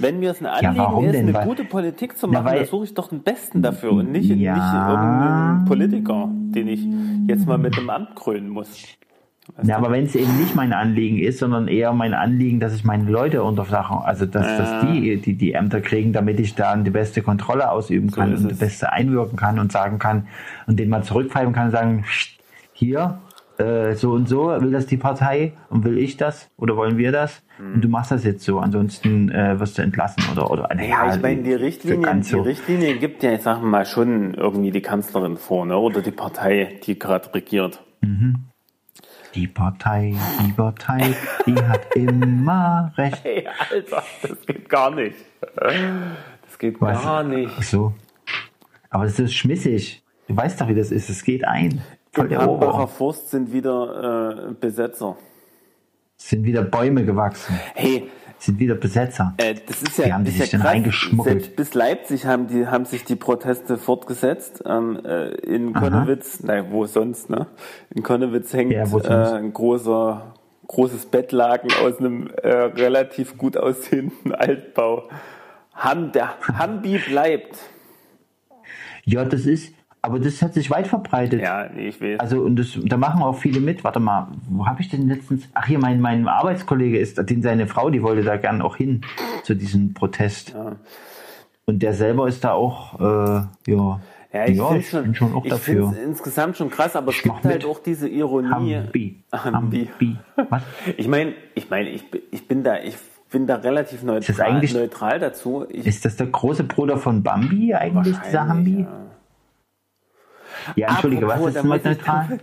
Wenn 0.00 0.20
mir 0.20 0.30
es 0.30 0.38
ein 0.40 0.44
Ja, 0.44 0.52
Anliegen 0.52 0.76
warum 0.76 1.04
ist, 1.06 1.12
denn? 1.12 1.22
eine 1.26 1.34
Weil- 1.34 1.46
gute 1.46 1.64
Politik 1.64 2.16
zu 2.16 2.28
Na, 2.28 2.34
machen, 2.34 2.44
weil- 2.46 2.58
dann 2.60 2.66
suche 2.68 2.84
ich 2.84 2.94
doch 2.94 3.08
den 3.08 3.22
Besten 3.22 3.62
dafür 3.62 3.92
und 3.92 4.12
nicht, 4.12 4.30
Ja. 4.30 4.54
nicht 4.54 4.72
irgendeinen 4.72 5.64
Politiker, 5.64 6.28
den 6.32 6.68
ich 6.68 6.86
jetzt 7.28 7.46
mal 7.46 7.58
mit 7.58 7.76
dem 7.76 7.90
Amt 7.90 8.14
krönen 8.14 8.48
muss. 8.48 8.68
Ja, 9.62 9.76
aber 9.76 9.90
wenn 9.90 10.04
es 10.04 10.14
eben 10.14 10.36
nicht 10.38 10.54
mein 10.54 10.72
Anliegen 10.72 11.18
ist, 11.18 11.38
sondern 11.40 11.68
eher 11.68 11.92
mein 11.92 12.14
Anliegen, 12.14 12.60
dass 12.60 12.74
ich 12.74 12.84
meine 12.84 13.10
Leute 13.10 13.42
unterflache, 13.42 14.04
also 14.04 14.24
dass, 14.26 14.46
Ja. 14.46 14.58
dass 14.58 14.80
die, 14.86 15.16
die 15.16 15.34
die 15.34 15.52
Ämter 15.52 15.80
kriegen, 15.80 16.12
damit 16.12 16.38
ich 16.38 16.54
dann 16.54 16.84
die 16.84 16.90
beste 16.90 17.22
Kontrolle 17.22 17.70
ausüben 17.70 18.10
kann 18.10 18.32
ist 18.32 18.42
und 18.42 18.48
die 18.48 18.52
es. 18.54 18.58
beste 18.60 18.92
einwirken 18.92 19.36
kann 19.36 19.58
und 19.58 19.72
sagen 19.72 19.98
kann 19.98 20.28
und 20.66 20.78
den 20.78 20.88
mal 20.88 21.02
zurückpfeifen 21.02 21.52
kann 21.52 21.66
und 21.66 21.72
sagen, 21.72 22.02
"Psst, 22.02 22.38
hier, 22.72 23.18
äh, 23.58 23.94
so 23.94 24.12
und 24.12 24.28
so, 24.28 24.46
will 24.60 24.70
das 24.70 24.86
die 24.86 24.96
Partei 24.96 25.54
und 25.70 25.82
will 25.84 25.98
ich 25.98 26.16
das 26.16 26.48
oder 26.56 26.76
wollen 26.76 26.96
wir 26.96 27.10
das? 27.10 27.42
Hm. 27.56 27.74
Und 27.74 27.80
du 27.84 27.88
machst 27.88 28.12
das 28.12 28.22
jetzt 28.22 28.44
so, 28.44 28.60
ansonsten 28.60 29.30
äh, 29.30 29.58
wirst 29.58 29.78
du 29.78 29.82
entlassen 29.82 30.22
oder 30.30 30.48
oder 30.52 30.68
Ja, 30.80 31.12
ich 31.12 31.20
meine, 31.20 31.42
die 31.42 31.54
Richtlinie, 31.54 32.14
die 32.14 32.22
so. 32.22 32.42
Richtlinie 32.42 32.98
gibt 32.98 33.24
ja, 33.24 33.32
ich 33.32 33.42
sag 33.42 33.60
mal, 33.62 33.84
schon 33.84 34.34
irgendwie 34.34 34.70
die 34.70 34.82
Kanzlerin 34.82 35.36
vor, 35.36 35.66
ne? 35.66 35.76
Oder 35.76 36.00
die 36.02 36.12
Partei, 36.12 36.78
die 36.86 36.96
gerade 36.96 37.34
regiert. 37.34 37.82
Die 39.34 39.46
Partei, 39.46 40.14
die 40.46 40.52
Partei, 40.52 41.14
die 41.46 41.54
hat 41.54 41.94
immer 41.94 42.92
recht. 42.96 43.22
Hey, 43.22 43.46
Alter, 43.70 44.02
das 44.22 44.46
geht 44.46 44.68
gar 44.68 44.90
nicht. 44.90 45.16
Das 45.56 46.58
geht 46.58 46.80
Was? 46.80 47.02
gar 47.02 47.22
nicht. 47.22 47.52
Ach 47.56 47.62
so. 47.62 47.92
Aber 48.90 49.04
das 49.04 49.18
ist 49.18 49.34
schmissig. 49.34 50.02
Du 50.26 50.36
weißt 50.36 50.60
doch, 50.60 50.68
wie 50.68 50.74
das 50.74 50.90
ist. 50.90 51.08
Es 51.10 51.22
geht 51.22 51.44
ein. 51.44 51.82
Voll 52.12 52.24
Im 52.24 52.30
der 52.30 52.38
Hambacher 52.40 52.74
Ober. 52.74 52.88
Forst 52.88 53.30
sind 53.30 53.52
wieder 53.52 54.48
äh, 54.48 54.54
Besetzer. 54.54 55.16
Es 56.18 56.30
sind 56.30 56.44
wieder 56.44 56.62
Bäume 56.62 57.04
gewachsen. 57.04 57.58
Hey, 57.74 58.08
Es 58.27 58.27
sind 58.38 58.58
wieder 58.58 58.74
Besetzer. 58.74 59.34
äh, 59.38 59.54
das 59.66 59.82
ist 59.82 59.98
ja, 59.98 60.06
Die 60.06 60.12
haben 60.12 60.26
ist 60.26 60.38
sich 60.38 60.52
ja 60.52 60.58
dann 60.58 60.66
reingeschmuggelt. 60.66 61.42
Selbst 61.42 61.56
bis 61.56 61.74
Leipzig 61.74 62.26
haben 62.26 62.46
die 62.46 62.66
haben 62.66 62.84
sich 62.84 63.04
die 63.04 63.16
Proteste 63.16 63.76
fortgesetzt. 63.76 64.62
Ähm, 64.66 65.00
äh, 65.04 65.30
in. 65.34 65.72
Konnewitz, 65.72 66.42
nein, 66.42 66.66
wo 66.70 66.86
sonst, 66.86 67.30
ne? 67.30 67.46
In 67.94 68.02
Konnewitz 68.02 68.52
hängt 68.52 68.72
Ja, 68.72 68.84
äh, 68.84 69.36
ein 69.36 69.52
großer 69.52 70.34
großes 70.68 71.06
Bettlaken 71.06 71.70
aus 71.82 71.98
einem 71.98 72.28
äh, 72.42 72.48
relativ 72.48 73.36
gut 73.36 73.56
aussehenden 73.56 74.34
Altbau. 74.34 75.08
Ham, 75.74 76.12
der 76.12 76.38
Hambi 76.40 76.98
bleibt. 76.98 77.56
Ja, 79.04 79.24
das 79.24 79.46
ist, 79.46 79.72
aber 80.08 80.18
das 80.20 80.42
hat 80.42 80.54
sich 80.54 80.70
weit 80.70 80.86
verbreitet. 80.86 81.40
Ja, 81.42 81.70
ich 81.74 82.00
weiß. 82.00 82.18
Also, 82.20 82.40
und 82.42 82.56
das, 82.56 82.78
da 82.84 82.96
machen 82.96 83.22
auch 83.22 83.36
viele 83.36 83.60
mit. 83.60 83.84
Warte 83.84 84.00
mal, 84.00 84.28
wo 84.48 84.66
habe 84.66 84.80
ich 84.80 84.88
denn 84.88 85.06
letztens? 85.08 85.48
Ach, 85.54 85.66
hier, 85.66 85.78
mein, 85.78 86.00
mein 86.00 86.26
Arbeitskollege 86.26 86.98
ist, 86.98 87.18
den 87.30 87.42
seine 87.42 87.66
Frau, 87.66 87.90
die 87.90 88.02
wollte 88.02 88.22
da 88.22 88.36
gern 88.36 88.62
auch 88.62 88.76
hin 88.76 89.02
zu 89.44 89.54
diesem 89.54 89.94
Protest. 89.94 90.54
Und 91.66 91.82
der 91.82 91.92
selber 91.92 92.26
ist 92.28 92.44
da 92.44 92.52
auch, 92.52 92.98
äh, 93.00 93.42
ja. 93.70 94.00
Ja, 94.30 94.44
ich, 94.46 94.58
ja, 94.58 94.74
ich 94.74 94.90
schon 95.16 95.32
auch 95.34 95.44
ich 95.44 95.50
dafür. 95.50 95.94
insgesamt 96.04 96.56
schon 96.58 96.68
krass, 96.68 96.94
aber 96.96 97.08
es 97.10 97.16
Ich 97.16 97.22
gibt 97.22 97.36
mach 97.36 97.44
halt 97.44 97.62
mit. 97.62 97.64
auch 97.64 97.78
diese 97.82 98.08
Ironie. 98.08 98.50
Hambi. 98.76 99.22
Hambi. 99.32 99.88
Hambi. 99.90 100.16
Was? 100.50 100.62
Ich 100.98 101.08
meine, 101.08 101.32
ich 101.54 101.70
meine, 101.70 101.88
ich, 101.88 102.10
bin- 102.10 102.20
ich 102.30 102.46
bin 102.46 102.62
da, 102.62 102.78
ich 102.78 102.96
bin 103.30 103.46
da 103.46 103.56
relativ 103.56 104.00
das 104.00 104.04
neutral, 104.04 104.46
eigentlich- 104.46 104.74
neutral 104.74 105.18
dazu. 105.18 105.64
Ich, 105.70 105.86
Ist 105.86 106.04
das 106.04 106.16
der 106.16 106.26
große 106.26 106.64
Bruder 106.64 106.98
von 106.98 107.22
Bambi 107.22 107.74
eigentlich, 107.74 108.18
dieser 108.18 108.46
Hambi? 108.48 108.80
Ja, 108.82 108.88
entschuldige, 110.76 111.26
was 111.26 111.34
Apropos, 111.34 111.54
ist 111.56 111.64
mit 111.64 111.76
ich- 111.78 111.84
neutral? 111.84 112.38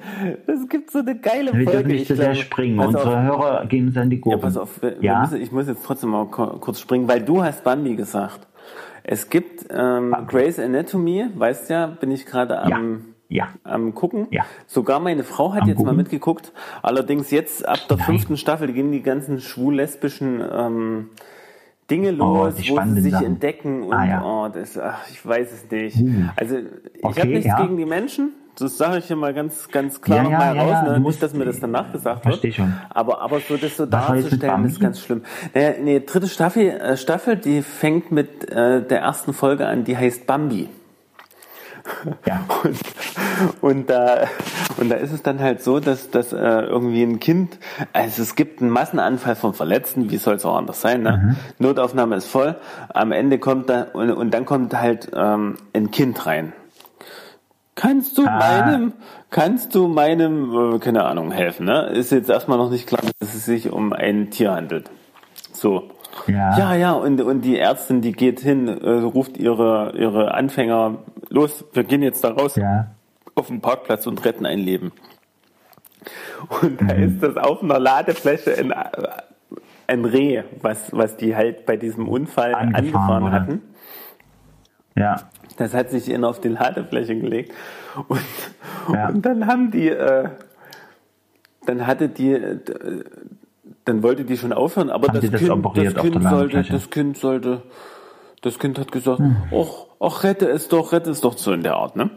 Es 0.48 0.70
gibt 0.70 0.92
so 0.92 1.00
eine 1.00 1.18
geile 1.20 1.54
Wir 1.54 1.64
Folge. 1.64 1.72
dürfen 1.72 1.88
nicht 1.88 2.02
ich 2.02 2.08
zu 2.08 2.16
sehr 2.16 2.26
glaube- 2.32 2.42
springen. 2.42 2.78
pass 2.78 2.88
Unsere 2.88 3.18
auf, 3.18 3.24
Hörer 3.24 3.66
gehen 3.68 3.88
uns 3.88 3.98
an 3.98 4.10
die 4.10 4.18
Ja, 4.18 4.22
Gurken. 4.22 4.42
pass 4.42 4.58
auf, 4.58 4.82
wir, 4.82 4.92
wir 5.02 5.02
Ja? 5.02 5.20
müssen, 5.22 5.42
ich 5.42 5.52
muss 5.52 5.68
jetzt 5.68 5.86
trotzdem 5.86 6.10
mal 6.12 6.26
kurz 6.28 6.80
springen, 6.80 7.08
weil 7.08 7.22
du 7.22 7.44
hast 7.44 7.64
Bambi 7.64 7.96
gesagt. 7.96 8.48
Es 9.04 9.30
gibt 9.30 9.66
ähm, 9.70 10.16
Grey's 10.28 10.60
Anatomy, 10.60 11.28
weißt 11.36 11.70
ja, 11.70 11.86
bin 11.88 12.10
ich 12.12 12.26
gerade 12.26 12.54
Ja. 12.56 12.62
am, 12.78 13.06
Ja. 13.30 13.50
am 13.64 13.94
gucken. 13.94 14.28
Ja. 14.32 14.44
Sogar 14.66 15.00
meine 15.00 15.24
Frau 15.24 15.54
hat 15.54 15.62
Am 15.64 15.68
jetzt 15.68 15.78
mal 15.78 15.84
Gucken? 15.86 15.98
mitgeguckt. 15.98 16.52
Allerdings 16.82 17.30
jetzt 17.32 17.68
ab 17.68 17.80
der 17.90 17.98
fünften 18.00 18.36
Staffel 18.38 18.72
gehen 18.74 18.92
die 18.92 19.02
ganzen 19.04 19.40
schwul-lesbischen 19.42 20.42
ähm, 20.52 21.10
Dinge 21.90 22.14
Oh, 22.20 22.46
los, 22.46 22.56
die 22.56 22.70
wo 22.72 22.80
sie 22.96 23.02
sich 23.02 23.12
Sachen. 23.12 23.26
entdecken 23.28 23.84
und 23.84 23.94
Ah, 23.94 24.06
ja. 24.06 24.24
oh, 24.24 24.48
das, 24.50 24.78
ach, 24.78 25.08
ich 25.12 25.24
weiß 25.26 25.52
es 25.52 25.70
nicht. 25.72 25.98
Hm. 25.98 26.30
Also 26.36 26.56
ich 26.58 27.04
Okay, 27.04 27.20
habe 27.22 27.30
nichts 27.30 27.46
ja. 27.46 27.62
gegen 27.62 27.78
die 27.78 27.86
Menschen. 27.86 28.34
Das 28.58 28.78
sage 28.78 29.00
ich 29.00 29.06
hier 29.06 29.18
mal 29.18 29.34
ganz, 29.34 29.68
ganz 29.70 30.00
klar 30.02 30.30
Ja, 30.30 30.38
mal 30.38 30.56
ja, 30.56 30.62
raus, 30.64 30.72
ja, 30.72 30.92
ne? 30.94 31.00
nicht, 31.02 31.22
dass 31.22 31.34
mir 31.34 31.44
das 31.44 31.60
danach 31.60 31.92
gesagt 31.92 32.26
wird. 32.26 32.56
schon. 32.56 32.74
Aber, 32.90 33.20
aber 33.22 33.42
so 33.42 33.58
das 33.58 33.76
so 33.76 33.84
mit 33.84 33.94
darzustellen, 33.94 34.64
ist 34.66 34.80
ganz 34.80 35.02
schlimm. 35.02 35.24
Naja, 35.54 35.74
nee, 35.84 36.00
dritte 36.00 36.28
Staffel, 36.30 36.70
äh, 36.70 36.96
Staffel, 36.96 37.36
die 37.36 37.62
fängt 37.62 38.12
mit 38.12 38.50
äh, 38.50 38.82
der 38.82 39.02
ersten 39.02 39.34
Folge 39.34 39.68
an, 39.68 39.84
die 39.84 39.98
heißt 39.98 40.26
Bambi. 40.26 40.70
Ja. 42.26 42.46
Und, 42.64 42.80
und, 43.62 43.90
da, 43.90 44.28
und 44.78 44.90
da 44.90 44.96
ist 44.96 45.12
es 45.12 45.22
dann 45.22 45.40
halt 45.40 45.62
so, 45.62 45.80
dass, 45.80 46.10
dass 46.10 46.34
äh, 46.34 46.38
irgendwie 46.38 47.04
ein 47.04 47.20
Kind, 47.20 47.60
also 47.94 48.22
es 48.22 48.36
gibt 48.36 48.62
einen 48.62 48.70
Massenanfall 48.72 49.36
von 49.36 49.54
Verletzten, 49.54 50.10
wie 50.10 50.18
soll 50.18 50.36
es 50.36 50.46
auch 50.46 50.56
anders 50.58 50.82
sein, 50.82 51.04
ne? 51.04 51.36
Notaufnahme 51.60 52.16
ist 52.16 52.28
voll, 52.28 52.56
am 52.94 53.12
Ende 53.12 53.38
kommt 53.40 53.70
da, 53.70 53.88
und, 53.94 54.12
und 54.12 54.32
dann 54.34 54.46
kommt 54.46 54.74
halt 54.80 55.12
ähm, 55.16 55.58
ein 55.74 55.92
Kind 55.92 56.26
rein. 56.26 56.54
Kannst 57.76 58.18
du 58.18 58.26
Ah. 58.26 58.40
meinem, 58.40 58.94
kannst 59.30 59.76
du 59.76 59.88
meinem, 59.88 60.76
äh, 60.76 60.80
keine 60.80 61.04
Ahnung, 61.06 61.32
helfen, 61.32 61.66
ne? 61.66 61.88
Ist 61.88 62.12
jetzt 62.12 62.30
erstmal 62.30 62.58
noch 62.58 62.70
nicht 62.72 62.88
klar, 62.88 63.02
dass 63.20 63.34
es 63.36 63.46
sich 63.46 63.70
um 63.72 63.92
ein 63.94 64.32
Tier 64.32 64.54
handelt. 64.54 64.90
So. 65.52 65.90
Ja. 66.28 66.58
Ja, 66.58 66.76
ja, 66.76 66.92
und, 66.94 67.22
und 67.22 67.42
die 67.42 67.58
Ärztin, 67.60 68.02
die 68.02 68.12
geht 68.14 68.40
hin, 68.40 68.68
äh, 68.68 68.90
ruft 68.90 69.38
ihre, 69.38 69.94
ihre 69.98 70.34
Anfänger, 70.34 71.00
los, 71.30 71.66
wir 71.74 71.84
gehen 71.84 72.02
jetzt 72.04 72.24
da 72.24 72.32
raus 72.32 72.56
Ja. 72.56 72.88
auf 73.36 73.48
dem 73.48 73.62
Parkplatz 73.62 74.08
und 74.08 74.24
retten 74.26 74.46
ein 74.46 74.60
Leben. 74.60 74.92
Und 76.62 76.80
da 76.82 76.94
Mhm. 76.96 77.04
ist 77.04 77.24
das 77.24 77.38
auf 77.38 77.62
einer 77.64 77.80
Ladefläche 77.80 78.56
ein, 78.58 78.74
ein 79.88 80.06
Reh, 80.06 80.44
was, 80.62 80.92
was 80.96 81.18
die 81.18 81.36
halt 81.36 81.66
bei 81.66 81.78
diesem 81.78 82.08
Unfall 82.08 82.54
Angefahren 82.56 83.24
angefahren 83.26 83.32
hatten. 83.32 83.62
Ja. 84.96 85.16
Das 85.58 85.74
hat 85.74 85.90
sich 85.90 86.10
in 86.10 86.24
auf 86.24 86.40
die 86.42 86.50
Ladefläche 86.50 87.16
gelegt. 87.20 87.54
Und, 88.08 88.20
Ja. 88.94 89.10
und 89.10 89.26
dann 89.26 89.48
haben 89.48 89.72
die, 89.72 89.90
äh, 89.90 90.30
dann 91.66 91.88
hatte 91.88 92.08
die, 92.10 92.32
äh, 92.34 92.60
dann 93.86 94.04
wollte 94.04 94.26
die 94.26 94.38
schon 94.38 94.52
aufhören, 94.54 94.90
aber 94.90 95.08
das, 95.10 95.22
die 95.22 95.30
das 95.30 95.42
kind, 95.42 95.66
das 95.76 95.96
Kind 95.96 96.24
sollte, 96.24 96.64
das 96.64 96.90
Kind 96.90 97.18
sollte, 97.18 97.62
das 98.42 98.60
Kind 98.60 98.80
hat 98.80 98.92
gesagt, 98.92 99.20
Hm. 99.20 99.38
ach, 99.52 99.86
ach, 100.00 100.24
rette 100.24 100.48
es 100.50 100.68
doch, 100.68 100.92
rette 100.92 101.10
es 101.12 101.22
doch 101.22 101.38
so 101.38 101.52
in 101.54 101.64
der 101.64 101.76
Art, 101.76 101.96
ne? 101.96 102.10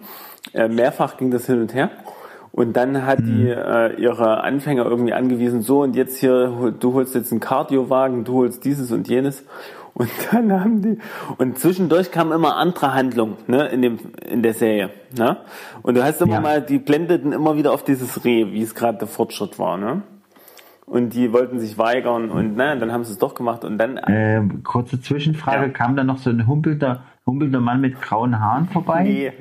Äh, 0.54 0.68
mehrfach 0.68 1.16
ging 1.16 1.30
das 1.30 1.46
hin 1.46 1.60
und 1.60 1.74
her. 1.74 1.90
Und 2.52 2.76
dann 2.76 3.04
hat 3.06 3.20
die 3.20 3.50
Hm. 3.50 3.58
äh, 3.58 3.92
ihre 4.00 4.42
Anfänger 4.42 4.84
irgendwie 4.86 5.12
angewiesen, 5.12 5.62
so 5.62 5.82
und 5.82 5.94
jetzt 5.94 6.16
hier, 6.18 6.72
du 6.80 6.94
holst 6.94 7.14
jetzt 7.14 7.30
einen 7.30 7.40
Kardiowagen, 7.40 8.24
du 8.24 8.34
holst 8.34 8.64
dieses 8.64 8.90
und 8.90 9.06
jenes. 9.08 9.44
Und 9.94 10.10
dann 10.32 10.52
haben 10.60 10.80
die, 10.82 10.98
und 11.38 11.58
zwischendurch 11.58 12.10
kamen 12.10 12.32
immer 12.32 12.56
andere 12.56 12.94
Handlungen, 12.94 13.36
ne, 13.46 13.66
in 13.68 13.82
dem, 13.82 13.98
in 14.28 14.42
der 14.42 14.54
Serie, 14.54 14.90
ne? 15.16 15.38
Und 15.82 15.96
du 15.96 16.02
hast 16.04 16.20
immer 16.22 16.34
Ja. 16.36 16.40
mal, 16.40 16.62
die 16.62 16.78
blendeten 16.78 17.32
immer 17.32 17.56
wieder 17.56 17.72
auf 17.72 17.84
dieses 17.84 18.24
Reh, 18.24 18.52
wie 18.52 18.62
es 18.62 18.74
gerade 18.74 18.98
der 18.98 19.08
Fortschritt 19.08 19.58
war, 19.58 19.76
ne? 19.76 20.02
Und 20.89 21.11
die 21.14 21.32
wollten 21.34 21.59
sich 21.61 21.76
weigern 21.76 22.30
und 22.30 22.57
na, 22.57 22.74
dann 22.74 22.93
haben 22.93 23.05
sie 23.05 23.12
es 23.12 23.18
doch 23.18 23.34
gemacht 23.34 23.62
und 23.64 23.76
dann, 23.76 23.99
Äh, 23.99 24.41
kurze 24.64 24.99
Zwischenfrage, 25.01 25.66
Ja. 25.66 25.68
kam 25.68 25.97
da 25.97 26.03
noch 26.05 26.16
so 26.18 26.30
ein 26.30 26.47
humpelnder, 27.29 27.59
humpelnder 27.59 27.61
Mann 27.61 27.81
mit 27.81 28.01
grauen 28.01 28.39
Haaren 28.41 28.68
vorbei? 28.68 29.03
nee, 29.05 29.33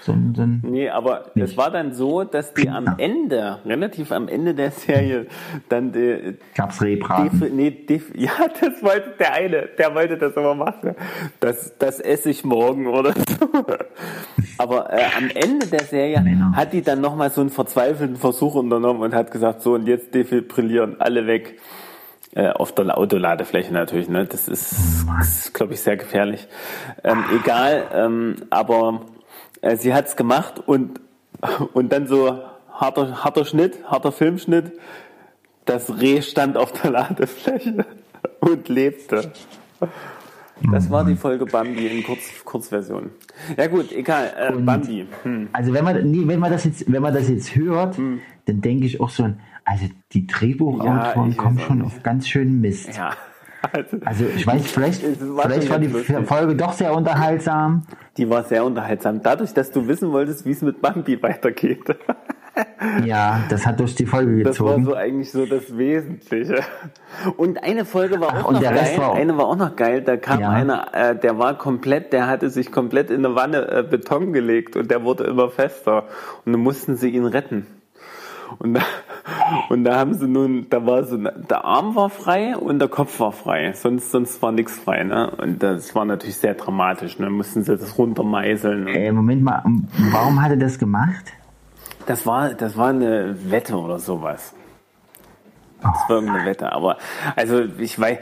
So, 0.00 0.12
ein- 0.12 0.34
so 0.34 0.42
ein, 0.42 0.62
Nee, 0.62 0.88
aber 0.88 1.30
es 1.34 1.56
war 1.56 1.70
dann 1.70 1.92
so, 1.92 2.24
dass 2.24 2.54
die 2.54 2.68
am 2.68 2.94
Ende, 2.98 3.58
relativ 3.64 4.10
am 4.12 4.28
Ende 4.28 4.54
der 4.54 4.70
Serie, 4.70 5.26
dann 5.68 5.92
die, 5.92 6.34
gab's 6.54 6.80
Rehbraten. 6.82 7.54
Nee, 7.54 7.70
def, 7.70 8.10
ja, 8.16 8.30
das 8.60 8.82
wollte 8.82 9.14
der 9.18 9.32
eine, 9.34 9.68
der 9.78 9.94
wollte 9.94 10.16
das 10.16 10.34
immer 10.34 10.54
machen. 10.54 10.94
Das, 11.40 11.76
das 11.78 12.00
esse 12.00 12.30
ich 12.30 12.44
morgen 12.44 12.86
oder 12.86 13.12
so. 13.38 13.48
Aber 14.58 14.92
äh, 14.92 15.02
am 15.16 15.28
Ende 15.34 15.66
der 15.66 15.80
Serie 15.84 16.20
Männer. 16.20 16.52
hat 16.54 16.72
die 16.72 16.82
dann 16.82 17.00
nochmal 17.00 17.30
so 17.30 17.40
einen 17.42 17.50
verzweifelten 17.50 18.16
Versuch 18.16 18.54
unternommen 18.54 19.02
und 19.02 19.14
hat 19.14 19.30
gesagt, 19.30 19.60
so 19.62 19.74
und 19.74 19.86
jetzt 19.86 20.14
defibrillieren 20.14 21.00
alle 21.00 21.26
weg. 21.26 21.58
Äh, 22.36 22.50
auf 22.50 22.74
der 22.74 22.98
Autoladefläche 22.98 23.72
natürlich, 23.72 24.10
ne? 24.10 24.26
Das 24.26 24.46
ist, 24.46 24.74
ist 25.22 25.54
glaube 25.54 25.72
ich, 25.72 25.80
sehr 25.80 25.96
gefährlich. 25.96 26.46
Ähm, 27.02 27.24
egal, 27.34 27.84
ähm, 27.94 28.36
aber 28.50 29.06
äh, 29.62 29.76
sie 29.76 29.94
hat's 29.94 30.16
gemacht 30.16 30.62
und, 30.66 31.00
und 31.72 31.94
dann 31.94 32.06
so 32.06 32.38
harter, 32.70 33.24
harter 33.24 33.46
Schnitt, 33.46 33.78
harter 33.86 34.12
Filmschnitt. 34.12 34.72
Das 35.64 35.98
Reh 35.98 36.20
stand 36.20 36.58
auf 36.58 36.72
der 36.72 36.90
Ladefläche 36.90 37.86
und 38.40 38.68
lebte. 38.68 39.32
Das 40.70 40.90
war 40.90 41.06
die 41.06 41.16
Folge 41.16 41.46
Bambi 41.46 41.86
in 41.86 42.04
Kurz, 42.04 42.44
Kurzversion. 42.44 43.12
Ja 43.56 43.66
gut, 43.66 43.92
egal, 43.92 44.30
äh, 44.36 44.52
Bambi. 44.52 45.06
Hm. 45.22 45.48
Also 45.54 45.72
wenn 45.72 45.84
man, 45.84 46.10
nee, 46.10 46.28
wenn 46.28 46.38
man 46.38 46.52
das 46.52 46.64
jetzt, 46.64 46.92
wenn 46.92 47.00
man 47.00 47.14
das 47.14 47.30
jetzt 47.30 47.56
hört, 47.56 47.96
dann 47.96 48.60
denke 48.60 48.84
ich 48.84 49.00
auch 49.00 49.08
so, 49.08 49.24
also 49.66 49.84
die 50.12 50.26
Drehbuchautoren 50.26 51.30
Ja, 51.32 51.36
kommen 51.36 51.58
schon 51.58 51.82
auf 51.82 52.02
ganz 52.02 52.26
schönen 52.28 52.60
Mist. 52.60 52.96
Ja. 52.96 53.10
Also, 54.04 54.26
ich 54.26 54.46
weiß, 54.46 54.64
vielleicht, 54.70 55.02
war 55.36 55.44
vielleicht 55.50 55.68
war 55.70 55.80
die 55.80 55.88
lustig. 55.88 56.14
Folge 56.26 56.54
doch 56.54 56.72
sehr 56.72 56.94
unterhaltsam. 56.94 57.82
die 58.16 58.30
war 58.30 58.44
sehr 58.44 58.64
unterhaltsam. 58.64 59.22
Dadurch, 59.24 59.54
dass 59.54 59.72
du 59.72 59.88
wissen 59.88 60.12
wolltest, 60.12 60.46
wie 60.46 60.52
es 60.52 60.62
mit 60.62 60.80
Bambi 60.80 61.20
weitergeht. 61.20 61.82
Ja, 63.04 63.40
das 63.50 63.66
hat 63.66 63.80
durch 63.80 63.94
die 63.94 64.06
Folge 64.06 64.42
Das 64.42 64.58
war 64.60 64.68
gezogen. 64.68 64.84
so 64.86 64.94
eigentlich 64.94 65.30
so 65.30 65.44
das 65.44 65.76
Wesentliche. 65.76 66.60
Und 67.36 67.62
eine 67.62 67.84
Folge 67.84 68.18
war 68.18 68.30
Ach, 68.32 68.44
auch 68.46 68.52
noch 68.52 68.62
geil. 68.62 68.98
Auch- 68.98 69.14
eine 69.14 69.36
war 69.36 69.46
auch 69.46 69.56
noch 69.56 69.76
geil. 69.76 70.00
Da 70.00 70.16
kam 70.16 70.40
Ja. 70.40 70.50
einer, 70.50 70.94
äh, 70.94 71.18
der 71.18 71.38
war 71.38 71.58
komplett, 71.58 72.14
der 72.14 72.26
hatte 72.28 72.48
sich 72.48 72.72
komplett 72.72 73.10
in 73.10 73.26
eine 73.26 73.34
Wanne 73.34 73.68
äh, 73.70 73.82
Beton 73.82 74.32
gelegt 74.32 74.74
und 74.76 74.90
der 74.90 75.04
wurde 75.04 75.24
immer 75.24 75.50
fester. 75.50 76.04
Und 76.46 76.52
dann 76.52 76.62
mussten 76.62 76.96
sie 76.96 77.10
ihn 77.10 77.26
retten. 77.26 77.66
Und 78.58 78.74
da, 78.74 78.80
und 79.68 79.84
da 79.84 79.98
haben 79.98 80.14
sie 80.14 80.26
nun, 80.26 80.66
da 80.70 80.84
war 80.86 81.04
so, 81.04 81.16
der 81.16 81.64
Arm 81.64 81.94
war 81.94 82.10
frei 82.10 82.56
und 82.56 82.78
der 82.78 82.88
Kopf 82.88 83.18
war 83.20 83.32
frei. 83.32 83.72
Sonst, 83.72 84.10
sonst 84.10 84.42
war 84.42 84.52
nichts 84.52 84.78
frei, 84.78 85.04
ne? 85.04 85.30
Und 85.30 85.62
das 85.62 85.94
war 85.94 86.04
natürlich 86.04 86.36
sehr 86.36 86.54
dramatisch, 86.54 87.18
ne? 87.18 87.30
Mussten 87.30 87.62
sie 87.62 87.76
das 87.76 87.98
runtermeißeln. 87.98 88.88
Äh, 88.88 89.12
Moment 89.12 89.42
mal, 89.42 89.62
warum 90.10 90.42
hat 90.42 90.50
er 90.50 90.56
das 90.56 90.78
gemacht? 90.78 91.32
Das 92.06 92.26
war, 92.26 92.54
das 92.54 92.76
war 92.76 92.88
eine 92.88 93.36
Wette 93.50 93.76
oder 93.76 93.98
sowas. 93.98 94.54
Das 95.82 96.08
war 96.08 96.16
irgendeine 96.16 96.46
Wette. 96.46 96.72
Aber 96.72 96.96
also 97.34 97.62
ich 97.78 97.98
weiß. 97.98 98.18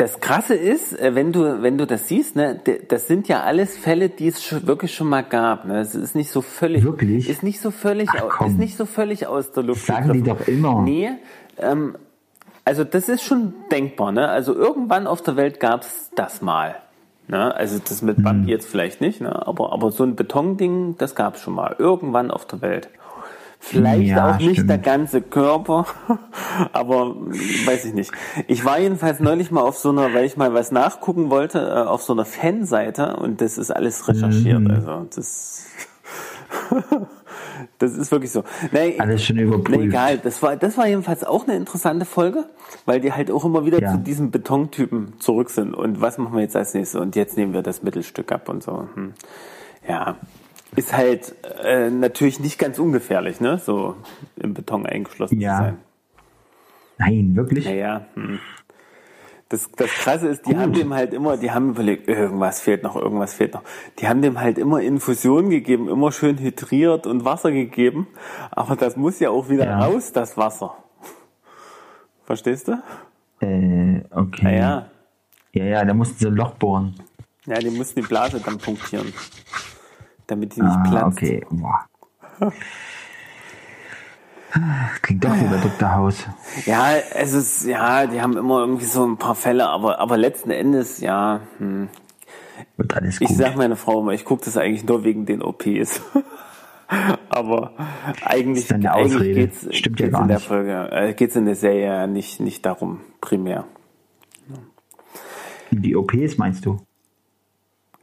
Das 0.00 0.18
Krasse 0.18 0.54
ist, 0.54 0.98
äh, 0.98 1.14
wenn 1.14 1.30
du, 1.30 1.60
wenn 1.60 1.76
du 1.76 1.86
das 1.86 2.08
siehst, 2.08 2.34
ne, 2.34 2.58
das 2.88 3.06
sind 3.06 3.28
ja 3.28 3.42
alles 3.42 3.76
Fälle, 3.76 4.08
die 4.08 4.28
es 4.28 4.66
wirklich 4.66 4.94
schon 4.94 5.08
mal 5.08 5.20
gab. 5.20 5.66
Ne? 5.66 5.78
Es 5.78 5.94
ist 5.94 6.14
nicht 6.14 6.30
so 6.30 6.40
völlig, 6.40 6.84
Wirklich? 6.84 7.28
ist 7.28 7.42
nicht 7.42 7.60
so 7.60 7.70
völlig, 7.70 8.08
Ach, 8.08 8.40
ist 8.46 8.56
nicht 8.56 8.78
so 8.78 8.86
völlig 8.86 9.26
aus 9.26 9.52
der 9.52 9.62
Luft. 9.62 9.84
Sagen 9.84 10.14
die 10.14 10.22
doch 10.22 10.48
immer. 10.48 10.80
Nee, 10.80 11.10
ähm, 11.58 11.96
also 12.64 12.82
das 12.84 13.10
ist 13.10 13.22
schon 13.22 13.52
denkbar. 13.70 14.10
Ne? 14.10 14.26
Also 14.26 14.54
irgendwann 14.54 15.06
auf 15.06 15.20
der 15.20 15.36
Welt 15.36 15.60
gab 15.60 15.82
es 15.82 16.08
das 16.16 16.40
mal. 16.40 16.76
Ne? 17.28 17.54
Also 17.54 17.78
das 17.78 18.00
mit 18.00 18.16
Hm. 18.16 18.24
Bambi 18.24 18.50
jetzt 18.50 18.68
vielleicht 18.70 19.02
nicht, 19.02 19.20
ne? 19.20 19.46
aber, 19.46 19.70
aber 19.74 19.90
so 19.90 20.04
ein 20.04 20.16
Betonding, 20.16 20.94
das 20.96 21.14
gab 21.14 21.34
es 21.34 21.42
schon 21.42 21.52
mal. 21.52 21.76
Irgendwann 21.78 22.30
auf 22.30 22.46
der 22.46 22.62
Welt. 22.62 22.88
Vielleicht 23.62 24.08
Ja, 24.08 24.30
auch 24.32 24.38
nicht 24.38 24.52
stimmt. 24.52 24.70
der 24.70 24.78
ganze 24.78 25.20
Körper, 25.20 25.84
aber 26.72 27.14
weiß 27.14 27.84
ich 27.84 27.92
nicht. 27.94 28.10
Ich 28.48 28.64
war 28.64 28.80
jedenfalls 28.80 29.20
neulich 29.20 29.50
mal 29.50 29.60
auf 29.60 29.76
so 29.76 29.90
einer, 29.90 30.14
weil 30.14 30.24
ich 30.24 30.36
mal 30.38 30.54
was 30.54 30.72
nachgucken 30.72 31.28
wollte, 31.28 31.58
äh, 31.60 31.86
auf 31.86 32.02
so 32.02 32.14
einer 32.14 32.24
Fanseite 32.24 33.16
und 33.16 33.40
das 33.42 33.58
ist 33.58 33.70
alles 33.70 34.08
recherchiert. 34.08 34.60
Mhm. 34.60 34.70
Also 34.70 35.06
das, 35.14 35.66
das 37.78 37.92
ist 37.92 38.10
wirklich 38.10 38.30
so. 38.32 38.44
Nee, 38.72 38.96
Alles 38.98 39.24
schon 39.24 39.38
überprüft. 39.38 39.78
Nee, 39.78 39.86
egal, 39.86 40.18
das 40.18 40.42
war, 40.42 40.56
das 40.56 40.76
war 40.78 40.86
jedenfalls 40.86 41.22
auch 41.22 41.46
eine 41.46 41.56
interessante 41.56 42.06
Folge, 42.06 42.44
weil 42.86 43.00
die 43.00 43.12
halt 43.12 43.30
auch 43.30 43.44
immer 43.44 43.64
wieder 43.66 43.80
Ja. 43.80 43.92
zu 43.92 43.98
diesem 43.98 44.30
Betontypen 44.30 45.20
zurück 45.20 45.50
sind. 45.50 45.74
Und 45.74 46.00
was 46.00 46.18
machen 46.18 46.34
wir 46.34 46.40
jetzt 46.42 46.56
als 46.56 46.74
nächstes? 46.74 47.00
Und 47.00 47.14
jetzt 47.14 47.36
nehmen 47.36 47.52
wir 47.52 47.62
das 47.62 47.82
Mittelstück 47.82 48.32
ab 48.32 48.48
und 48.48 48.62
so. 48.62 48.88
Hm. 48.94 49.12
Ja, 49.88 50.16
ist 50.76 50.96
halt 50.96 51.34
äh, 51.62 51.90
natürlich 51.90 52.40
nicht 52.40 52.58
ganz 52.58 52.78
ungefährlich, 52.78 53.40
ne? 53.40 53.58
So 53.58 53.96
im 54.36 54.54
Beton 54.54 54.86
eingeschlossen 54.86 55.40
Ja. 55.40 55.56
zu 55.56 55.62
sein. 55.64 55.78
Nein, 56.98 57.32
wirklich? 57.36 57.64
Naja, 57.64 58.06
hm. 58.14 58.38
Das, 59.48 59.68
das 59.72 59.90
Krasse 59.90 60.28
ist, 60.28 60.46
die 60.46 60.56
haben 60.56 60.72
dem 60.72 60.94
halt 60.94 61.12
immer, 61.12 61.36
die 61.36 61.50
haben 61.50 61.70
überlegt, 61.70 62.06
irgendwas 62.06 62.60
fehlt 62.60 62.84
noch, 62.84 62.94
irgendwas 62.94 63.34
fehlt 63.34 63.54
noch. 63.54 63.62
Die 63.98 64.06
haben 64.06 64.22
dem 64.22 64.38
halt 64.38 64.58
immer 64.58 64.80
Infusionen 64.80 65.50
gegeben, 65.50 65.88
immer 65.88 66.12
schön 66.12 66.38
hydriert 66.38 67.08
und 67.08 67.24
Wasser 67.24 67.50
gegeben. 67.50 68.06
Aber 68.52 68.76
das 68.76 68.96
muss 68.96 69.18
ja 69.18 69.30
auch 69.30 69.48
wieder 69.48 69.64
Ja. 69.66 69.80
raus, 69.84 70.12
das 70.12 70.36
Wasser. 70.36 70.76
Verstehst 72.24 72.68
du? 72.68 72.80
Äh, 73.40 74.02
okay. 74.12 74.42
Naja, 74.44 74.86
Ja, 75.52 75.64
ja, 75.64 75.84
da 75.84 75.94
mussten 75.94 76.16
sie 76.18 76.28
ein 76.28 76.34
Loch 76.36 76.52
bohren. 76.54 76.94
ja, 77.46 77.58
die 77.58 77.70
mussten 77.70 78.02
die 78.02 78.06
Blase 78.06 78.38
dann 78.44 78.58
punktieren. 78.58 79.12
Damit 80.30 80.54
die 80.56 80.62
nicht 80.62 80.70
Ah, 80.76 80.84
platzt. 80.88 81.16
okay. 81.18 81.44
Boah. 81.50 81.86
Klingt 85.02 85.24
doch 85.24 85.34
wie 85.36 85.44
bei 85.44 85.58
Dr. 85.58 85.94
House. 85.94 86.26
Ja, 86.66 86.94
es 87.14 87.32
ist, 87.34 87.64
ja, 87.66 88.06
die 88.06 88.20
haben 88.20 88.36
immer 88.36 88.60
irgendwie 88.60 88.84
so 88.84 89.06
ein 89.06 89.16
paar 89.16 89.34
Fälle, 89.36 89.68
aber, 89.68 90.00
aber 90.00 90.16
letzten 90.16 90.50
Endes, 90.50 91.00
ja, 91.00 91.40
hm. 91.58 91.88
Wird 92.76 92.94
alles 92.94 93.18
gut. 93.18 93.30
Ich 93.30 93.36
sag 93.36 93.56
meiner 93.56 93.76
Frau 93.76 94.00
immer, 94.00 94.12
ich 94.12 94.24
gucke 94.24 94.44
das 94.44 94.56
eigentlich 94.56 94.84
nur 94.84 95.04
wegen 95.04 95.24
den 95.26 95.42
OPs. 95.42 96.00
Aber 97.28 97.72
eigentlich, 98.24 98.64
ist 98.64 98.72
eigentlich 98.72 98.90
Ausrede. 98.90 99.34
geht's, 99.34 99.68
Stimmt 99.76 100.00
ja 100.00 100.06
geht's 100.06 100.14
gar 100.16 100.22
in 100.22 100.28
der 100.28 100.36
nicht. 100.38 100.46
Folge, 100.48 100.88
äh, 100.90 101.14
geht's 101.14 101.36
in 101.36 101.44
der 101.46 101.54
Serie 101.54 101.86
ja 101.86 102.06
nicht, 102.08 102.40
nicht 102.40 102.66
darum, 102.66 103.00
primär. 103.20 103.64
Die 105.70 105.94
OPs 105.94 106.36
meinst 106.36 106.66
du? 106.66 106.78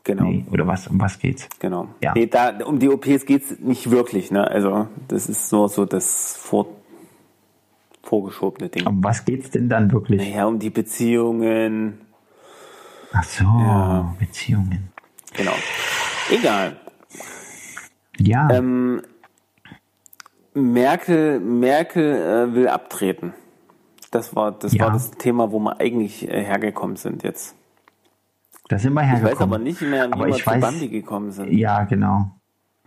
Genau. 0.08 0.24
Nee, 0.24 0.46
oder 0.50 0.66
was? 0.66 0.88
Um 0.88 1.02
was 1.02 1.20
geht's? 1.20 1.50
Genau. 1.60 1.90
Ja. 2.02 2.14
Nee, 2.16 2.28
da, 2.28 2.58
um 2.66 2.80
die 2.80 2.88
OPs 2.88 3.26
geht's 3.26 3.60
nicht 3.60 3.92
wirklich, 3.92 4.32
ne? 4.32 4.50
Also, 4.50 4.88
das 5.10 5.28
ist 5.28 5.52
nur 5.52 5.68
so 5.68 5.84
das 5.84 6.38
vor, 6.38 6.68
vorgeschobene 8.04 8.70
Ding. 8.70 8.88
Um 8.88 9.04
was 9.04 9.26
geht's 9.26 9.50
denn 9.52 9.68
dann 9.68 9.92
wirklich? 9.92 10.22
Naja, 10.22 10.46
um 10.46 10.60
die 10.60 10.70
Beziehungen, 10.70 12.00
Ach 13.12 13.24
so, 13.26 13.44
Ja. 13.44 14.16
Beziehungen. 14.18 14.94
genau. 15.36 15.54
Egal. 16.32 16.78
Ja, 18.18 18.50
Ähm, 18.50 19.02
Merkel, 20.54 21.42
Merkel 21.42 22.16
äh, 22.16 22.56
will 22.56 22.70
abtreten. 22.70 23.34
Das 24.12 24.38
war 24.38 24.54
das 24.54 24.72
Ja. 24.74 24.86
war 24.86 24.94
das 24.94 25.12
Thema, 25.12 25.52
wo 25.52 25.60
wir 25.60 25.82
eigentlich 25.82 26.30
äh, 26.30 26.44
hergekommen 26.46 26.96
sind 26.96 27.24
jetzt. 27.24 27.57
Da 28.70 28.78
sind 28.80 28.94
wir 28.94 29.02
Ich 29.02 29.08
hergekommen. 29.08 29.34
weiß 29.36 29.42
aber 29.42 29.58
nicht 29.60 29.82
mehr, 29.82 30.08
wie 30.08 30.14
Aber 30.14 30.26
wir 30.28 30.36
ich 30.36 30.44
zu 30.44 30.50
weiß- 30.50 30.60
Bambi 30.62 30.88
gekommen 30.90 31.32
sind. 31.32 31.52
Ja, 31.54 31.84
genau. 31.86 32.32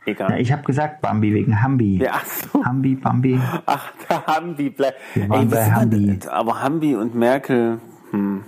Egal. 0.06 0.30
Ja, 0.30 0.36
ich 0.38 0.50
habe 0.52 0.62
gesagt 0.62 1.02
Bambi 1.02 1.34
wegen 1.34 1.60
Hambi. 1.62 1.98
Ja, 1.98 2.12
ach 2.14 2.24
so. 2.24 2.64
Hambi, 2.64 2.94
Bambi. 2.94 3.38
Ach, 3.66 3.92
der 4.08 4.26
Hambi 4.26 4.70
bleibt. 4.70 4.98
Wir 5.14 5.28
waren 5.28 5.48
bei 5.48 5.56
was 5.58 5.66
ist 5.66 5.74
Hambi. 5.74 6.06
denn- 6.06 6.28
Aber 6.30 6.62
Hambi 6.62 6.96
und 6.96 7.14
Merkel, 7.14 7.78
hm, 8.10 8.44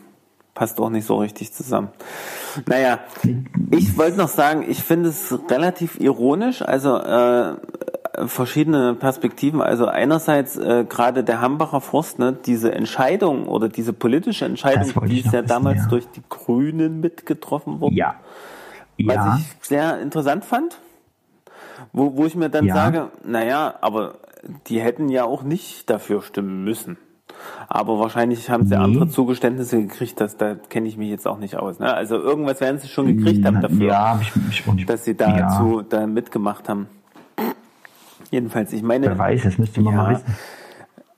passt 0.54 0.80
auch 0.80 0.88
nicht 0.90 1.06
so 1.06 1.16
richtig 1.16 1.52
zusammen. 1.52 1.88
Naja, 2.66 3.00
ich 3.70 3.96
wollte 3.98 4.16
noch 4.18 4.28
sagen, 4.28 4.64
ich 4.66 4.82
finde 4.82 5.10
es 5.10 5.38
relativ 5.50 6.00
ironisch, 6.00 6.62
also 6.62 6.96
äh, 6.98 7.54
verschiedene 8.26 8.94
Perspektiven. 8.94 9.60
Also 9.60 9.86
einerseits 9.86 10.56
äh, 10.56 10.84
gerade 10.88 11.24
der 11.24 11.40
Hambacher 11.40 11.80
Forst, 11.80 12.18
ne, 12.18 12.32
diese 12.32 12.72
Entscheidung 12.72 13.46
oder 13.48 13.68
diese 13.68 13.92
politische 13.92 14.44
Entscheidung, 14.44 14.92
Das 14.94 15.04
die 15.08 15.20
ich 15.20 15.26
ist 15.26 15.32
ja 15.32 15.40
wissen, 15.40 15.48
damals 15.48 15.78
ja. 15.82 15.88
durch 15.88 16.06
die 16.08 16.22
Grünen 16.28 17.00
mitgetroffen 17.00 17.80
worden. 17.80 17.94
Ja. 17.94 18.16
Was 19.04 19.14
Ja, 19.16 19.38
ich 19.38 19.66
sehr 19.68 20.00
interessant 20.00 20.44
fand, 20.44 20.78
wo, 21.92 22.16
wo 22.16 22.26
ich 22.26 22.34
mir 22.36 22.50
dann 22.50 22.66
Ja. 22.66 22.74
sage, 22.74 23.08
naja, 23.24 23.74
aber 23.80 24.14
die 24.66 24.80
hätten 24.80 25.08
ja 25.08 25.24
auch 25.24 25.42
nicht 25.42 25.88
dafür 25.88 26.22
stimmen 26.22 26.64
müssen. 26.64 26.98
Aber 27.68 27.98
wahrscheinlich 27.98 28.50
haben 28.50 28.66
sie 28.66 28.76
Nee. 28.76 28.82
andere 28.84 29.08
Zugeständnisse 29.08 29.80
gekriegt, 29.80 30.20
dass, 30.20 30.36
da 30.36 30.54
kenne 30.54 30.86
ich 30.86 30.96
mich 30.96 31.08
jetzt 31.08 31.26
auch 31.26 31.38
nicht 31.38 31.56
aus. 31.56 31.78
Ne? 31.78 31.92
Also 31.92 32.16
irgendwas 32.16 32.60
werden 32.60 32.78
sie 32.78 32.88
schon 32.88 33.06
gekriegt 33.16 33.44
haben 33.46 33.60
dafür, 33.60 33.86
Ja, 33.86 34.18
ich, 34.20 34.30
ich 34.50 34.66
nicht. 34.74 34.88
dass 34.88 35.04
sie 35.04 35.16
dazu 35.16 35.78
Ja, 35.80 35.86
da 35.88 36.06
mitgemacht 36.06 36.68
haben. 36.68 36.88
Jedenfalls, 38.32 38.72
ich 38.72 38.82
meine, 38.82 39.06
wer 39.06 39.18
weiß, 39.18 39.42
das 39.44 39.58
müsste 39.58 39.80
man 39.82 39.94
Ja. 39.94 40.02
mal 40.02 40.14
wissen. 40.14 40.36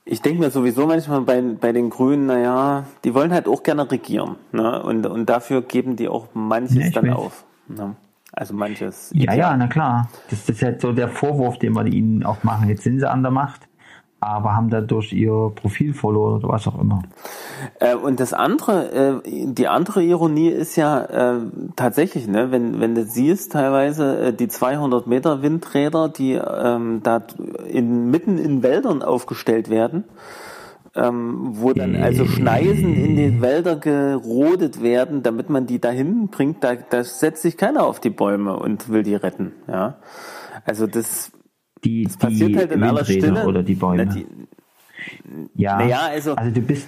ich 0.03 0.21
denke 0.21 0.41
mir 0.41 0.51
sowieso 0.51 0.85
manchmal 0.85 1.21
bei, 1.21 1.41
bei 1.41 1.71
den 1.71 1.89
Grünen, 1.89 2.27
naja, 2.27 2.83
die 3.03 3.13
wollen 3.15 3.31
halt 3.33 3.47
auch 3.47 3.63
gerne 3.63 3.89
regieren. 3.89 4.35
Ne? 4.51 4.83
Und, 4.83 5.05
und 5.07 5.27
dafür 5.27 5.61
geben 5.63 5.95
die 5.95 6.07
auch 6.09 6.27
manches 6.35 6.75
Ja, 6.75 6.89
dann 7.01 7.07
weiß. 7.09 7.15
auf. 7.15 7.45
Ne? 7.69 7.95
Also 8.33 8.53
manches. 8.53 9.11
Ja, 9.15 9.33
ja, 9.33 9.55
na 9.55 9.67
klar. 9.67 10.09
Das 10.29 10.47
ist 10.49 10.61
halt 10.61 10.81
so 10.81 10.91
der 10.91 11.07
Vorwurf, 11.07 11.57
den 11.57 11.73
wir 11.73 11.85
ihnen 11.85 12.23
auch 12.23 12.43
machen. 12.43 12.67
Jetzt 12.67 12.83
sind 12.83 12.99
sie 12.99 13.09
an 13.09 13.23
der 13.23 13.31
Macht, 13.31 13.61
aber 14.25 14.55
haben 14.55 14.69
dadurch 14.69 15.13
ihr 15.13 15.51
Profil 15.55 15.93
verloren 15.93 16.37
oder 16.39 16.49
was 16.49 16.67
auch 16.67 16.79
immer. 16.79 17.03
Äh, 17.79 17.95
und 17.95 18.19
das 18.19 18.33
andere, 18.33 19.21
äh, 19.23 19.51
die 19.53 19.67
andere 19.67 20.01
Ironie 20.03 20.49
ist 20.49 20.75
ja 20.75 21.03
äh, 21.03 21.39
tatsächlich, 21.75 22.27
ne, 22.27 22.51
wenn 22.51 22.79
wenn 22.79 22.95
du 22.95 23.03
siehst 23.03 23.51
teilweise 23.51 24.27
äh, 24.27 24.33
die 24.33 24.47
200 24.47 25.05
Meter 25.05 25.43
Windräder, 25.43 26.09
die 26.09 26.33
ähm, 26.33 27.01
da 27.03 27.21
in, 27.67 28.09
mitten 28.09 28.39
in 28.39 28.63
Wäldern 28.63 29.03
aufgestellt 29.03 29.69
werden, 29.69 30.05
ähm, 30.95 31.51
wo 31.51 31.73
dann 31.73 31.95
also 31.95 32.25
Schneisen 32.25 32.95
in 32.95 33.15
die 33.15 33.41
Wälder 33.41 33.75
gerodet 33.75 34.81
werden, 34.81 35.21
damit 35.21 35.51
man 35.51 35.67
die 35.67 35.79
dahin 35.79 36.29
bringt, 36.29 36.63
da, 36.63 36.73
da 36.75 37.03
setzt 37.03 37.43
sich 37.43 37.57
keiner 37.57 37.85
auf 37.85 37.99
die 37.99 38.09
Bäume 38.09 38.57
und 38.57 38.89
will 38.89 39.03
die 39.03 39.15
retten, 39.15 39.51
ja. 39.67 39.97
Also 40.65 40.87
das 40.87 41.31
Die, 41.85 42.07
passiert 42.19 42.49
die 42.49 42.57
halt 42.57 42.71
in 42.71 42.83
aller 42.83 43.07
Windräder 43.07 43.27
Stille. 43.35 43.45
oder 43.47 43.63
die 43.63 43.75
Bäume. 43.75 44.05
Na, 44.05 44.13
die, 44.13 44.25
ja, 45.55 45.77
Naja, 45.77 45.99
also- 46.09 46.33
also 46.35 46.51
du 46.51 46.61
bist, 46.61 46.87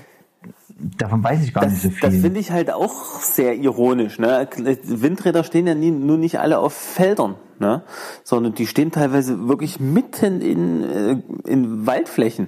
davon 0.98 1.24
weiß 1.24 1.44
ich 1.44 1.54
gar 1.54 1.64
Das, 1.64 1.74
nicht 1.74 1.82
so 1.84 1.90
das 2.02 2.12
viel. 2.14 2.22
finde 2.22 2.40
ich 2.40 2.52
halt 2.52 2.72
auch 2.72 2.94
sehr 3.22 3.56
ironisch. 3.56 4.20
Ne? 4.20 4.48
Windräder 4.84 5.44
stehen 5.44 5.68
ja 5.68 5.76
nie, 5.76 5.92
nur 5.92 6.18
nicht 6.18 6.40
alle 6.40 6.60
auf 6.60 6.74
Feldern, 6.74 7.36
ne? 7.60 7.84
sondern 8.24 8.54
die 8.56 8.68
stehen 8.68 8.92
teilweise 8.92 9.48
wirklich 9.48 9.80
mitten 9.80 10.42
in, 10.42 10.84
äh, 10.84 11.18
in 11.50 11.86
Waldflächen, 11.86 12.48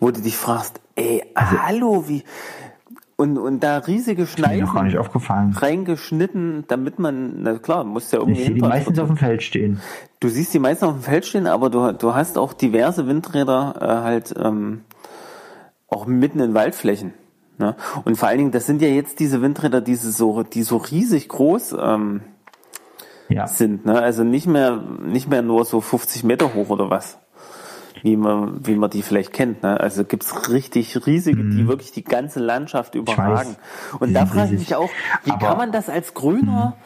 wo 0.00 0.10
du 0.10 0.20
dich 0.20 0.36
fragst, 0.36 0.80
ey, 0.96 1.22
Also 1.34 1.58
hallo, 1.62 2.04
wie... 2.08 2.22
und, 3.22 3.38
und 3.38 3.60
da 3.60 3.78
riesige 3.78 4.26
noch 4.60 4.74
gar 4.74 4.82
nicht 4.82 4.98
aufgefallen. 4.98 5.52
reingeschnitten, 5.52 6.64
damit 6.66 6.98
man, 6.98 7.42
na 7.42 7.58
klar, 7.58 7.84
muss 7.84 8.10
ja 8.10 8.18
irgendwie 8.18 8.40
Ich 8.40 8.46
sehe 8.46 8.54
die 8.56 8.60
meistens 8.60 8.98
auf 8.98 9.06
dem 9.06 9.16
Feld 9.16 9.42
stehen. 9.44 9.80
Du 10.18 10.28
siehst 10.28 10.52
die 10.52 10.58
meisten 10.58 10.86
auf 10.86 10.94
dem 10.94 11.02
Feld 11.02 11.24
stehen, 11.24 11.46
aber 11.46 11.70
du, 11.70 11.92
du 11.92 12.14
hast 12.14 12.36
auch 12.36 12.52
diverse 12.52 13.06
Windräder 13.06 13.74
äh, 13.80 13.86
halt 14.04 14.34
ähm, 14.36 14.80
auch 15.88 16.06
mitten 16.06 16.40
in 16.40 16.52
Waldflächen. 16.54 17.14
Ne? 17.58 17.76
Und 18.04 18.16
vor 18.16 18.28
allen 18.28 18.38
Dingen, 18.38 18.50
das 18.50 18.66
sind 18.66 18.82
ja 18.82 18.88
jetzt 18.88 19.20
diese 19.20 19.40
Windräder, 19.40 19.80
diese 19.80 20.10
so, 20.10 20.42
die 20.42 20.64
so 20.64 20.78
riesig 20.78 21.28
groß 21.28 21.76
ähm, 21.80 22.22
Ja. 23.28 23.46
sind. 23.46 23.86
Ne? 23.86 24.00
Also 24.00 24.24
nicht 24.24 24.48
mehr, 24.48 24.82
nicht 25.04 25.28
mehr 25.28 25.42
nur 25.42 25.64
so 25.64 25.80
50 25.80 26.24
Meter 26.24 26.54
hoch 26.54 26.70
oder 26.70 26.90
was. 26.90 27.18
Wie 28.02 28.16
man, 28.16 28.66
wie 28.66 28.74
man 28.74 28.90
die 28.90 29.02
vielleicht 29.02 29.32
kennt. 29.32 29.62
Ne? 29.62 29.78
Also 29.78 30.04
gibt's 30.04 30.50
richtig 30.50 31.06
riesige, 31.06 31.44
die 31.44 31.68
wirklich 31.68 31.92
die 31.92 32.04
ganze 32.04 32.40
Landschaft 32.40 32.94
überragen. 32.94 33.56
Und 34.00 34.14
da 34.14 34.26
frage 34.26 34.54
ich 34.54 34.60
mich 34.60 34.74
auch, 34.74 34.90
wie 35.24 35.32
Aber- 35.32 35.46
kann 35.46 35.58
man 35.58 35.72
das 35.72 35.88
als 35.88 36.14
Grüner 36.14 36.76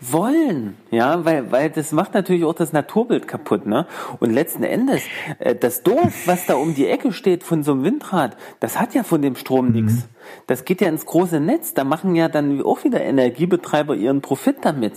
wollen? 0.00 0.76
Ja, 0.90 1.24
weil, 1.24 1.50
weil 1.52 1.70
das 1.70 1.92
macht 1.92 2.14
natürlich 2.14 2.44
auch 2.44 2.54
das 2.54 2.72
Naturbild 2.72 3.28
kaputt, 3.28 3.66
ne? 3.66 3.86
Und 4.20 4.32
letzten 4.32 4.62
Endes, 4.62 5.02
äh, 5.38 5.54
das 5.54 5.82
Dorf, 5.82 6.26
was 6.26 6.46
da 6.46 6.54
um 6.54 6.74
die 6.74 6.86
Ecke 6.86 7.12
steht 7.12 7.42
von 7.44 7.62
so 7.62 7.72
einem 7.72 7.84
Windrad, 7.84 8.36
das 8.60 8.78
hat 8.78 8.94
ja 8.94 9.02
von 9.02 9.22
dem 9.22 9.36
Strom 9.36 9.70
nichts. 9.70 10.08
Das 10.46 10.64
geht 10.64 10.80
ja 10.80 10.88
ins 10.88 11.06
große 11.06 11.40
Netz, 11.40 11.74
da 11.74 11.84
machen 11.84 12.14
ja 12.16 12.28
dann 12.28 12.62
auch 12.62 12.84
wieder 12.84 13.00
Energiebetreiber 13.02 13.94
ihren 13.94 14.20
Profit 14.20 14.56
damit. 14.62 14.94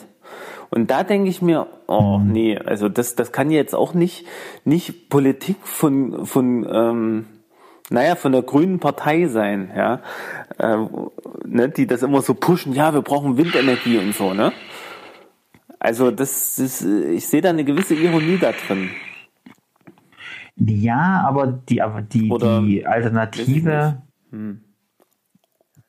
Und 0.69 0.91
da 0.91 1.03
denke 1.03 1.29
ich 1.29 1.41
mir, 1.41 1.67
oh 1.87 2.19
nee, 2.23 2.57
also 2.57 2.89
das, 2.89 3.15
das 3.15 3.31
kann 3.31 3.51
jetzt 3.51 3.73
auch 3.73 3.93
nicht, 3.93 4.25
nicht 4.65 5.09
Politik 5.09 5.57
von, 5.63 6.25
von 6.25 6.67
ähm, 6.69 7.25
naja, 7.89 8.15
von 8.15 8.33
der 8.33 8.41
grünen 8.41 8.79
Partei 8.79 9.27
sein, 9.27 9.71
ja, 9.75 10.01
äh, 10.57 10.77
ne, 11.45 11.69
die 11.69 11.87
das 11.87 12.03
immer 12.03 12.21
so 12.21 12.33
pushen, 12.33 12.73
ja, 12.73 12.93
wir 12.93 13.01
brauchen 13.01 13.37
Windenergie 13.37 13.97
und 13.97 14.13
so, 14.13 14.33
ne? 14.33 14.51
Also 15.79 16.11
das 16.11 16.59
ist, 16.59 16.81
ich 16.83 17.27
sehe 17.27 17.41
da 17.41 17.49
eine 17.49 17.63
gewisse 17.63 17.93
Ironie 17.95 18.37
da 18.39 18.51
drin. 18.51 18.89
Ja, 20.57 21.23
aber 21.25 21.47
die, 21.47 21.81
aber 21.81 22.01
die, 22.01 22.29
Oder- 22.31 22.61
die 22.61 22.85
Alternative, 22.85 24.01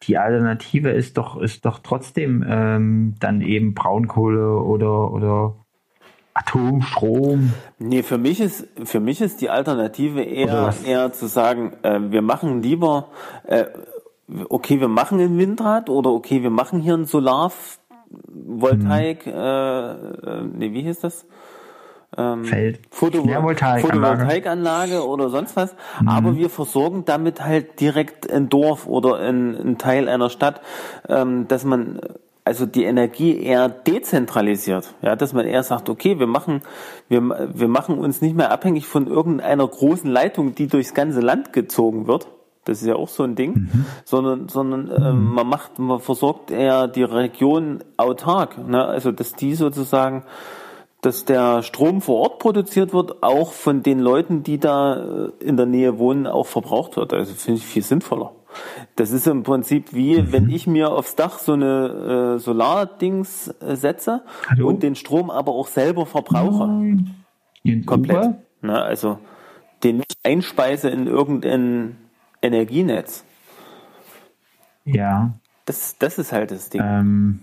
die 0.09 0.19
Alternative 0.19 0.91
ist 0.91 1.19
doch, 1.19 1.37
ist 1.37 1.65
doch 1.65 1.79
trotzdem 1.81 2.45
ähm, 2.49 3.15
dann 3.21 3.41
eben 3.43 3.75
Braunkohle 3.75 4.57
oder, 4.57 5.13
oder 5.13 5.55
Atomstrom. 6.35 7.53
Nee, 7.79 8.03
für 8.03 8.19
mich 8.19 8.41
ist, 8.41 8.67
für 8.85 9.01
mich 9.01 9.21
ist 9.21 9.41
die 9.41 9.51
Alternative 9.51 10.23
eher, 10.23 10.75
eher 10.85 11.13
zu 11.13 11.27
sagen, 11.27 11.73
äh, 11.83 12.01
wir 12.11 12.23
machen 12.23 12.63
lieber, 12.63 13.09
äh, 13.45 13.67
okay, 14.49 14.81
wir 14.81 14.89
machen 14.89 15.21
ein 15.21 15.39
Windrad 15.39 15.91
oder 15.91 16.11
okay, 16.11 16.43
wir 16.43 16.51
machen 16.51 16.81
hier 16.81 16.95
ein 16.95 17.05
Solarvoltaik, 17.05 19.27
Mhm. 19.27 19.33
äh, 19.33 20.43
nee, 20.57 20.73
wie 20.73 20.83
hieß 20.83 21.01
das? 21.01 21.27
Feld. 22.43 22.81
Photo 22.91 23.25
Ja, 23.25 23.43
Voltaikanlage. 23.43 23.87
Photovoltaikanlage 23.87 25.07
oder 25.07 25.29
sonst 25.29 25.55
was. 25.57 25.75
Aber 26.05 26.37
wir 26.37 26.51
versorgen 26.51 27.05
damit 27.05 27.45
halt 27.45 27.81
direkt 27.81 28.31
ein 28.31 28.49
Dorf 28.49 28.87
oder 28.87 29.17
ein, 29.17 29.55
ein 29.55 29.79
Teil 29.79 30.09
einer 30.09 30.29
Stadt, 30.29 30.61
ähm, 31.09 31.47
dass 31.49 31.65
man 31.65 32.01
also 32.49 32.65
die 32.65 32.85
Energie 32.85 33.39
eher 33.39 33.69
dezentralisiert. 33.69 34.95
Ja, 35.03 35.17
dass 35.17 35.33
man 35.35 35.47
eher 35.47 35.63
sagt, 35.63 35.89
okay, 35.91 36.19
wir 36.19 36.27
machen, 36.27 36.63
wir, 37.09 37.21
wir 37.21 37.69
machen 37.69 37.99
uns 37.99 38.23
nicht 38.23 38.35
mehr 38.35 38.51
abhängig 38.51 38.87
von 38.87 39.07
irgendeiner 39.07 39.69
großen 39.69 40.11
Leitung, 40.11 40.55
die 40.55 40.67
durchs 40.67 40.95
ganze 40.95 41.21
Land 41.21 41.53
gezogen 41.53 42.07
wird. 42.07 42.27
Das 42.65 42.83
ist 42.83 42.87
ja 42.87 42.97
auch 42.97 43.09
so 43.09 43.23
ein 43.23 43.35
Ding, 43.35 43.69
sondern, 44.05 44.49
sondern 44.49 44.91
ähm, 44.95 45.25
man 45.25 45.47
macht, 45.47 45.79
man 45.79 46.01
versorgt 46.01 46.51
eher 46.51 46.87
die 46.89 47.03
Region 47.03 47.85
autark. 47.97 48.59
Ne? 48.67 48.85
Also 48.85 49.13
dass 49.13 49.33
die 49.35 49.55
sozusagen 49.55 50.25
dass 51.01 51.25
der 51.25 51.63
Strom 51.63 52.01
vor 52.01 52.21
Ort 52.21 52.39
produziert 52.41 52.93
wird, 52.93 53.23
auch 53.23 53.53
von 53.53 53.83
den 53.83 54.01
Leuten, 54.01 54.43
die 54.43 54.59
da 54.59 54.97
äh, 54.97 55.31
in 55.41 55.57
der 55.57 55.67
Nähe 55.67 55.99
wohnen, 55.99 56.27
auch 56.27 56.47
verbraucht 56.47 56.97
wird. 56.97 57.13
Also 57.13 57.35
finde 57.35 57.59
ich 57.59 57.67
viel 57.67 57.83
sinnvoller. 57.83 58.33
Das 58.97 59.13
ist 59.13 59.27
im 59.27 59.43
Prinzip 59.43 59.95
wie, 59.95 60.33
wenn 60.33 60.51
ich 60.51 60.67
mir 60.67 60.91
aufs 60.91 61.15
Dach 61.15 61.39
so 61.39 61.53
eine 61.53 62.35
äh, 62.37 62.39
Solardings 62.39 63.49
äh, 63.61 63.77
setze 63.77 64.23
Hallo? 64.49 64.69
und 64.69 64.83
den 64.83 64.97
Strom 64.97 65.31
aber 65.31 65.53
auch 65.53 65.69
selber 65.69 66.07
verbrauche. 66.07 66.65
In 67.63 67.87
Komplett. 67.87 68.35
Ne? 68.63 68.83
Also 68.83 69.19
den 69.85 69.99
nicht 69.99 70.19
einspeise 70.25 70.89
in 70.89 71.07
irgendein 71.07 71.97
Energienetz. 72.43 73.25
Ja. 74.85 75.35
Das, 75.67 75.97
das 75.99 76.19
ist 76.19 76.33
halt 76.33 76.51
das 76.51 76.71
Ding. 76.71 76.81
Ähm, 76.83 77.41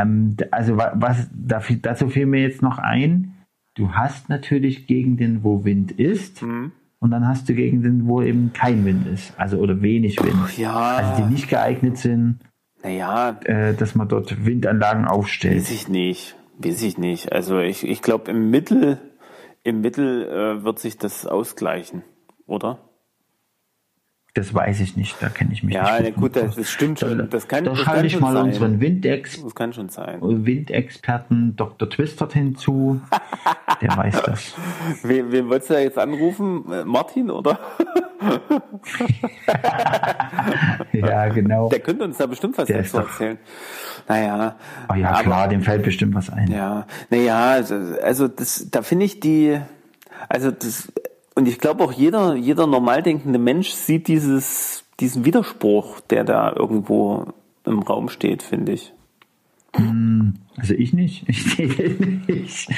ähm, 0.00 0.36
also 0.50 0.76
wa- 0.76 0.92
was 0.94 1.28
dazu 1.32 2.08
fiel 2.08 2.26
mir 2.26 2.40
jetzt 2.42 2.62
noch 2.62 2.78
ein, 2.78 3.34
du 3.74 3.92
hast 3.92 4.28
natürlich 4.28 4.86
Gegenden, 4.86 5.42
wo 5.44 5.64
Wind 5.64 5.92
ist, 5.92 6.42
Mhm. 6.42 6.72
und 7.00 7.10
dann 7.10 7.26
hast 7.28 7.48
du 7.48 7.54
Gegenden, 7.54 8.06
wo 8.08 8.22
eben 8.22 8.52
kein 8.52 8.84
Wind 8.84 9.06
ist, 9.06 9.32
also 9.38 9.58
oder 9.58 9.80
wenig 9.82 10.22
Wind. 10.22 10.56
ja. 10.58 10.74
Also 10.74 11.22
die 11.22 11.32
nicht 11.32 11.48
geeignet 11.48 11.96
sind, 11.98 12.38
Naja, 12.82 13.38
äh, 13.44 13.74
dass 13.74 13.94
man 13.94 14.08
dort 14.08 14.44
Windanlagen 14.46 15.04
Weiß 15.04 15.10
aufstellt. 15.12 15.70
ich 15.70 15.88
nicht. 15.88 16.36
Weiß 16.58 16.82
ich 16.82 16.96
nicht. 16.98 17.32
Also 17.32 17.58
ich, 17.60 17.86
ich 17.86 18.02
glaube 18.02 18.30
im 18.30 18.50
Mittel, 18.50 18.98
im 19.64 19.80
Mittel 19.80 20.24
äh, 20.28 20.64
wird 20.64 20.78
sich 20.78 20.96
das 20.98 21.26
ausgleichen, 21.26 22.02
oder? 22.46 22.87
Das 24.38 24.54
weiß 24.54 24.78
ich 24.80 24.96
nicht, 24.96 25.16
da 25.20 25.30
kenne 25.30 25.52
ich 25.52 25.64
mich 25.64 25.74
Ja, 25.74 25.98
nicht. 25.98 26.14
na 26.14 26.20
gut, 26.20 26.36
das, 26.36 26.54
das 26.54 26.70
stimmt 26.70 27.00
schon. 27.00 27.28
Das 27.28 27.48
kann, 27.48 27.64
da 27.64 27.72
das 27.72 28.02
ich 28.04 28.20
mal 28.20 28.32
sein. 28.32 28.44
unseren 28.44 28.80
Windex 28.80 29.42
Das 29.42 29.52
kann 29.52 29.72
schon 29.72 29.88
sein. 29.88 30.20
Windexperten 30.22 31.56
Dr. 31.56 31.90
Twistert 31.90 32.34
hinzu. 32.34 33.00
Der 33.82 33.96
weiß 33.96 34.22
das. 34.22 34.54
Wen, 35.02 35.32
wen 35.32 35.48
wolltest 35.48 35.70
du 35.70 35.74
da 35.74 35.80
jetzt 35.80 35.98
anrufen? 35.98 36.70
Äh, 36.70 36.84
Martin, 36.84 37.30
oder? 37.32 37.58
Ja, 40.92 41.28
genau. 41.28 41.68
Der 41.68 41.80
könnte 41.80 42.04
uns 42.04 42.16
da 42.16 42.26
bestimmt 42.26 42.58
was 42.58 42.66
Der 42.66 42.78
dazu 42.82 42.98
erzählen. 42.98 43.38
Naja. 44.08 44.56
Oh 44.88 44.94
ja, 44.94 45.10
aber- 45.10 45.22
klar, 45.22 45.48
dem 45.48 45.62
fällt 45.62 45.82
bestimmt 45.82 46.14
was 46.14 46.30
ein. 46.30 46.50
Ja, 46.50 46.86
naja, 47.10 47.50
also, 47.50 47.74
also 48.02 48.28
das, 48.28 48.68
da 48.70 48.82
finde 48.82 49.04
ich 49.04 49.20
die, 49.20 49.58
also 50.28 50.50
das, 50.50 50.92
und 51.38 51.46
ich 51.46 51.60
glaube 51.60 51.84
auch 51.84 51.92
jeder, 51.92 52.34
jeder 52.34 52.66
normal 52.66 53.00
denkende 53.00 53.38
Mensch 53.38 53.70
sieht 53.70 54.08
dieses, 54.08 54.82
diesen 54.98 55.24
Widerspruch, 55.24 56.00
der 56.00 56.24
da 56.24 56.52
irgendwo 56.52 57.26
im 57.64 57.78
Raum 57.82 58.08
steht, 58.08 58.42
finde 58.42 58.72
ich. 58.72 58.92
Also 60.56 60.74
ich 60.74 60.92
nicht. 60.92 61.28
Ich 61.28 61.44
sehe 61.44 61.96
nicht. 62.26 62.68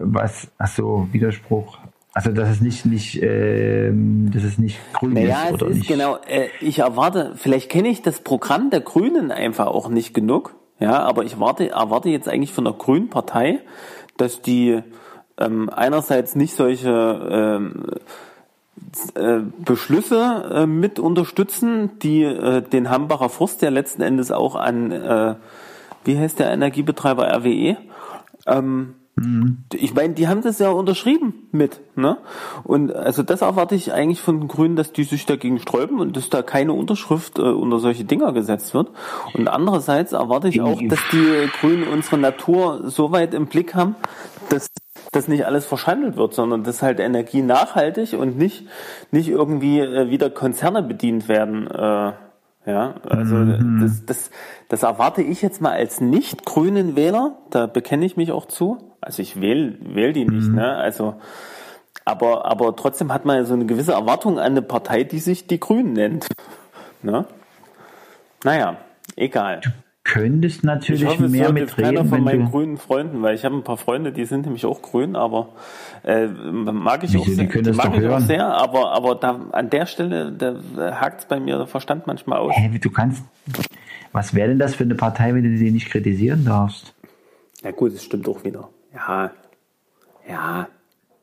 Was, 0.00 0.50
ach 0.56 0.68
so, 0.68 1.08
Widerspruch. 1.12 1.76
Also 2.14 2.32
dass 2.32 2.48
es 2.48 2.62
nicht, 2.62 2.86
nicht, 2.86 3.22
ähm, 3.22 4.30
dass 4.32 4.42
es 4.42 4.56
nicht 4.56 4.78
grün 4.94 5.12
Naja, 5.12 5.42
ist 5.42 5.46
es 5.48 5.52
oder 5.52 5.66
ist 5.66 5.76
nicht. 5.76 5.88
genau, 5.88 6.16
äh, 6.26 6.48
ich 6.62 6.78
erwarte, 6.78 7.34
vielleicht 7.36 7.68
kenne 7.68 7.88
ich 7.88 8.00
das 8.00 8.20
Programm 8.20 8.70
der 8.70 8.80
Grünen 8.80 9.30
einfach 9.30 9.66
auch 9.66 9.90
nicht 9.90 10.14
genug, 10.14 10.54
ja, 10.78 11.00
aber 11.00 11.24
ich 11.24 11.38
warte, 11.38 11.68
erwarte 11.68 12.08
jetzt 12.08 12.30
eigentlich 12.30 12.54
von 12.54 12.64
der 12.64 12.72
Grünen 12.72 13.10
Partei, 13.10 13.60
dass 14.16 14.40
die 14.40 14.82
ähm, 15.38 15.68
einerseits 15.70 16.34
nicht 16.34 16.54
solche 16.54 16.90
ähm, 16.90 17.86
äh, 19.14 19.40
Beschlüsse 19.64 20.50
äh, 20.52 20.66
mit 20.66 20.98
unterstützen, 20.98 21.98
die 22.00 22.22
äh, 22.22 22.62
den 22.62 22.90
Hambacher 22.90 23.28
Forst 23.28 23.62
ja 23.62 23.70
letzten 23.70 24.02
Endes 24.02 24.30
auch 24.30 24.54
an, 24.54 24.92
äh, 24.92 25.34
wie 26.04 26.18
heißt 26.18 26.38
der 26.38 26.50
Energiebetreiber 26.52 27.26
RWE, 27.26 27.76
ähm, 28.46 28.94
ich 29.72 29.94
meine, 29.94 30.12
die 30.12 30.28
haben 30.28 30.42
das 30.42 30.58
ja 30.58 30.68
unterschrieben 30.68 31.48
mit, 31.50 31.80
ne? 31.96 32.18
Und 32.64 32.94
also 32.94 33.22
das 33.22 33.40
erwarte 33.40 33.74
ich 33.74 33.94
eigentlich 33.94 34.20
von 34.20 34.40
den 34.40 34.48
Grünen, 34.48 34.76
dass 34.76 34.92
die 34.92 35.04
sich 35.04 35.24
dagegen 35.24 35.58
sträuben 35.58 36.00
und 36.00 36.18
dass 36.18 36.28
da 36.28 36.42
keine 36.42 36.74
Unterschrift 36.74 37.38
äh, 37.38 37.42
unter 37.42 37.78
solche 37.78 38.04
Dinger 38.04 38.32
gesetzt 38.32 38.74
wird. 38.74 38.90
Und 39.32 39.48
andererseits 39.48 40.12
erwarte 40.12 40.48
ich 40.48 40.60
auch, 40.60 40.78
dass 40.88 40.98
die 41.12 41.48
Grünen 41.60 41.88
unsere 41.88 42.18
Natur 42.18 42.90
so 42.90 43.10
weit 43.10 43.32
im 43.32 43.46
Blick 43.46 43.74
haben, 43.74 43.96
dass 44.50 44.68
das 45.12 45.28
nicht 45.28 45.46
alles 45.46 45.66
verschandelt 45.66 46.16
wird, 46.16 46.34
sondern 46.34 46.64
dass 46.64 46.82
halt 46.82 47.00
Energie 47.00 47.42
nachhaltig 47.42 48.14
und 48.14 48.36
nicht 48.38 48.66
nicht 49.10 49.28
irgendwie 49.28 49.80
äh, 49.80 50.10
wieder 50.10 50.30
Konzerne 50.30 50.82
bedient 50.82 51.28
werden. 51.28 51.66
Äh, 51.68 52.12
ja, 52.68 52.94
also 53.08 53.44
das, 53.80 54.04
das, 54.06 54.30
das 54.68 54.82
erwarte 54.82 55.22
ich 55.22 55.40
jetzt 55.40 55.60
mal 55.60 55.70
als 55.70 56.00
nicht 56.00 56.44
grünen 56.44 56.96
Wähler, 56.96 57.36
da 57.50 57.66
bekenne 57.66 58.04
ich 58.04 58.16
mich 58.16 58.32
auch 58.32 58.46
zu. 58.46 58.78
Also 59.00 59.22
ich 59.22 59.40
wähle 59.40 59.78
wähl 59.80 60.12
die 60.12 60.24
nicht, 60.24 60.48
ne? 60.48 60.74
Also 60.74 61.14
aber, 62.06 62.44
aber 62.44 62.74
trotzdem 62.76 63.12
hat 63.12 63.24
man 63.24 63.44
so 63.44 63.54
eine 63.54 63.66
gewisse 63.66 63.92
Erwartung 63.92 64.38
an 64.38 64.44
eine 64.44 64.62
Partei, 64.62 65.02
die 65.02 65.18
sich 65.18 65.46
die 65.46 65.60
Grünen 65.60 65.92
nennt. 65.92 66.28
Ne? 67.02 67.24
Naja, 68.42 68.78
egal. 69.14 69.60
Könntest 70.12 70.58
Ich 70.58 70.62
natürlich 70.62 71.04
hoffe, 71.06 71.24
es 71.24 71.32
mehr 71.32 71.46
keiner 71.46 71.60
mitreden, 71.60 72.08
von 72.08 72.22
meinen 72.24 72.44
du. 72.46 72.50
grünen 72.50 72.76
Freunden, 72.76 73.22
weil 73.22 73.34
ich 73.34 73.44
habe 73.44 73.56
ein 73.56 73.64
paar 73.64 73.76
Freunde, 73.76 74.12
die 74.12 74.24
sind 74.24 74.44
nämlich 74.44 74.64
auch 74.64 74.80
grün, 74.80 75.16
aber 75.16 75.48
äh, 76.04 76.26
mag 76.26 77.02
ich 77.02 77.12
Wieso, 77.12 77.20
auch 77.20 77.24
die 77.24 77.34
sehr. 77.34 77.74
mag 77.74 77.96
ich 77.98 78.06
auch 78.06 78.20
sehr, 78.20 78.46
aber, 78.46 78.92
aber 78.92 79.14
da, 79.16 79.40
an 79.52 79.70
der 79.70 79.86
Stelle 79.86 80.32
da 80.32 80.54
hakt 81.00 81.20
es 81.20 81.26
bei 81.26 81.40
mir 81.40 81.56
der 81.58 81.66
Verstand 81.66 82.06
manchmal 82.06 82.38
aus. 82.38 82.54
Wie, 82.70 82.78
du 82.78 82.90
kannst. 82.90 83.24
Was 84.12 84.34
wäre 84.34 84.48
denn 84.48 84.58
das 84.58 84.74
für 84.74 84.84
eine 84.84 84.94
Partei, 84.94 85.34
wenn 85.34 85.42
du 85.42 85.56
sie 85.58 85.70
nicht 85.70 85.90
kritisieren 85.90 86.44
darfst? 86.44 86.94
Ja 87.62 87.72
gut, 87.72 87.92
das 87.92 88.04
stimmt 88.04 88.28
auch 88.28 88.44
wieder. 88.44 88.68
Ja, 88.94 89.30
ja, 90.28 90.68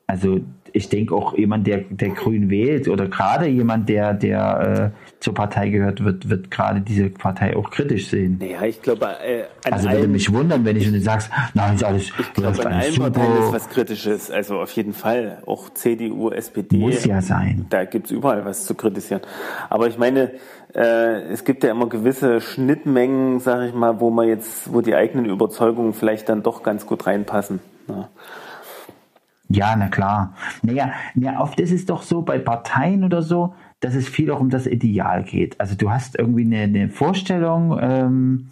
Also 0.06 0.40
ich 0.72 0.88
denke 0.88 1.14
auch 1.14 1.36
jemand, 1.38 1.66
der, 1.66 1.78
der 1.88 2.10
Grün 2.10 2.50
wählt 2.50 2.88
oder 2.88 3.06
gerade 3.08 3.46
jemand, 3.46 3.88
der, 3.88 4.12
der 4.12 4.92
äh, 4.94 5.03
zur 5.24 5.32
Partei 5.32 5.70
gehört, 5.70 6.04
wird, 6.04 6.28
wird 6.28 6.50
gerade 6.50 6.82
diese 6.82 7.08
Partei 7.08 7.56
auch 7.56 7.70
kritisch 7.70 8.08
sehen. 8.08 8.36
naja, 8.38 8.62
ich 8.64 8.82
glaube, 8.82 9.06
äh, 9.24 9.44
Also 9.70 9.88
würde 9.90 10.06
mich 10.06 10.30
wundern, 10.30 10.66
wenn 10.66 10.76
ich 10.76 10.86
und 10.86 10.92
du 10.92 11.00
sagst, 11.00 11.30
nein, 11.54 11.76
ist 11.76 11.82
alles, 11.82 12.02
ich 12.02 12.32
glaube, 12.34 12.48
läuft 12.48 12.66
an 12.66 12.74
alles 12.74 13.00
allen 13.00 13.12
Parteien 13.12 13.32
ist 13.32 13.38
super. 13.38 13.52
was 13.54 13.68
Kritisches. 13.70 14.30
Also 14.30 14.60
auf 14.60 14.70
jeden 14.72 14.92
Fall. 14.92 15.38
Auch 15.46 15.70
CDU, 15.70 16.28
SPD. 16.30 16.76
Muss 16.76 17.06
ja 17.06 17.22
sein. 17.22 17.64
Da 17.70 17.86
gibt's 17.86 18.10
überall 18.10 18.44
was 18.44 18.66
zu 18.66 18.74
kritisieren. 18.74 19.22
Aber 19.70 19.86
ich 19.86 19.96
meine, 19.96 20.32
äh, 20.74 21.22
es 21.32 21.44
gibt 21.44 21.64
ja 21.64 21.70
immer 21.70 21.88
gewisse 21.88 22.42
Schnittmengen, 22.42 23.40
sage 23.40 23.68
ich 23.68 23.74
mal, 23.74 24.00
wo 24.00 24.10
man 24.10 24.28
jetzt, 24.28 24.74
wo 24.74 24.82
die 24.82 24.94
eigenen 24.94 25.24
Überzeugungen 25.24 25.94
vielleicht 25.94 26.28
dann 26.28 26.42
doch 26.42 26.62
ganz 26.62 26.84
gut 26.84 27.06
reinpassen. 27.06 27.60
Ja. 27.88 28.10
Ja, 29.48 29.74
na 29.76 29.88
klar. 29.88 30.34
Naja, 30.62 30.92
ja, 31.14 31.40
oft 31.40 31.60
ist 31.60 31.72
es 31.72 31.86
doch 31.86 32.02
so 32.02 32.22
bei 32.22 32.38
Parteien 32.38 33.04
oder 33.04 33.22
so, 33.22 33.54
dass 33.84 33.94
es 33.94 34.08
viel 34.08 34.30
auch 34.30 34.40
um 34.40 34.50
das 34.50 34.66
Ideal 34.66 35.22
geht. 35.24 35.60
Also 35.60 35.74
du 35.76 35.90
hast 35.90 36.18
irgendwie 36.18 36.42
eine, 36.44 36.62
eine 36.62 36.88
Vorstellung, 36.88 37.78
ähm, 37.80 38.48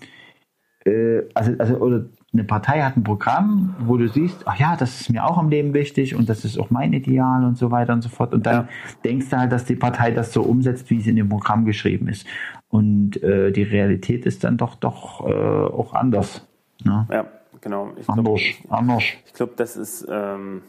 äh, 0.84 1.22
also, 1.34 1.52
also 1.58 1.76
oder 1.76 2.04
eine 2.34 2.44
Partei 2.44 2.80
hat 2.80 2.96
ein 2.96 3.04
Programm, 3.04 3.74
wo 3.80 3.98
du 3.98 4.08
siehst, 4.08 4.42
ach 4.46 4.58
ja, 4.58 4.74
das 4.76 5.02
ist 5.02 5.10
mir 5.10 5.24
auch 5.24 5.36
am 5.36 5.50
Leben 5.50 5.74
wichtig 5.74 6.14
und 6.14 6.28
das 6.30 6.44
ist 6.46 6.58
auch 6.58 6.70
mein 6.70 6.92
Ideal 6.94 7.44
und 7.44 7.58
so 7.58 7.70
weiter 7.70 7.92
und 7.92 8.00
so 8.02 8.08
fort. 8.08 8.32
Und 8.32 8.46
dann 8.46 8.54
Ja. 8.54 8.68
denkst 9.04 9.28
du 9.28 9.36
halt, 9.36 9.52
dass 9.52 9.66
die 9.66 9.74
Partei 9.76 10.12
das 10.12 10.32
so 10.32 10.42
umsetzt, 10.42 10.88
wie 10.88 10.98
es 10.98 11.06
in 11.06 11.16
dem 11.16 11.28
Programm 11.28 11.66
geschrieben 11.66 12.08
ist. 12.08 12.26
Und 12.70 13.22
äh, 13.22 13.52
die 13.52 13.64
Realität 13.64 14.24
ist 14.24 14.44
dann 14.44 14.56
doch 14.56 14.76
doch 14.76 15.26
äh, 15.26 15.30
auch 15.32 15.92
anders. 15.92 16.46
Ne? 16.84 17.06
Ja, 17.10 17.26
genau. 17.60 17.92
Ich 17.98 18.06
glaube, 18.06 18.20
Anders, 18.30 18.40
anders. 18.70 19.02
ich 19.26 19.32
glaub, 19.34 19.56
das 19.58 19.76
ist, 19.76 20.06
ähm, 20.10 20.62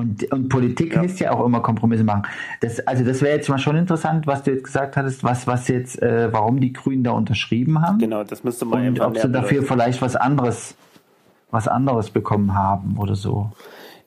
Und, 0.00 0.32
und 0.32 0.48
Politik 0.48 0.96
heißt 0.96 1.20
ja 1.20 1.32
auch 1.32 1.44
immer 1.44 1.60
Kompromisse 1.60 2.04
machen. 2.04 2.22
Das, 2.60 2.80
also 2.86 3.04
das 3.04 3.20
wäre 3.20 3.36
jetzt 3.36 3.50
mal 3.50 3.58
schon 3.58 3.76
interessant, 3.76 4.26
was 4.26 4.42
du 4.42 4.52
jetzt 4.52 4.64
gesagt 4.64 4.96
hattest, 4.96 5.22
was, 5.22 5.46
was 5.46 5.68
jetzt, 5.68 6.00
äh, 6.00 6.32
warum 6.32 6.58
die 6.58 6.72
Grünen 6.72 7.04
da 7.04 7.10
unterschrieben 7.10 7.82
haben. 7.82 7.98
genau, 7.98 8.24
das 8.24 8.42
müsste 8.42 8.64
man 8.64 8.88
Und 8.88 9.00
ob 9.00 9.18
sie 9.18 9.30
dafür 9.30 9.62
vielleicht 9.62 10.00
was 10.00 10.16
anderes, 10.16 10.74
was 11.50 11.68
anderes 11.68 12.10
bekommen 12.10 12.54
haben 12.54 12.96
oder 12.98 13.14
so. 13.14 13.50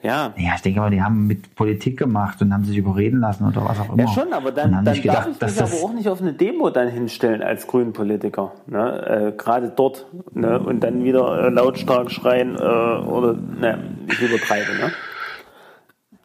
Ja, 0.02 0.34
Ja, 0.36 0.56
ich 0.56 0.62
denke 0.62 0.82
mal, 0.82 0.90
die 0.90 1.02
haben 1.02 1.28
mit 1.28 1.56
Politik 1.56 1.98
gemacht 1.98 2.42
und 2.42 2.52
haben 2.52 2.66
sich 2.66 2.76
überreden 2.76 3.22
lassen 3.22 3.48
oder 3.48 3.64
was 3.64 3.80
auch 3.80 3.94
immer. 3.94 4.04
Ja 4.04 4.10
schon, 4.10 4.34
aber 4.34 4.52
dann, 4.52 4.74
dann 4.74 4.84
darf 4.84 5.02
gedacht, 5.02 5.30
ich 5.32 5.38
dass 5.38 5.56
mich 5.56 5.64
aber 5.64 5.84
auch 5.86 5.94
nicht 5.94 6.10
auf 6.10 6.22
eine 6.22 6.34
Demo 6.34 6.72
dann 6.72 6.90
hinstellen 6.90 7.42
als 7.42 7.68
Grünen-Politiker. 7.68 8.52
Ne? 8.68 9.32
Äh, 9.32 9.38
Gerade 9.38 9.72
dort. 9.74 10.08
Ne? 10.34 10.60
Und 10.60 10.84
dann 10.84 11.06
wieder 11.06 11.50
lautstark 11.52 12.12
schreien 12.12 12.56
äh, 12.56 12.60
oder, 12.60 13.34
ne, 13.34 13.78
ich 14.08 14.20
übertreibe. 14.22 14.74
Ne? 14.74 14.92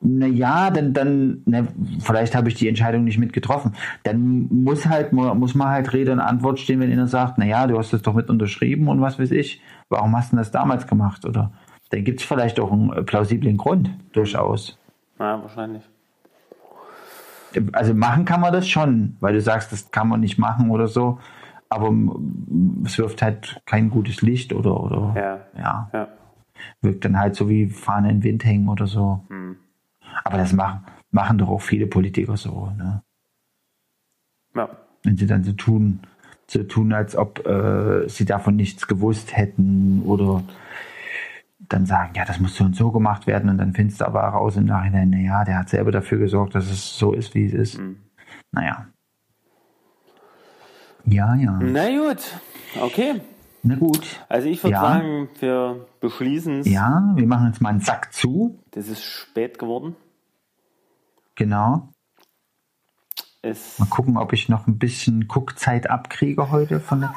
Naja, 0.01 0.71
dann, 0.71 0.93
dann, 0.93 1.43
ne, 1.45 1.67
vielleicht 2.01 2.37
habe 2.37 2.49
ich 2.49 2.55
die 2.55 2.69
Entscheidung 2.69 3.03
nicht 3.05 3.19
mit 3.19 3.33
getroffen. 3.33 3.75
Dann 4.05 4.47
muss 4.51 4.87
halt, 4.87 5.13
muss 5.13 5.55
man 5.57 5.69
halt 5.69 5.93
Rede 5.93 6.13
und 6.13 6.21
Antwort 6.21 6.61
stehen, 6.61 6.79
wenn 6.81 6.93
einer 6.93 7.09
sagt, 7.09 7.39
naja, 7.39 7.67
du 7.67 7.77
hast 7.79 7.93
das 7.93 8.03
doch 8.03 8.15
mit 8.15 8.31
unterschrieben 8.31 8.89
und 8.89 9.01
was 9.01 9.19
weiß 9.19 9.33
ich. 9.33 9.61
Warum 9.89 10.17
hast 10.17 10.33
du 10.33 10.37
das 10.37 10.53
damals 10.53 10.87
gemacht? 10.87 11.25
Oder 11.25 11.51
dann 11.91 12.05
gibt 12.05 12.21
es 12.21 12.27
vielleicht 12.27 12.61
auch 12.61 12.71
einen 12.71 12.93
äh, 12.93 13.03
plausiblen 13.03 13.57
Grund, 13.57 13.91
durchaus. 14.13 14.79
Ja, 15.19 15.43
wahrscheinlich. 15.43 15.83
Also 17.73 17.95
machen 17.95 18.25
kann 18.25 18.41
man 18.41 18.53
das 18.53 18.69
schon, 18.69 19.17
weil 19.21 19.33
du 19.35 19.41
sagst, 19.41 19.73
das 19.73 19.91
kann 19.91 20.09
man 20.09 20.21
nicht 20.21 20.39
machen 20.39 20.71
oder 20.71 20.87
so. 20.87 21.19
Aber 21.71 21.93
es 22.85 22.97
wirft 22.99 23.21
halt 23.21 23.61
kein 23.67 23.91
gutes 23.91 24.23
Licht 24.23 24.53
oder, 24.53 24.81
oder 24.81 25.13
Ja. 25.17 25.61
ja, 25.61 25.91
Ja. 25.93 26.09
wirkt 26.83 27.05
dann 27.05 27.19
halt 27.19 27.35
so 27.35 27.49
wie 27.49 27.67
Fahne 27.69 28.11
in 28.11 28.19
den 28.21 28.25
Wind 28.25 28.45
hängen 28.45 28.69
oder 28.69 28.87
so. 28.87 29.25
Hm. 29.29 29.57
Aber 30.25 30.39
das 30.39 30.53
machen, 30.53 30.85
machen 31.11 31.39
doch 31.39 31.49
auch 31.49 31.63
viele 31.63 31.87
Politiker 31.87 32.37
so, 32.37 32.71
ne? 32.77 33.03
ja. 34.55 34.69
wenn 35.05 35.17
sie 35.17 35.27
dann 35.27 35.45
so 35.45 35.53
tun, 35.53 36.01
so 36.47 36.63
tun, 36.65 36.93
als 36.93 37.17
ob 37.17 37.47
äh, 37.47 38.09
sie 38.09 38.25
davon 38.25 38.57
nichts 38.57 38.87
gewusst 38.87 39.37
hätten 39.37 40.03
oder 40.05 40.43
dann 41.69 41.87
sagen, 41.87 42.13
ja, 42.15 42.25
das 42.25 42.41
muss 42.41 42.57
so 42.57 42.65
und 42.65 42.75
so 42.77 42.91
gemacht 42.91 43.27
werden 43.27 43.51
und 43.51 43.59
dann 43.59 43.75
findest 43.75 44.01
du 44.01 44.07
aber 44.07 44.21
raus 44.21 44.57
im 44.57 44.65
Nachhinein, 44.65 45.11
naja, 45.11 45.45
der 45.45 45.59
hat 45.59 45.69
selber 45.69 45.93
dafür 45.93 46.19
gesorgt, 46.19 46.55
dass 46.55 46.71
es 46.71 46.97
so 46.97 47.13
ist, 47.13 47.35
wie 47.35 47.47
es 47.47 47.53
ist. 47.53 47.79
Hm. 47.79 47.97
Naja. 48.53 48.87
Ja, 51.05 51.35
ja. 51.35 51.59
Na 51.63 51.89
gut, 51.89 52.41
okay. 52.81 53.21
Na 53.63 53.75
gut. 53.75 54.25
Also 54.29 54.49
ich 54.49 54.63
würde 54.63 54.73
Ja. 54.75 54.81
sagen, 54.81 55.29
wir 55.41 55.87
beschließen 56.01 56.61
es. 56.61 56.67
Ja, 56.69 57.13
wir 57.17 57.27
machen 57.27 57.49
jetzt 57.49 57.61
mal 57.61 57.71
einen 57.71 57.81
Sack 57.81 58.13
zu. 58.13 58.59
Das 58.71 58.89
ist 58.89 59.03
spät 59.03 59.59
geworden. 59.59 59.97
Genau. 61.39 61.89
Es, 63.43 63.79
Mal 63.79 63.87
gucken, 63.87 64.17
ob 64.17 64.33
ich 64.33 64.49
noch 64.49 64.67
ein 64.67 64.79
bisschen 64.79 65.29
Guckzeit 65.29 65.89
abkriege 65.89 66.51
heute 66.51 66.81
von 66.81 67.01
der 67.03 67.15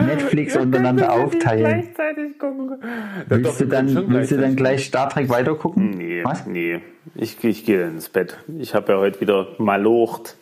Netflix 0.04 0.56
untereinander 0.56 1.12
aufteilen. 1.12 1.82
Gleichzeitig 1.94 2.36
gucken. 2.40 2.82
Willst 3.28 3.60
du 3.60 3.66
dann, 3.66 4.08
willst 4.10 4.32
du 4.32 4.36
dann 4.36 4.56
gleich 4.56 4.86
Star 4.86 5.08
Trek 5.08 5.28
weitergucken? 5.28 5.90
Nee, 5.90 6.24
Was? 6.24 6.46
nee. 6.46 6.80
Ich, 7.14 7.42
ich 7.44 7.64
gehe 7.64 7.86
ins 7.86 8.08
Bett. 8.08 8.36
Ich 8.58 8.74
habe 8.74 8.92
ja 8.94 8.98
heute 8.98 9.20
wieder 9.20 9.46
malocht. 9.58 10.36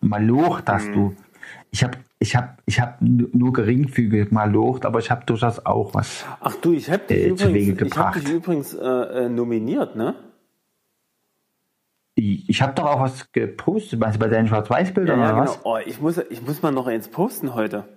Malocht 0.00 0.68
hast 0.70 0.88
Mhm. 0.88 0.92
du. 0.94 1.16
Ich 1.70 1.84
habe 1.84 1.98
ich 2.20 2.34
hab, 2.36 2.56
ich 2.64 2.80
hab 2.80 3.02
nu- 3.02 3.28
nur 3.34 3.52
geringfügig 3.52 4.30
malocht, 4.32 4.86
aber 4.86 4.98
ich 5.00 5.10
habe 5.10 5.26
durchaus 5.26 5.64
auch 5.66 5.92
was. 5.92 6.24
Ach 6.40 6.54
du, 6.56 6.72
ich 6.72 6.90
habe 6.90 7.02
dich, 7.06 7.32
Äh, 7.32 7.34
zu 7.36 7.52
Wege 7.52 7.72
übrigens, 7.72 7.92
ich 7.92 7.98
hab 7.98 8.12
gebracht. 8.14 8.28
dich 8.28 8.34
übrigens 8.34 8.72
äh, 8.74 8.86
äh, 8.86 9.28
nominiert, 9.28 9.94
ne? 9.96 10.14
Ich, 12.16 12.62
habe 12.62 12.74
doch 12.74 12.84
auch 12.84 13.00
was 13.00 13.32
gepostet, 13.32 13.98
meinst 13.98 14.16
du 14.16 14.20
bei 14.20 14.28
deinen 14.28 14.46
Schwarz-Weiß-Bildern 14.46 15.18
oder 15.18 15.36
was? 15.36 15.60
Oh, 15.64 15.78
ich, 15.84 16.00
muss, 16.00 16.18
ich 16.30 16.46
muss 16.46 16.62
mal 16.62 16.70
noch 16.70 16.86
eins 16.86 17.08
posten 17.08 17.54
heute. 17.54 17.88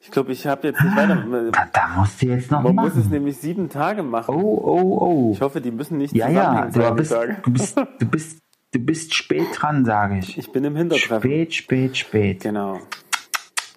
Ich 0.00 0.10
glaube, 0.10 0.32
ich 0.32 0.46
habe 0.46 0.68
jetzt 0.68 0.82
nicht 0.82 0.96
weiter. 0.96 1.24
Da, 1.52 1.68
da 1.72 1.88
musst 1.96 2.20
du 2.20 2.26
jetzt 2.26 2.50
noch 2.50 2.62
Man 2.62 2.74
muss 2.74 2.90
es 2.90 2.96
machen. 2.96 3.10
nämlich 3.12 3.38
sieben 3.38 3.70
Tage 3.70 4.02
machen. 4.02 4.34
Oh, 4.34 4.60
oh, 4.62 4.98
oh. 5.00 5.32
Ich 5.32 5.40
hoffe, 5.40 5.60
die 5.60 5.70
müssen 5.70 5.96
nicht 5.96 6.14
Ja, 6.14 6.28
ja, 6.28 6.66
du 6.66 6.94
bist, 6.94 7.12
du, 7.12 7.52
bist, 7.52 7.76
du, 7.76 8.06
bist, 8.06 8.38
du 8.72 8.78
bist 8.80 9.14
spät 9.14 9.46
dran, 9.54 9.84
sage 9.84 10.18
ich. 10.18 10.36
Ich 10.36 10.50
bin 10.52 10.64
im 10.64 10.76
Hintertreffen. 10.76 11.20
Spät, 11.20 11.54
spät, 11.54 11.96
spät. 11.96 12.42
Genau. 12.42 12.80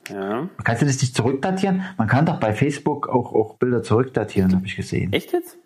Ja. 0.10 0.50
Kannst 0.64 0.82
du 0.82 0.88
das 0.88 1.00
nicht 1.02 1.16
zurückdatieren? 1.16 1.84
Man 1.98 2.08
kann 2.08 2.26
doch 2.26 2.40
bei 2.40 2.54
Facebook 2.54 3.08
auch, 3.08 3.34
auch 3.34 3.58
Bilder 3.58 3.82
zurückdatieren, 3.84 4.54
habe 4.56 4.66
ich 4.66 4.76
gesehen. 4.76 5.14
Echt 5.14 5.32
jetzt? 5.32 5.58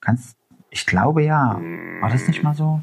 Kannst, 0.00 0.36
ich 0.70 0.86
glaube 0.86 1.22
ja. 1.24 1.58
War 2.00 2.10
das 2.10 2.28
nicht 2.28 2.42
mal 2.42 2.54
so? 2.54 2.80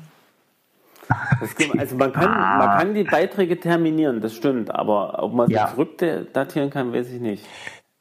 Also 1.77 1.95
man 1.95 2.11
kann, 2.13 2.29
man 2.31 2.77
kann 2.77 2.93
die 2.93 3.03
Beiträge 3.03 3.59
terminieren, 3.59 4.21
das 4.21 4.35
stimmt, 4.35 4.73
aber 4.73 5.21
ob 5.23 5.33
man 5.33 5.47
sie 5.47 5.53
Ja. 5.53 5.69
zurückdatieren 5.73 6.69
kann, 6.69 6.93
weiß 6.93 7.09
ich 7.09 7.19
nicht. 7.21 7.45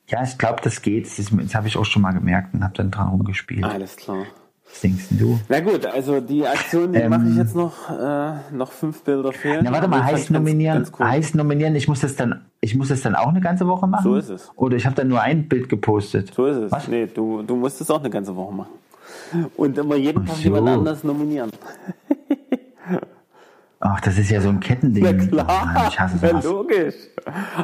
Ja, 0.09 0.23
ich 0.25 0.37
glaube, 0.39 0.61
das 0.63 0.83
geht. 0.83 1.07
Das, 1.07 1.17
das 1.31 1.55
habe 1.55 1.69
ich 1.69 1.77
auch 1.77 1.85
schon 1.85 2.03
mal 2.03 2.13
gemerkt 2.13 2.53
und 2.55 2.65
habe 2.65 2.75
dann 2.75 2.91
dran 2.91 3.09
rumgespielt. 3.09 3.65
Alles 3.65 3.97
klar. 3.97 4.25
Was 4.73 4.81
denkst 4.83 5.07
du? 5.11 5.39
Na 5.49 5.59
gut, 5.61 5.85
also 5.87 6.21
die 6.21 6.47
Aktion, 6.47 6.93
die 6.93 6.99
Ähm, 7.01 7.11
mache 7.11 7.27
ich 7.29 7.37
jetzt 7.37 7.57
noch, 7.57 7.91
äh, 7.91 8.33
noch 8.53 8.71
fünf 8.71 9.03
Bilder 9.03 9.33
fehlen. 9.33 9.63
Na, 9.65 9.73
warte 9.73 9.89
mal, 9.89 9.99
heißt 10.03 10.11
fand's 10.13 10.29
ganz- 10.29 10.39
nominieren, 10.39 10.77
ganz 10.79 10.93
cool. 10.99 11.07
heißt 11.07 11.35
nominieren, 11.35 11.75
ich 11.75 11.89
muss 11.89 12.01
das 12.01 12.15
dann, 12.17 12.45
ich 12.61 12.77
muss 12.77 12.89
das 12.89 13.01
dann 13.03 13.17
auch 13.17 13.29
eine 13.29 13.41
ganze 13.41 13.67
Woche 13.67 13.87
machen? 13.89 14.05
So 14.05 14.15
ist 14.17 14.29
es. 14.31 14.51
Oder 14.57 14.77
ich 14.77 14.87
habe 14.87 14.95
dann 14.95 15.09
nur 15.09 15.21
ein 15.21 15.49
Bild 15.49 15.69
gepostet. 15.69 16.33
So 16.35 16.47
ist 16.47 16.57
es. 16.57 16.71
Was? 16.73 16.87
Nee, 16.87 17.07
du, 17.07 17.43
du 17.43 17.57
musst 17.57 17.81
es 17.81 17.91
auch 17.91 17.99
eine 18.01 18.11
ganze 18.11 18.35
Woche 18.37 18.55
machen. 18.55 18.71
Und 19.57 19.77
immer 19.79 19.97
jeden 19.97 20.25
Tag 20.27 20.37
so. 20.37 20.43
jemand 20.43 20.69
anders 20.69 21.03
nominieren. 21.05 21.51
Ach, 23.82 23.99
das 24.01 24.18
ist 24.18 24.30
ja 24.30 24.43
so 24.43 24.51
ein 24.51 24.61
Kettending. 24.61 25.03
Na 25.05 25.12
klar, 25.45 25.66
Mann, 25.66 25.86
ich 25.88 25.99
hasse 25.99 26.18
ja, 26.20 26.28
sowas. 26.30 26.45
logisch. 26.45 26.95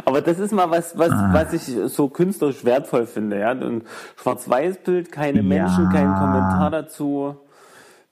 Aber 0.06 0.22
das 0.22 0.38
ist 0.38 0.52
mal 0.52 0.70
was, 0.70 0.96
was, 0.96 1.10
Ah. 1.10 1.28
was 1.32 1.52
ich 1.52 1.62
so 1.92 2.08
künstlerisch 2.08 2.64
wertvoll 2.64 3.06
finde. 3.06 3.38
Ja? 3.38 3.50
Ein 3.50 3.82
Schwarz-Weiß-Bild, 4.22 5.12
keine 5.12 5.42
Menschen, 5.42 5.84
Ja. 5.84 5.90
kein 5.90 6.14
Kommentar 6.14 6.70
dazu. 6.70 7.36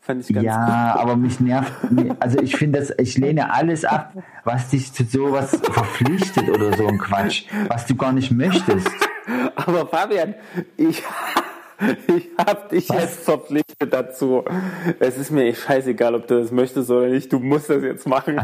Fand 0.01 0.21
ich 0.21 0.35
ganz 0.35 0.45
Ja, 0.45 0.97
aber 0.99 1.17
mich 1.17 1.41
nervt, 1.41 1.73
also 2.21 2.39
ich 2.41 2.57
finde 2.57 2.79
das, 2.79 2.93
ich 2.99 3.17
lehne 3.17 3.55
alles 3.55 3.87
ab, 3.87 4.13
was 4.45 4.69
dich 4.69 4.93
zu 4.93 5.03
sowas 5.05 5.59
verpflichtet 5.63 6.51
oder 6.51 6.77
so 6.77 6.87
ein 6.87 6.99
Quatsch, 6.99 7.45
was 7.69 7.87
du 7.87 7.95
gar 7.97 8.13
nicht 8.13 8.31
möchtest. 8.31 8.87
Aber 9.57 9.87
Fabian, 9.87 10.35
ich, 10.77 11.03
ich 12.17 12.31
habe 12.39 12.69
dich 12.71 12.89
Was? 12.89 13.01
jetzt 13.01 13.25
verpflichtet 13.25 13.93
dazu. 13.93 14.45
Es 14.99 15.17
ist 15.19 15.31
mir 15.31 15.55
scheißegal, 15.55 16.15
ob 16.15 16.27
du 16.27 16.41
das 16.41 16.51
möchtest 16.51 16.91
oder 16.91 17.09
nicht. 17.09 17.33
Du 17.33 17.39
musst 17.39 17.71
das 17.71 17.83
jetzt 17.83 18.07
machen. 18.07 18.41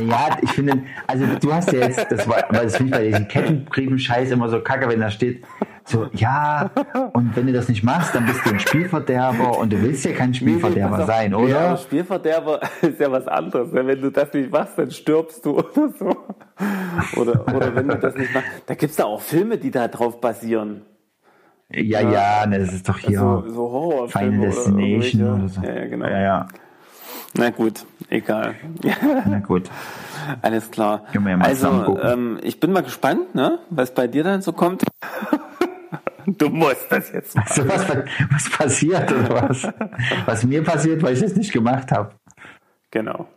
naja, 0.00 0.36
ich 0.42 0.50
finde, 0.50 0.82
also 1.06 1.26
du 1.40 1.52
hast 1.52 1.72
ja 1.72 1.80
jetzt, 1.80 2.06
das 2.10 2.28
war, 2.28 2.44
aber 2.48 2.64
das 2.64 2.76
finde 2.76 2.92
ich 2.92 2.98
bei 2.98 3.06
diesen 3.06 3.28
Kettenbriefen-Scheiß 3.28 4.30
immer 4.30 4.48
so 4.48 4.60
kacke, 4.60 4.88
wenn 4.88 5.00
da 5.00 5.10
steht, 5.10 5.44
so, 5.88 6.06
ja, 6.12 6.70
und 7.14 7.34
wenn 7.34 7.46
du 7.46 7.52
das 7.54 7.68
nicht 7.70 7.82
machst, 7.82 8.14
dann 8.14 8.26
bist 8.26 8.44
du 8.44 8.50
ein 8.50 8.60
Spielverderber 8.60 9.58
und 9.58 9.72
du 9.72 9.80
willst 9.80 10.04
ja 10.04 10.12
kein 10.12 10.34
Spielverderber 10.34 11.06
sein, 11.06 11.34
oder? 11.34 11.48
Ja, 11.48 11.76
Spielverderber 11.78 12.60
ist 12.82 13.00
ja 13.00 13.10
was 13.10 13.26
anderes. 13.26 13.72
ne? 13.72 13.86
Wenn 13.86 14.02
du 14.02 14.10
das 14.10 14.30
nicht 14.34 14.52
machst, 14.52 14.76
dann 14.76 14.90
stirbst 14.90 15.46
du 15.46 15.56
oder 15.58 15.88
so. 15.98 16.16
Oder, 17.16 17.48
oder 17.48 17.74
wenn 17.74 17.88
du 17.88 17.96
das 17.96 18.14
nicht 18.16 18.34
machst. 18.34 18.48
Da 18.66 18.74
gibt's 18.74 18.96
da 18.96 19.04
auch 19.04 19.22
Filme, 19.22 19.56
die 19.56 19.70
da 19.70 19.88
drauf 19.88 20.20
basieren. 20.20 20.82
Ja, 21.70 22.00
ja, 22.00 22.46
ne, 22.46 22.60
das 22.60 22.72
ist 22.72 22.88
doch 22.88 22.98
hier 22.98 23.18
So, 23.18 23.44
so 23.48 23.70
Horrorfilme. 23.70 24.08
Final 24.10 24.38
oder 24.38 24.46
Destination 24.48 24.80
irgendwelche- 24.80 25.34
oder 25.34 25.48
so. 25.48 25.60
Ja, 25.62 25.74
ja, 25.74 25.86
genau. 25.86 26.06
Ja, 26.06 26.20
ja, 26.20 26.48
Na 27.34 27.50
gut, 27.50 27.84
egal. 28.08 28.54
na 29.26 29.38
gut. 29.40 29.70
Alles 30.42 30.70
klar. 30.70 31.04
Können 31.12 31.24
wir 31.24 31.30
ja 31.32 31.36
mal 31.36 31.44
also, 31.46 31.98
ähm, 32.02 32.38
ich 32.42 32.58
bin 32.58 32.72
mal 32.72 32.82
gespannt, 32.82 33.34
ne, 33.34 33.58
was 33.70 33.92
bei 33.92 34.06
dir 34.06 34.24
dann 34.24 34.40
so 34.40 34.52
kommt. 34.52 34.82
du 36.26 36.48
musst 36.48 36.86
das 36.90 37.12
jetzt 37.12 37.36
machen. 37.36 37.52
So, 37.54 37.68
was, 37.68 37.86
was 38.30 38.50
passiert 38.50 39.12
oder 39.12 39.48
was? 39.48 39.68
Was 40.26 40.44
mir 40.44 40.64
passiert, 40.64 41.02
weil 41.02 41.14
ich 41.14 41.20
das 41.20 41.36
nicht 41.36 41.52
gemacht 41.52 41.92
habe. 41.92 42.12
Genau. 42.90 43.28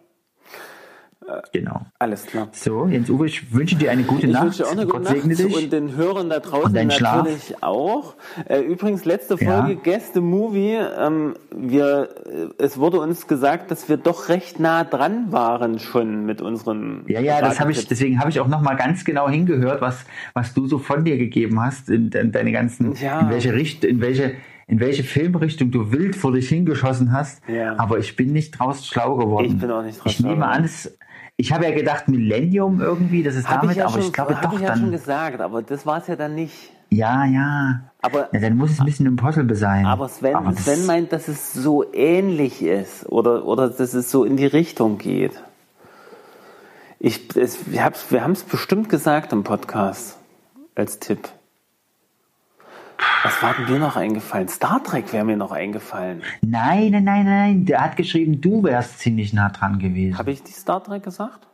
Genau. 1.53 1.86
Alles 1.99 2.26
klar. 2.26 2.49
So, 2.51 2.88
Jens 2.88 3.09
Uwe, 3.09 3.28
ich 3.28 3.53
wünsche 3.53 3.76
dir 3.76 3.91
eine 3.91 4.03
gute 4.03 4.28
Ich 4.28 4.34
Nacht. 4.34 4.43
wünsche 4.45 4.63
dir 4.63 4.67
auch 4.67 4.72
eine 4.72 4.86
gute 4.86 4.97
Gott 4.97 5.26
Nacht 5.28 5.39
dich. 5.39 5.55
und 5.55 5.72
den 5.72 5.95
Hörern 5.95 6.30
da 6.30 6.39
draußen 6.39 6.74
deinen 6.74 6.91
Schlaf. 6.91 7.17
natürlich 7.24 7.63
auch. 7.63 8.15
Äh, 8.49 8.59
übrigens, 8.61 9.05
letzte 9.05 9.36
Ja. 9.41 9.61
Folge 9.63 9.76
Gäste 9.82 10.19
Movie. 10.19 10.78
Ähm, 10.97 11.36
wir, 11.55 12.09
äh, 12.26 12.63
es 12.63 12.78
wurde 12.80 12.99
uns 12.99 13.28
gesagt, 13.28 13.72
dass 13.72 13.88
wir 13.88 13.97
doch 13.97 14.30
recht 14.30 14.59
nah 14.59 14.84
dran 14.84 15.32
waren 15.32 15.80
schon 15.80 16.26
mit 16.26 16.41
unseren. 16.41 17.03
Ja, 17.07 17.22
ja, 17.22 17.39
das 17.39 17.59
habe 17.59 17.72
ich, 17.72 17.88
deswegen 17.88 18.19
habe 18.19 18.30
ich 18.30 18.39
auch 18.39 18.47
noch 18.47 18.61
mal 18.61 18.76
ganz 18.76 19.05
genau 19.05 19.30
hingehört, 19.30 19.80
was, 19.82 20.03
was 20.34 20.53
du 20.53 20.67
so 20.67 20.80
von 20.80 21.05
dir 21.05 21.17
gegeben 21.17 21.61
hast, 21.61 21.89
in, 21.89 22.09
in 22.09 22.32
deine 22.32 22.51
ganzen, 22.51 22.93
Ja. 22.95 23.22
in 23.22 23.30
welche 23.30 23.53
Richtung, 23.53 23.89
in 23.89 24.01
welche, 24.01 24.34
in 24.67 24.80
welche 24.80 25.03
Filmrichtung 25.03 25.72
du 25.72 25.91
wild 25.91 26.15
vor 26.15 26.32
dich 26.34 26.49
hingeschossen 26.49 27.13
hast. 27.13 27.41
Ja. 27.47 27.78
Aber 27.78 27.99
ich 27.99 28.15
bin 28.15 28.34
nicht 28.34 28.51
draus 28.51 28.86
schlau 28.88 29.15
geworden. 29.17 29.45
Ich 29.45 29.57
bin 29.57 29.69
auch 29.72 29.84
nicht 29.84 29.99
draus 30.03 30.11
Ich 30.11 30.17
schlau 30.17 30.30
nehme 30.30 30.47
an, 30.47 30.63
es, 30.63 30.97
ich 31.42 31.52
habe 31.52 31.66
ja 31.66 31.72
gedacht 31.72 32.08
Millennium 32.08 32.80
irgendwie, 32.82 33.24
das 33.24 33.36
ist 33.36 33.50
Hab 33.50 33.62
damit, 33.62 33.72
ich 33.72 33.78
ja 33.80 33.86
aber 33.86 33.94
schon, 33.96 34.02
ich 34.04 34.14
glaube 34.14 34.38
doch 34.42 34.54
ich 34.54 34.60
ja 34.62 34.78
schon 34.78 34.92
gesagt, 34.92 35.42
aber 35.42 35.62
das 35.62 35.86
war 35.86 35.98
es 35.98 36.08
ja 36.08 36.16
dann 36.16 36.36
nicht. 36.36 36.72
Ja, 36.89 37.26
ja. 37.26 37.82
Aber, 38.02 38.30
Ja, 38.34 38.39
dann 38.39 38.58
muss 38.58 38.72
es 38.72 38.80
ein 38.80 38.86
bisschen 38.86 39.06
impossible 39.06 39.56
sein. 39.56 39.86
aber 39.86 40.08
Sven, 40.10 40.36
Aber 40.36 40.52
das- 40.52 40.66
Sven 40.66 40.86
meint, 40.86 41.12
dass 41.14 41.28
es 41.28 41.54
so 41.54 41.86
ähnlich 41.94 42.62
ist 42.62 43.08
oder, 43.10 43.46
oder 43.46 43.70
dass 43.70 43.94
es 43.94 44.12
so 44.12 44.24
in 44.26 44.38
die 44.38 44.46
Richtung 44.46 44.98
geht. 44.98 45.32
Ich, 47.00 47.36
es, 47.36 47.72
wir 47.72 47.84
haben 48.24 48.34
es 48.34 48.44
bestimmt 48.44 48.89
gesagt 48.89 49.34
im 49.34 49.44
Podcast 49.44 50.18
als 50.76 51.00
Tipp. 51.00 51.30
Was 53.24 53.41
war 53.43 53.54
denn 53.54 53.68
dir 53.68 53.80
noch 53.80 53.95
eingefallen? 53.95 54.47
Star 54.47 54.84
Trek 54.84 55.14
wäre 55.14 55.26
mir 55.26 55.38
noch 55.38 55.52
eingefallen. 55.52 56.24
Nein, 56.41 56.91
nein, 56.91 57.04
nein, 57.04 57.26
nein. 57.26 57.66
Der 57.66 57.82
hat 57.82 57.95
geschrieben, 57.95 58.41
du 58.41 58.64
wärst 58.64 58.99
ziemlich 58.99 59.34
nah 59.34 59.49
dran 59.49 59.80
gewesen. 59.80 60.18
Habe 60.18 60.32
ich 60.32 60.43
die 60.43 60.52
Star 60.52 60.84
Trek 60.84 61.04
gesagt? 61.04 61.47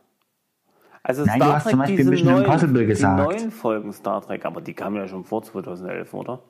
Also 1.03 1.25
Nein, 1.25 1.37
Star 1.37 1.47
du 1.47 1.55
hast 1.55 1.63
Trek, 1.63 1.71
zum 1.71 1.79
Beispiel 1.79 1.97
diese 1.97 2.09
Mission 2.09 2.31
neuen, 2.33 2.45
Impossible 2.45 2.85
gesagt. 2.85 3.19
Die 3.19 3.23
neuen 3.23 3.51
Folgen 3.51 3.93
Star 3.93 4.21
Trek, 4.21 4.45
aber 4.45 4.61
die 4.61 4.73
kamen 4.73 4.97
ja 4.97 5.07
schon 5.07 5.23
vor 5.23 5.43
2011, 5.43 6.13
oder? 6.13 6.41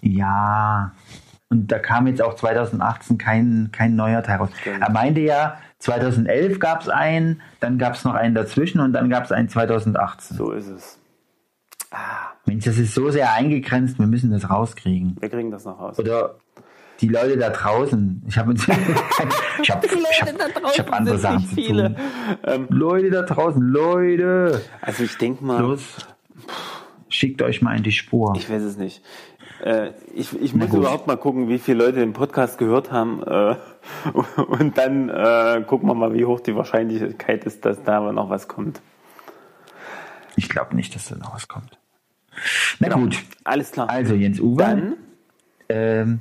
Ja. 0.00 0.92
Und 1.48 1.70
da 1.70 1.78
kam 1.78 2.06
jetzt 2.06 2.22
auch 2.22 2.34
2018 2.34 3.18
kein, 3.18 3.68
kein 3.72 3.94
neuer 3.94 4.22
Teil 4.22 4.38
raus. 4.38 4.50
Stimmt. 4.60 4.80
Er 4.80 4.90
meinte 4.90 5.20
ja, 5.20 5.58
2011 5.80 6.58
gab 6.60 6.82
es 6.82 6.88
einen, 6.88 7.42
dann 7.60 7.78
gab 7.78 7.94
es 7.94 8.04
noch 8.04 8.14
einen 8.14 8.34
dazwischen 8.34 8.80
und 8.80 8.92
dann 8.92 9.10
gab 9.10 9.24
es 9.24 9.32
einen 9.32 9.48
2018. 9.48 10.36
So 10.36 10.52
ist 10.52 10.68
es. 10.68 11.01
Mensch, 12.46 12.64
das 12.64 12.78
ist 12.78 12.94
so 12.94 13.10
sehr 13.10 13.32
eingegrenzt, 13.32 13.98
wir 13.98 14.06
müssen 14.06 14.30
das 14.30 14.48
rauskriegen. 14.50 15.16
Wir 15.20 15.28
kriegen 15.28 15.50
das 15.50 15.64
noch 15.64 15.78
raus. 15.78 15.98
Oder 15.98 16.36
die 17.00 17.08
Leute 17.08 17.36
da 17.36 17.50
draußen. 17.50 18.22
Ich 18.28 18.38
habe 18.38 18.52
ich 18.54 18.68
hab, 18.68 18.78
ich 19.60 19.70
hab, 19.70 19.84
ich 19.84 20.78
hab 20.78 20.92
andere 20.92 21.18
sind 21.18 21.22
Sachen 21.22 21.36
nicht 21.36 21.48
zu 21.48 21.54
viele. 21.56 21.94
tun. 22.44 22.66
Leute 22.70 23.10
da 23.10 23.22
draußen, 23.22 23.60
Leute. 23.60 24.62
Also 24.80 25.02
ich 25.04 25.18
denke 25.18 25.44
mal, 25.44 25.60
Los, 25.60 25.82
schickt 27.08 27.42
euch 27.42 27.60
mal 27.62 27.76
in 27.76 27.82
die 27.82 27.92
Spur. 27.92 28.34
ich 28.36 28.48
weiß 28.48 28.62
es 28.62 28.76
nicht. 28.76 29.02
Äh, 29.64 29.90
ich 30.14 30.32
ich 30.40 30.54
muss 30.54 30.70
gut. 30.70 30.80
überhaupt 30.80 31.06
mal 31.06 31.16
gucken, 31.16 31.48
wie 31.48 31.58
viele 31.58 31.84
Leute 31.84 31.98
den 32.00 32.12
Podcast 32.12 32.58
gehört 32.58 32.90
haben. 32.92 33.22
Äh, 33.22 33.56
und 34.36 34.78
dann 34.78 35.08
äh, 35.08 35.62
gucken 35.66 35.88
wir 35.88 35.94
mal, 35.94 36.14
wie 36.14 36.24
hoch 36.24 36.40
die 36.40 36.56
Wahrscheinlichkeit 36.56 37.44
ist, 37.44 37.64
dass 37.64 37.82
da 37.82 38.00
noch 38.12 38.30
was 38.30 38.48
kommt. 38.48 38.80
Ich 40.36 40.48
glaube 40.48 40.74
nicht, 40.76 40.94
dass 40.94 41.06
da 41.08 41.16
noch 41.16 41.34
was 41.34 41.48
kommt. 41.48 41.78
Na 42.78 42.88
gut, 42.88 43.16
Alles 43.44 43.70
klar. 43.72 43.88
also 43.90 44.14
Jens 44.14 44.40
Uwe, 44.40 44.56
dann 44.56 44.96
ähm, 45.68 46.20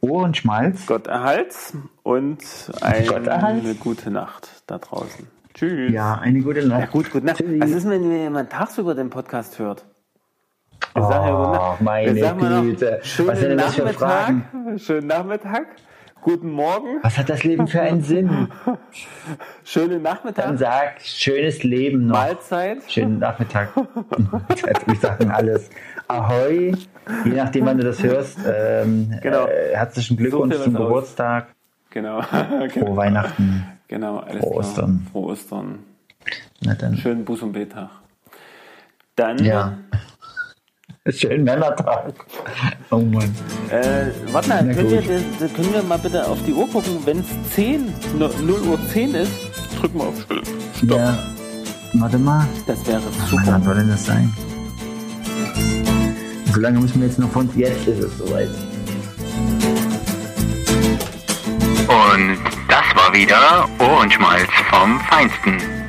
Ohrenschmalz. 0.00 0.86
Gott 0.86 1.06
erhalts 1.06 1.74
und 2.02 2.42
ein, 2.80 3.06
Gott 3.06 3.26
erhalts. 3.26 3.64
eine 3.64 3.74
gute 3.76 4.10
Nacht 4.10 4.62
da 4.66 4.78
draußen. 4.78 5.26
Tschüss. 5.54 5.92
Ja, 5.92 6.14
eine 6.18 6.40
gute 6.40 6.66
Nacht. 6.66 6.80
Ja, 6.80 6.86
gut, 6.86 7.10
gut. 7.10 7.22
Na, 7.24 7.34
Tschüssi. 7.34 7.60
was 7.60 7.70
ist, 7.70 7.88
wenn 7.88 8.10
jemand 8.10 8.50
tagsüber 8.50 8.94
den 8.94 9.10
Podcast 9.10 9.58
hört? 9.58 9.84
Wir 10.94 11.02
Oh, 11.04 11.08
sagen 11.08 11.26
ja 11.26 11.44
gute 11.44 11.50
Nacht. 11.58 11.80
meine 11.80 12.62
Güte. 12.62 12.98
Was 13.00 13.06
Schönen 13.08 13.36
sind 13.36 13.48
denn 13.50 13.58
das 13.58 13.78
Nachmittag. 13.78 14.34
Schönen 14.76 15.06
Nachmittag. 15.06 15.66
Guten 16.22 16.52
Morgen. 16.52 16.98
Was 17.02 17.18
hat 17.18 17.28
das 17.28 17.42
Leben 17.42 17.66
für 17.66 17.80
einen 17.82 18.00
Sinn? 18.02 18.48
Schönen 19.64 19.90
Dann 19.90 20.02
Nachmittag. 20.02 20.56
sag, 20.56 21.00
schönes 21.00 21.64
Leben 21.64 22.06
noch. 22.06 22.14
Mahlzeit. 22.16 22.78
Schönen 22.88 23.18
Nachmittag. 23.18 23.70
Wir 24.86 24.96
sagen 24.96 25.30
alles. 25.32 25.68
Ahoi. 26.06 26.74
Je 27.24 27.30
nachdem, 27.32 27.66
wann 27.66 27.78
du 27.78 27.84
das 27.84 28.00
hörst. 28.04 28.38
Ähm, 28.46 29.18
Genau. 29.20 29.46
äh, 29.46 29.74
herzlichen 29.74 30.16
Glückwunsch 30.16 30.54
So 30.54 30.62
zum. 30.64 30.74
Geburtstag. 30.74 31.48
Genau. 31.90 32.22
Frohe 32.22 32.68
genau. 32.68 32.96
Weihnachten. 32.96 33.64
Genau, 33.88 34.18
alles 34.18 34.40
Frohe. 34.44 34.54
Ostern. 34.58 35.06
Frohe 35.10 35.32
Ostern. 35.32 35.80
Na 36.60 36.74
dann. 36.74 36.96
Schönen 36.98 37.24
Buß- 37.24 37.42
und 37.42 37.52
Betag. 37.52 37.90
Dann, 39.16 39.38
Ja. 39.44 39.76
Schönen 41.10 41.42
Männertag. 41.42 42.14
Oh 42.90 42.98
Mann. 42.98 43.34
äh, 43.70 44.06
warte 44.30 44.48
mal, 44.50 44.58
können 44.72 44.90
wir, 44.90 45.48
können 45.48 45.72
wir 45.72 45.82
mal 45.82 45.98
bitte 45.98 46.24
auf 46.24 46.38
die 46.46 46.52
Uhr 46.52 46.68
gucken? 46.68 46.98
Wenn 47.04 47.18
es 47.20 47.26
10, 47.54 47.92
0 48.18 48.30
Uhr 48.68 48.78
10 48.92 49.14
ist, 49.16 49.32
drücken 49.80 49.98
wir 49.98 50.06
auf 50.06 50.26
Stopp. 50.76 50.98
Ja. 50.98 51.18
Warte 51.94 52.18
mal. 52.18 52.46
Das 52.68 52.86
wäre 52.86 53.02
super. 53.28 53.42
wann 53.46 53.64
soll 53.64 53.74
denn 53.74 53.88
das 53.88 54.06
sein? 54.06 54.32
So 56.54 56.60
lange 56.60 56.78
müssen 56.78 57.00
wir 57.00 57.08
jetzt 57.08 57.18
noch 57.18 57.30
von. 57.30 57.50
Jetzt 57.56 57.86
ist 57.88 57.98
es 57.98 58.18
soweit. 58.18 58.48
Und 61.88 62.38
das 62.68 62.94
war 62.94 63.12
wieder 63.12 63.68
Ohrenschmalz 63.80 64.48
vom 64.70 65.00
Feinsten. 65.00 65.82